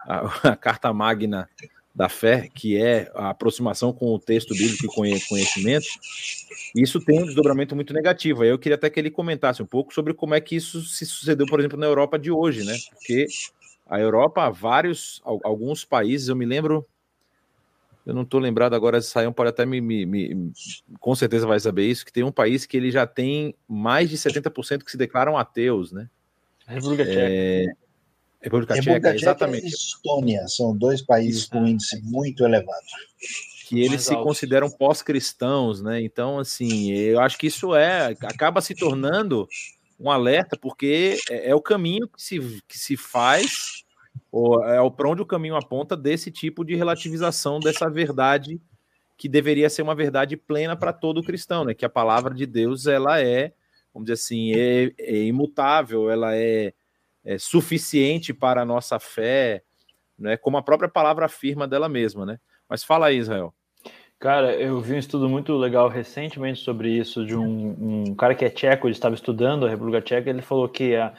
[0.00, 1.48] a, a, carta magna
[1.94, 5.86] da fé, que é a aproximação com o texto bíblico e conhecimento,
[6.74, 8.44] isso tem um desdobramento muito negativo.
[8.44, 11.46] Eu queria até que ele comentasse um pouco sobre como é que isso se sucedeu,
[11.46, 12.76] por exemplo, na Europa de hoje, né?
[12.90, 13.26] Porque
[13.86, 16.84] a Europa, vários, alguns países, eu me lembro,
[18.06, 20.52] eu não estou lembrado agora, Sayão pode até me, me, me,
[21.00, 24.16] Com certeza vai saber isso, que tem um país que ele já tem mais de
[24.16, 26.08] 70% que se declaram ateus, né?
[26.66, 27.20] República Tcheca.
[27.20, 27.66] É...
[28.42, 29.66] República, República Tcheca, exatamente.
[29.66, 32.84] E Estônia são dois países com índice muito elevado.
[33.66, 36.02] Que eles se consideram pós-cristãos, né?
[36.02, 39.48] Então, assim, eu acho que isso é acaba se tornando
[39.98, 43.83] um alerta, porque é, é o caminho que se, que se faz
[44.30, 48.60] ou é para onde o caminho aponta desse tipo de relativização dessa verdade
[49.16, 51.74] que deveria ser uma verdade plena para todo cristão, né?
[51.74, 53.52] Que a palavra de Deus ela é,
[53.92, 56.72] vamos dizer assim, é, é imutável, ela é,
[57.24, 59.62] é, suficiente para a nossa fé,
[60.18, 60.36] né?
[60.36, 62.40] Como a própria palavra afirma dela mesma, né?
[62.68, 63.54] Mas fala aí, Israel.
[64.18, 68.44] Cara, eu vi um estudo muito legal recentemente sobre isso de um, um cara que
[68.44, 71.14] é tcheco, ele estava estudando a República Tcheca, ele falou que a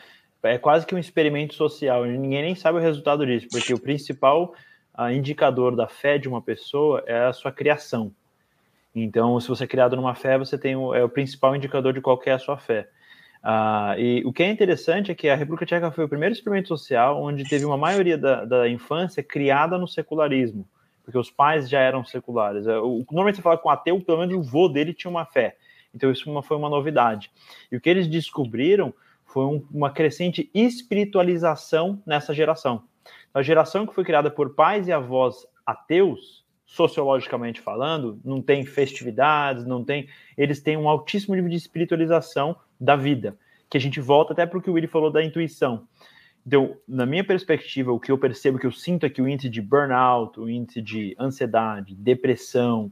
[0.45, 2.05] é quase que um experimento social.
[2.05, 4.53] Ninguém nem sabe o resultado disso, porque o principal
[4.97, 8.11] uh, indicador da fé de uma pessoa é a sua criação.
[8.93, 11.99] Então, se você é criado numa fé, você tem o, é o principal indicador de
[11.99, 12.87] qual é a sua fé.
[13.43, 16.67] Uh, e o que é interessante é que a República Tcheca foi o primeiro experimento
[16.67, 20.67] social onde teve uma maioria da, da infância criada no secularismo,
[21.03, 22.65] porque os pais já eram seculares.
[22.65, 25.57] É, o, normalmente você fala com ateu, pelo menos o vô dele tinha uma fé.
[25.93, 27.29] Então isso uma, foi uma novidade.
[27.71, 28.91] E o que eles descobriram
[29.35, 32.85] foi um, uma crescente espiritualização nessa geração.
[33.33, 39.65] A geração que foi criada por pais e avós ateus, sociologicamente falando, não tem festividades,
[39.65, 40.07] não tem.
[40.37, 43.37] Eles têm um altíssimo nível de espiritualização da vida.
[43.69, 45.85] Que a gente volta até para o que o Willi falou da intuição.
[46.47, 49.49] Então, na minha perspectiva, o que eu percebo, que eu sinto é que o índice
[49.49, 52.89] de burnout, o índice de ansiedade, depressão,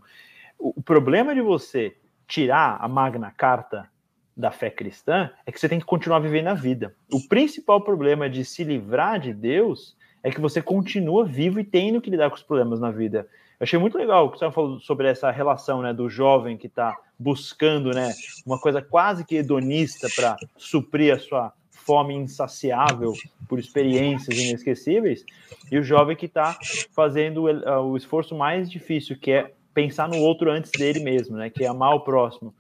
[0.59, 1.95] o, o problema de você
[2.27, 3.92] tirar a Magna Carta
[4.35, 6.95] da fé cristã é que você tem que continuar vivendo a vida.
[7.11, 12.01] O principal problema de se livrar de Deus é que você continua vivo e tendo
[12.01, 13.27] que lidar com os problemas na vida.
[13.59, 16.67] Eu achei muito legal o que você falou sobre essa relação né, do jovem que
[16.67, 18.11] está buscando né,
[18.45, 23.13] uma coisa quase que hedonista para suprir a sua fome insaciável
[23.47, 25.25] por experiências inesquecíveis,
[25.69, 26.57] e o jovem que está
[26.95, 31.49] fazendo o, o esforço mais difícil, que é pensar no outro antes dele mesmo, né,
[31.49, 32.53] que é amar o próximo.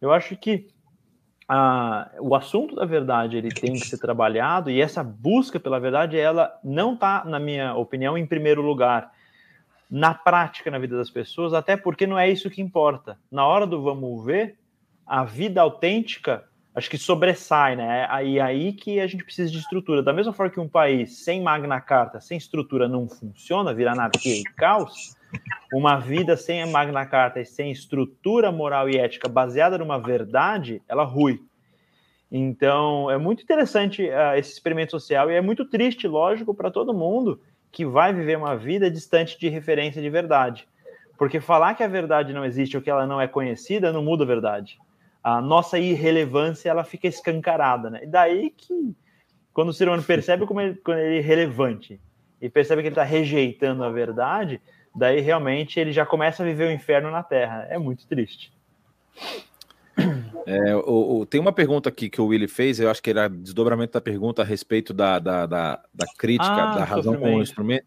[0.00, 0.66] Eu acho que
[1.48, 6.18] a, o assunto da verdade ele tem que ser trabalhado e essa busca pela verdade
[6.18, 9.12] ela não está, na minha opinião, em primeiro lugar
[9.90, 13.18] na prática na vida das pessoas, até porque não é isso que importa.
[13.30, 14.56] Na hora do vamos ver,
[15.06, 16.44] a vida autêntica
[16.74, 18.06] acho que sobressai, né?
[18.08, 20.02] Aí aí que a gente precisa de estrutura.
[20.02, 24.36] Da mesma forma que um país sem Magna Carta, sem estrutura não funciona, vira anarquia
[24.36, 25.14] e caos,
[25.72, 30.82] uma vida sem a Magna Carta e sem estrutura moral e ética baseada numa verdade,
[30.88, 31.40] ela rui.
[32.30, 36.94] Então, é muito interessante uh, esse experimento social e é muito triste, lógico, para todo
[36.94, 37.40] mundo
[37.70, 40.66] que vai viver uma vida distante de referência de verdade.
[41.18, 44.24] Porque falar que a verdade não existe ou que ela não é conhecida não muda
[44.24, 44.78] a verdade.
[45.22, 48.00] A nossa irrelevância ela fica escancarada, né?
[48.02, 48.94] E daí que
[49.52, 52.00] quando o ser humano percebe como ele, quando ele é relevante
[52.40, 54.60] e percebe que ele está rejeitando a verdade,
[54.94, 57.66] daí realmente ele já começa a viver o inferno na Terra.
[57.70, 58.52] É muito triste.
[60.46, 63.28] É, o, o, tem uma pergunta aqui que o Willy fez, eu acho que era
[63.28, 67.42] desdobramento da pergunta a respeito da, da, da, da crítica, ah, da razão com o
[67.42, 67.86] instrumento.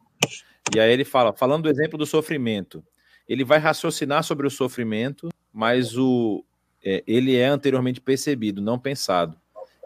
[0.73, 2.83] E aí ele fala, falando do exemplo do sofrimento,
[3.27, 6.45] ele vai raciocinar sobre o sofrimento, mas o,
[6.83, 9.37] é, ele é anteriormente percebido, não pensado.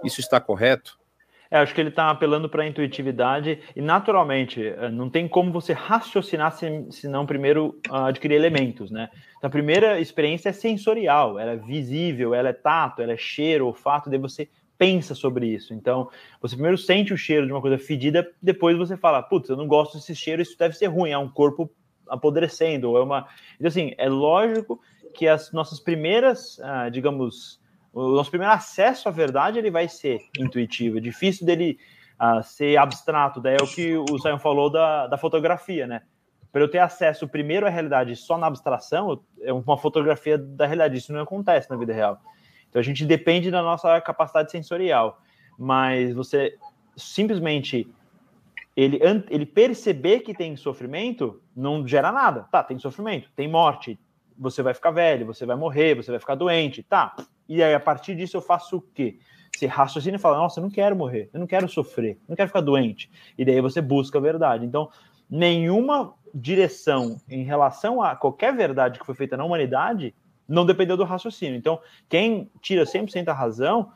[0.04, 1.00] Isso está correto?
[1.52, 5.52] É, acho que ele está apelando para a intuitividade e, naturalmente, é, não tem como
[5.52, 9.10] você raciocinar se, se não primeiro uh, adquirir elementos, né?
[9.38, 13.66] Então, a primeira experiência é sensorial, ela é visível, ela é tato, ela é cheiro,
[13.66, 14.48] olfato, daí você
[14.78, 15.74] pensa sobre isso.
[15.74, 16.10] Então,
[16.40, 19.68] você primeiro sente o cheiro de uma coisa fedida, depois você fala, putz, eu não
[19.68, 21.70] gosto desse cheiro, isso deve ser ruim, é um corpo
[22.08, 23.28] apodrecendo, ou é uma...
[23.56, 24.80] Então, assim, é lógico
[25.16, 27.59] que as nossas primeiras, uh, digamos,
[27.94, 31.78] o nosso primeiro acesso à verdade ele vai ser intuitivo, é difícil dele
[32.20, 33.42] uh, ser abstrato.
[33.42, 36.02] Daí é o que o Simon falou da, da fotografia, né?
[36.52, 40.98] Para eu ter acesso primeiro à realidade só na abstração, é uma fotografia da realidade.
[40.98, 42.20] Isso não acontece na vida real.
[42.70, 45.22] Então a gente depende da nossa capacidade sensorial.
[45.58, 46.58] Mas você
[46.96, 47.88] simplesmente
[48.76, 49.00] ele,
[49.30, 52.48] ele perceber que tem sofrimento não gera nada.
[52.52, 54.00] Tá, tem sofrimento, tem morte,
[54.38, 57.14] você vai ficar velho, você vai morrer, você vai ficar doente, tá.
[57.50, 59.18] E aí, a partir disso, eu faço o quê?
[59.54, 62.36] Você raciocina e fala, nossa, eu não quero morrer, eu não quero sofrer, eu não
[62.36, 63.10] quero ficar doente.
[63.36, 64.66] E daí você busca a verdade.
[64.66, 64.90] Então,
[65.28, 70.14] nenhuma direção em relação a qualquer verdade que foi feita na humanidade
[70.48, 71.56] não dependeu do raciocínio.
[71.56, 73.92] Então, quem tira 100% a razão,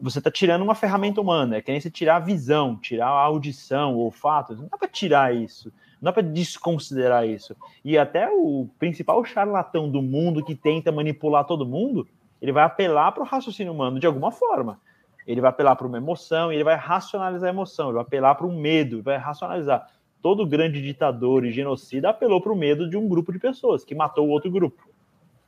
[0.00, 1.56] você está tirando uma ferramenta humana.
[1.56, 4.54] É que nem você tirar a visão, tirar a audição, o olfato.
[4.54, 5.72] Não dá para tirar isso.
[6.00, 7.56] Não dá para desconsiderar isso.
[7.84, 12.06] E até o principal charlatão do mundo que tenta manipular todo mundo,
[12.40, 14.80] ele vai apelar para o raciocínio humano de alguma forma.
[15.26, 18.46] Ele vai apelar para uma emoção, ele vai racionalizar a emoção, ele vai apelar para
[18.46, 19.86] um medo, vai racionalizar.
[20.22, 23.94] Todo grande ditador e genocida apelou para o medo de um grupo de pessoas que
[23.94, 24.88] matou outro grupo.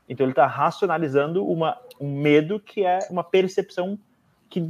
[0.08, 3.98] Então ele está racionalizando uma, um medo que é uma percepção
[4.48, 4.68] que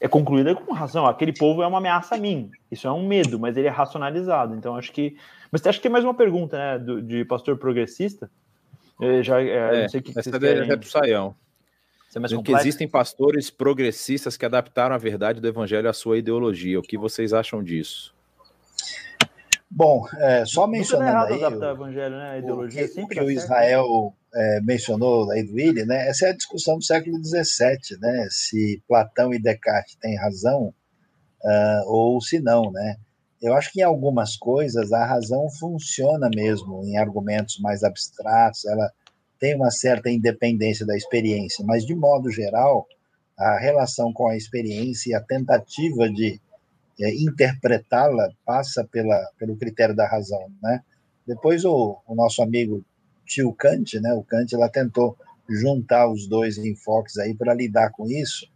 [0.00, 1.06] é concluída com razão.
[1.06, 2.50] Aquele povo é uma ameaça a mim.
[2.70, 4.54] Isso é um medo, mas ele é racionalizado.
[4.54, 5.16] Então acho que.
[5.50, 8.30] Mas acho que tem mais uma pergunta, né, do, de pastor progressista.
[9.02, 10.70] Eu já, é, não sei que essa querem...
[10.70, 11.34] é pro Saião.
[12.14, 16.78] É que existem pastores progressistas que adaptaram a verdade do evangelho à sua ideologia.
[16.78, 18.14] O que vocês acham disso?
[19.68, 22.30] Bom, é, só mencionando é aí, adaptar o, evangelho, né?
[22.32, 26.08] A ideologia o que, que o Israel é, mencionou aí do Willi, né?
[26.08, 28.26] Essa é a discussão do século XVII, né?
[28.30, 30.74] Se Platão e Descartes têm razão
[31.42, 32.96] uh, ou se não, né?
[33.42, 38.88] Eu acho que em algumas coisas a razão funciona mesmo, em argumentos mais abstratos, ela
[39.40, 42.86] tem uma certa independência da experiência, mas de modo geral,
[43.36, 46.40] a relação com a experiência e a tentativa de
[47.00, 50.80] é, interpretá-la passa pela, pelo critério da razão, né?
[51.26, 52.84] Depois o, o nosso amigo
[53.26, 54.12] tio Kant, né?
[54.14, 55.16] O Kant ela tentou
[55.48, 58.46] juntar os dois enfoques aí para lidar com isso,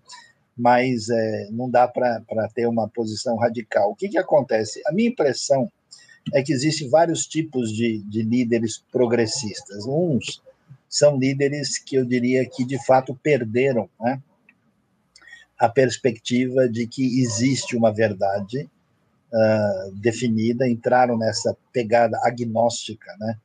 [0.56, 3.90] mas é, não dá para ter uma posição radical.
[3.90, 4.80] O que, que acontece?
[4.86, 5.70] A minha impressão
[6.32, 9.84] é que existem vários tipos de, de líderes progressistas.
[9.86, 10.42] Uns
[10.88, 14.20] são líderes que eu diria que de fato perderam né,
[15.58, 18.68] a perspectiva de que existe uma verdade
[19.32, 23.38] uh, definida, entraram nessa pegada agnóstica, né,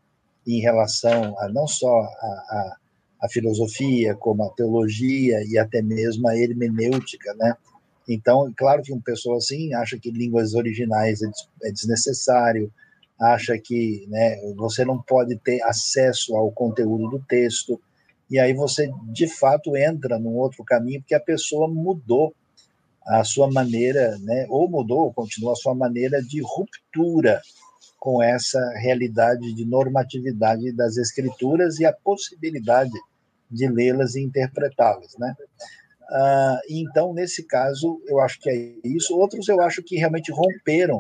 [0.47, 2.77] em relação a não só a, a
[3.21, 7.55] a filosofia, como a teologia e até mesmo a hermenêutica, né?
[8.09, 11.29] Então, claro que uma pessoa assim acha que línguas originais é,
[11.63, 12.71] é desnecessário,
[13.19, 17.79] acha que né, você não pode ter acesso ao conteúdo do texto,
[18.29, 22.33] e aí você de fato entra num outro caminho porque a pessoa mudou
[23.05, 27.41] a sua maneira, né, ou mudou, ou continua a sua maneira de ruptura
[27.99, 32.91] com essa realidade de normatividade das escrituras e a possibilidade
[33.51, 35.35] de lê-las e interpretá-las, né?
[36.11, 39.17] Uh, então, nesse caso, eu acho que é isso.
[39.17, 40.99] Outros eu acho que realmente romperam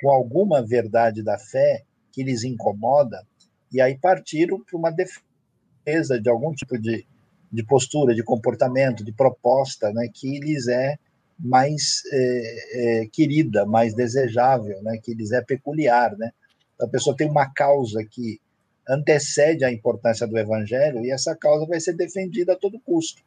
[0.00, 1.82] com alguma verdade da fé
[2.12, 3.22] que lhes incomoda,
[3.70, 7.06] e aí partiram para uma defesa de algum tipo de,
[7.52, 10.96] de postura, de comportamento, de proposta, né, que lhes é
[11.38, 16.32] mais é, é, querida, mais desejável, né, que lhes é peculiar, né?
[16.80, 18.40] A pessoa tem uma causa que
[18.88, 23.22] antecede a importância do evangelho e essa causa vai ser defendida a todo custo.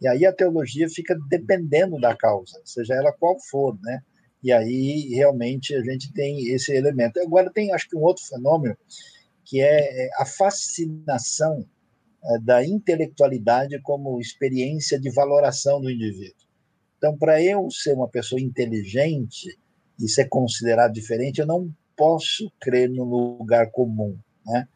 [0.00, 4.02] E aí a teologia fica dependendo da causa, seja ela qual for, né?
[4.42, 7.20] E aí realmente a gente tem esse elemento.
[7.20, 8.76] Agora tem, acho que um outro fenômeno
[9.44, 11.64] que é, é a fascinação
[12.24, 16.46] é, da intelectualidade como experiência de valoração do indivíduo.
[16.98, 19.56] Então, para eu ser uma pessoa inteligente
[20.00, 24.66] e ser considerado diferente, eu não posso crer no lugar comum, né?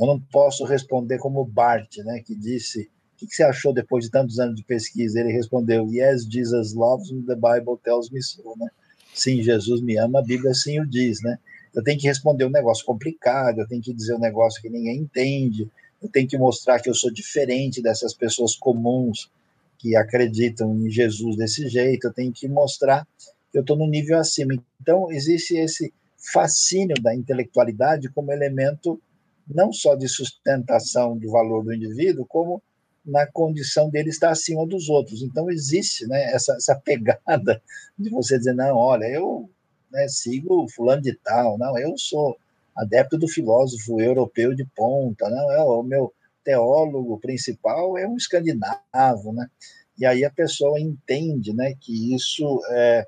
[0.00, 2.90] Eu não posso responder como Bart, né, que disse
[3.22, 5.20] o que você achou depois de tantos anos de pesquisa?
[5.20, 8.42] Ele respondeu: Yes, Jesus loves me, the Bible tells me so.
[8.58, 8.68] Né?
[9.14, 11.22] Sim, Jesus me ama, a Bíblia assim o diz.
[11.22, 11.38] Né?
[11.72, 14.98] Eu tenho que responder um negócio complicado, eu tenho que dizer um negócio que ninguém
[14.98, 15.70] entende,
[16.02, 19.30] eu tenho que mostrar que eu sou diferente dessas pessoas comuns
[19.78, 23.06] que acreditam em Jesus desse jeito, eu tenho que mostrar
[23.50, 24.54] que eu estou no nível acima.
[24.80, 25.92] Então, existe esse
[26.32, 29.00] fascínio da intelectualidade como elemento
[29.48, 32.62] não só de sustentação do valor do indivíduo, como
[33.04, 35.22] na condição dele estar acima dos outros.
[35.22, 37.62] Então existe né, essa, essa pegada
[37.98, 39.50] de você dizer, não, olha, eu
[39.90, 42.36] né, sigo fulano de tal, não, eu sou
[42.74, 46.12] adepto do filósofo europeu de ponta, não, é o meu
[46.42, 49.48] teólogo principal é um escandinavo, né?
[49.96, 53.06] E aí a pessoa entende, né, que isso é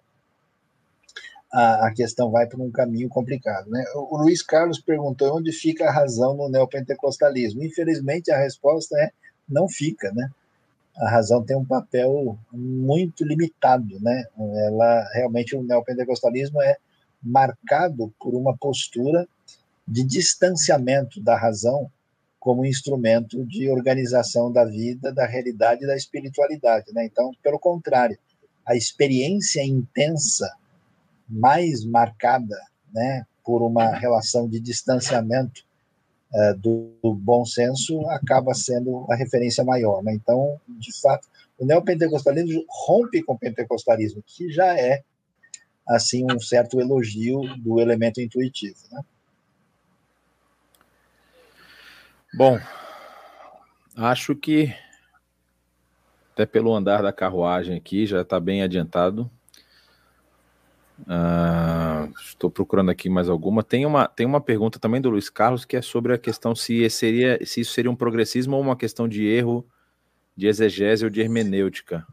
[1.53, 3.85] a, a questão vai para um caminho complicado, né?
[3.95, 7.63] O, Luiz Carlos perguntou onde fica a razão no neopentecostalismo.
[7.63, 9.11] Infelizmente a resposta é
[9.49, 10.31] não fica, né?
[10.97, 14.25] A razão tem um papel muito limitado, né?
[14.67, 16.77] Ela realmente o neopentecostalismo é
[17.23, 19.27] marcado por uma postura
[19.87, 21.91] de distanciamento da razão
[22.41, 27.05] como instrumento de organização da vida, da realidade e da espiritualidade, né?
[27.05, 28.19] Então, pelo contrário,
[28.65, 30.53] a experiência intensa
[31.29, 32.57] mais marcada,
[32.93, 35.65] né, por uma relação de distanciamento
[36.35, 40.03] é, do, do, bom senso acaba sendo a referência maior.
[40.03, 40.15] Né?
[40.15, 41.29] Então, de fato,
[41.59, 45.03] o neopentecostalismo rompe com o pentecostalismo, que já é
[45.89, 48.79] assim um certo elogio do elemento intuitivo.
[48.91, 49.03] Né?
[52.35, 52.59] Bom,
[53.97, 54.75] acho que
[56.33, 59.31] até pelo andar da carruagem aqui já está bem adiantado.
[61.01, 63.63] Uh, estou procurando aqui mais alguma.
[63.63, 66.89] Tem uma, tem uma pergunta também do Luiz Carlos que é sobre a questão se,
[66.89, 69.67] seria, se isso seria um progressismo ou uma questão de erro
[70.37, 72.07] de exegese ou de hermenêutica.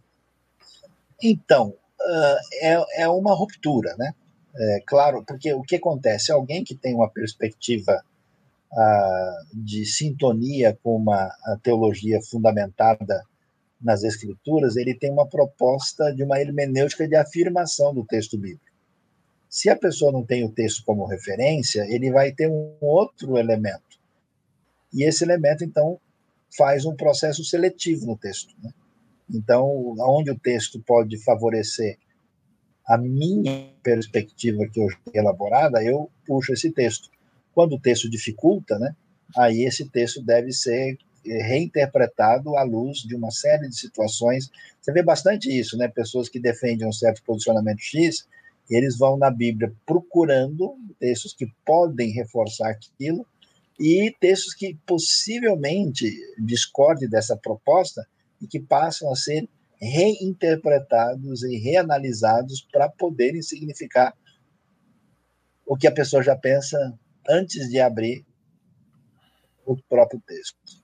[1.21, 4.13] Então, uh, é, é uma ruptura, né?
[4.55, 6.31] É, claro, porque o que acontece?
[6.31, 8.03] Alguém que tem uma perspectiva
[8.71, 11.31] uh, de sintonia com uma
[11.63, 13.23] teologia fundamentada
[13.81, 18.72] nas escrituras, ele tem uma proposta de uma hermenêutica de afirmação do texto bíblico.
[19.53, 23.99] Se a pessoa não tem o texto como referência, ele vai ter um outro elemento.
[24.91, 25.99] E esse elemento, então,
[26.57, 28.55] faz um processo seletivo no texto.
[28.63, 28.71] Né?
[29.31, 31.99] Então, onde o texto pode favorecer
[32.83, 37.11] a minha perspectiva que eu tenho elaborada, eu puxo esse texto.
[37.53, 38.95] Quando o texto dificulta, né,
[39.37, 44.49] aí esse texto deve ser reinterpretado à luz de uma série de situações.
[44.81, 45.87] Você vê bastante isso, né?
[45.87, 48.27] Pessoas que defendem um certo posicionamento X
[48.69, 53.25] eles vão na Bíblia procurando textos que podem reforçar aquilo
[53.79, 58.07] e textos que possivelmente discordem dessa proposta
[58.41, 59.49] e que passam a ser
[59.79, 64.13] reinterpretados e reanalisados para poderem significar
[65.65, 66.77] o que a pessoa já pensa
[67.27, 68.25] antes de abrir
[69.65, 70.82] o próprio texto.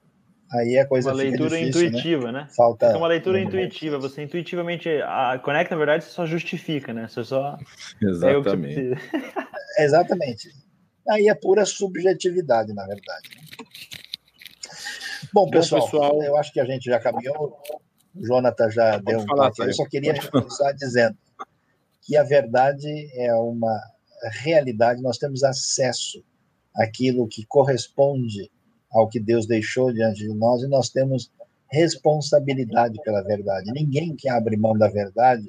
[0.52, 1.88] Aí a coisa uma leitura difícil, né?
[1.88, 2.42] intuitiva, né?
[2.42, 2.48] né?
[2.56, 4.00] Falta é uma leitura intuitiva.
[4.00, 7.08] Você intuitivamente a, conecta, na verdade, você só justifica, né?
[7.08, 7.58] Você só
[8.02, 8.94] exatamente.
[9.78, 10.50] É Exatamente.
[11.08, 13.30] Aí é pura subjetividade, na verdade.
[15.34, 17.58] Bom, pessoal, Bom, pessoal, eu acho que a gente já caminhou.
[18.16, 21.18] O Jonathan já Pode deu um falar, Eu só queria começar dizendo
[22.02, 23.80] que a verdade é uma
[24.42, 25.02] realidade.
[25.02, 26.24] Nós temos acesso
[26.76, 28.52] àquilo que corresponde
[28.91, 31.32] ao que Deus deixou diante de nós e nós temos
[31.72, 33.72] responsabilidade pela verdade.
[33.72, 35.45] Ninguém que abre mão da verdade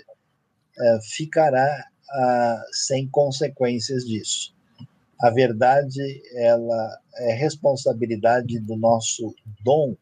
[0.78, 4.54] é, ficará ah, sem consequências disso.
[5.20, 9.94] A verdade ela é responsabilidade do nosso dom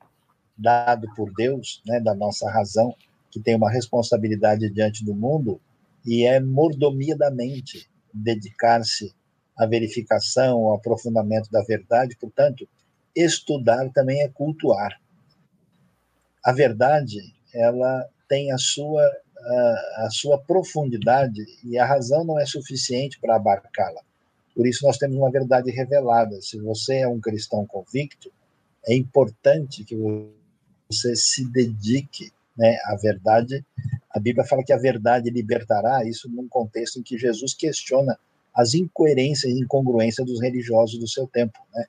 [0.57, 2.95] dado por Deus, né, da nossa razão,
[3.31, 5.61] que tem uma responsabilidade diante do mundo
[6.05, 9.15] e é mordomia da mente dedicar-se
[9.57, 12.17] à verificação, ao aprofundamento da verdade.
[12.21, 12.69] Portanto,
[13.15, 15.01] estudar também é cultuar.
[16.45, 19.03] A verdade, ela tem a sua
[19.41, 24.03] a, a sua profundidade e a razão não é suficiente para abarcá-la.
[24.55, 26.41] Por isso nós temos uma verdade revelada.
[26.43, 28.33] Se você é um cristão convicto,
[28.87, 29.97] é importante que
[30.91, 33.65] você se dedique né, à verdade.
[34.11, 38.19] A Bíblia fala que a verdade libertará, isso num contexto em que Jesus questiona
[38.53, 41.59] as incoerências e incongruências dos religiosos do seu tempo.
[41.73, 41.87] Né?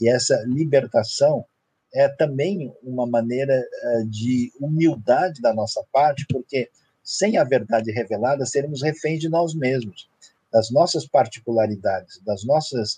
[0.00, 1.44] E essa libertação
[1.92, 6.70] é também uma maneira eh, de humildade da nossa parte, porque
[7.02, 10.08] sem a verdade revelada, seremos reféns de nós mesmos,
[10.52, 12.94] das nossas particularidades, das nossas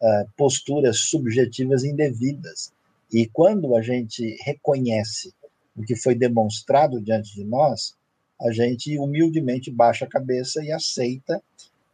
[0.00, 2.72] uh, posturas subjetivas indevidas.
[3.12, 5.32] E quando a gente reconhece
[5.76, 7.94] o que foi demonstrado diante de nós,
[8.40, 11.40] a gente humildemente baixa a cabeça e aceita.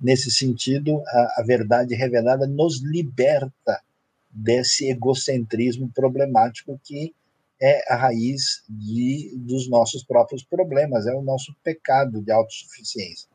[0.01, 3.83] Nesse sentido, a, a verdade revelada nos liberta
[4.31, 7.15] desse egocentrismo problemático que
[7.61, 13.29] é a raiz de, dos nossos próprios problemas, é o nosso pecado de autossuficiência.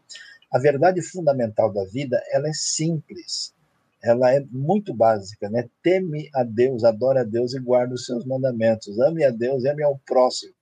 [0.52, 3.54] A verdade fundamental da vida, ela é simples,
[4.02, 5.68] ela é muito básica, né?
[5.82, 9.00] Teme a Deus, adore a Deus e guarde os seus mandamentos.
[9.00, 10.54] Ame a Deus e ame ao próximo.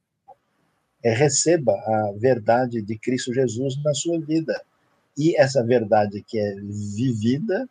[1.04, 4.54] É, receba a verdade de Cristo Jesus na sua vida.
[5.18, 6.56] E essa verdade que é
[6.96, 7.68] vivida,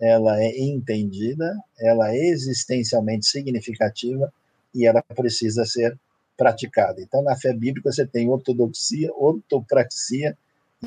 [0.00, 4.32] ela é entendida, ela é existencialmente significativa,
[4.74, 5.98] e ela precisa ser
[6.36, 7.00] praticada.
[7.00, 10.36] Então, na fé bíblica, você tem ortodoxia, ortopraxia,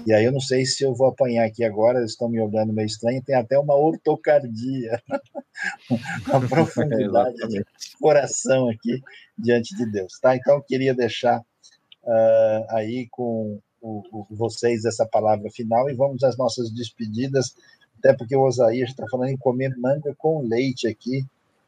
[0.06, 2.86] e aí eu não sei se eu vou apanhar aqui agora, estão me olhando meio
[2.86, 5.02] estranho, tem até uma ortocardia,
[6.28, 7.66] uma profundidade de
[8.00, 9.02] coração aqui
[9.38, 10.36] diante de Deus, tá?
[10.36, 16.24] Então, eu queria deixar uh, aí com o, o, vocês essa palavra final e vamos
[16.24, 17.56] às nossas despedidas,
[18.00, 21.26] até porque o Osaías está falando em comer manga com leite aqui,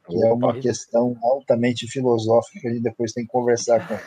[0.08, 4.04] que é uma questão altamente filosófica que a gente depois tem que conversar com ele.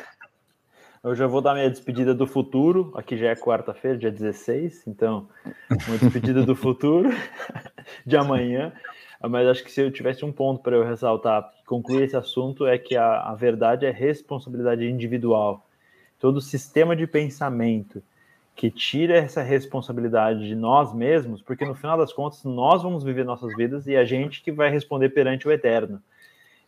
[1.05, 5.29] Eu já vou dar minha despedida do futuro, aqui já é quarta-feira, dia 16, então,
[5.87, 7.11] uma despedida do futuro
[8.07, 8.73] de amanhã.
[9.21, 12.79] Mas acho que se eu tivesse um ponto para eu ressaltar, concluir esse assunto, é
[12.79, 15.67] que a, a verdade é responsabilidade individual.
[16.19, 18.03] Todo sistema de pensamento
[18.55, 23.25] que tira essa responsabilidade de nós mesmos, porque no final das contas nós vamos viver
[23.25, 26.01] nossas vidas e a gente que vai responder perante o eterno.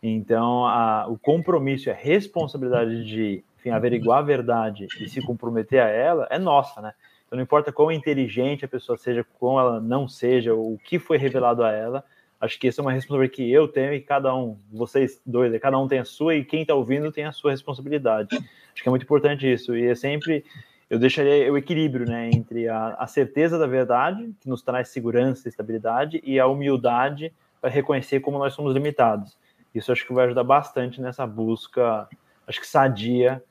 [0.03, 5.87] Então, a, o compromisso a responsabilidade de enfim, averiguar a verdade e se comprometer a
[5.87, 6.93] ela é nossa, né?
[7.25, 11.17] Então, não importa quão inteligente a pessoa seja, quão ela não seja, o que foi
[11.17, 12.03] revelado a ela,
[12.39, 15.77] acho que essa é uma responsabilidade que eu tenho e cada um, vocês dois, cada
[15.79, 18.35] um tem a sua e quem está ouvindo tem a sua responsabilidade.
[18.73, 19.75] Acho que é muito importante isso.
[19.75, 20.45] E é sempre
[20.89, 25.47] eu deixaria o equilíbrio né, entre a, a, certeza da verdade, que nos traz segurança
[25.47, 29.37] e estabilidade, e a humildade para reconhecer como nós somos limitados.
[29.75, 32.07] Isso acho que vai ajudar bastante nessa busca,
[32.47, 33.43] acho que sadia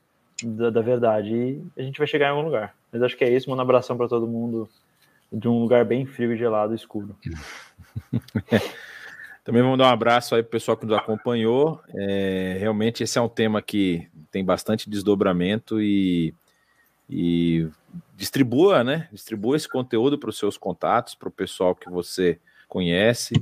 [0.43, 1.33] da, da verdade.
[1.33, 2.73] E a gente vai chegar em algum lugar.
[2.91, 3.51] Mas acho que é isso.
[3.51, 4.67] Um abração para todo mundo
[5.31, 7.15] de um lugar bem frio, gelado, escuro.
[9.43, 11.79] Também vamos dar um abraço aí para o pessoal que nos acompanhou.
[11.95, 16.33] É, realmente esse é um tema que tem bastante desdobramento e
[17.09, 17.69] e
[18.15, 19.07] distribua, né?
[19.11, 23.33] Distribua esse conteúdo para os seus contatos, para o pessoal que você conhece.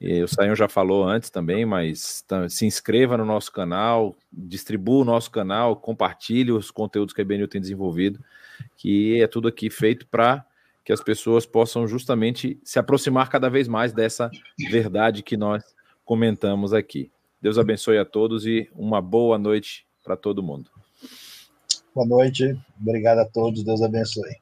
[0.00, 5.04] E o Saião já falou antes também, mas se inscreva no nosso canal, distribua o
[5.04, 8.18] nosso canal, compartilhe os conteúdos que a BNU tem desenvolvido,
[8.76, 10.44] que é tudo aqui feito para
[10.84, 14.28] que as pessoas possam justamente se aproximar cada vez mais dessa
[14.68, 15.62] verdade que nós
[16.04, 17.08] comentamos aqui.
[17.40, 20.71] Deus abençoe a todos e uma boa noite para todo mundo.
[21.94, 24.40] Boa noite, obrigado a todos, Deus abençoe.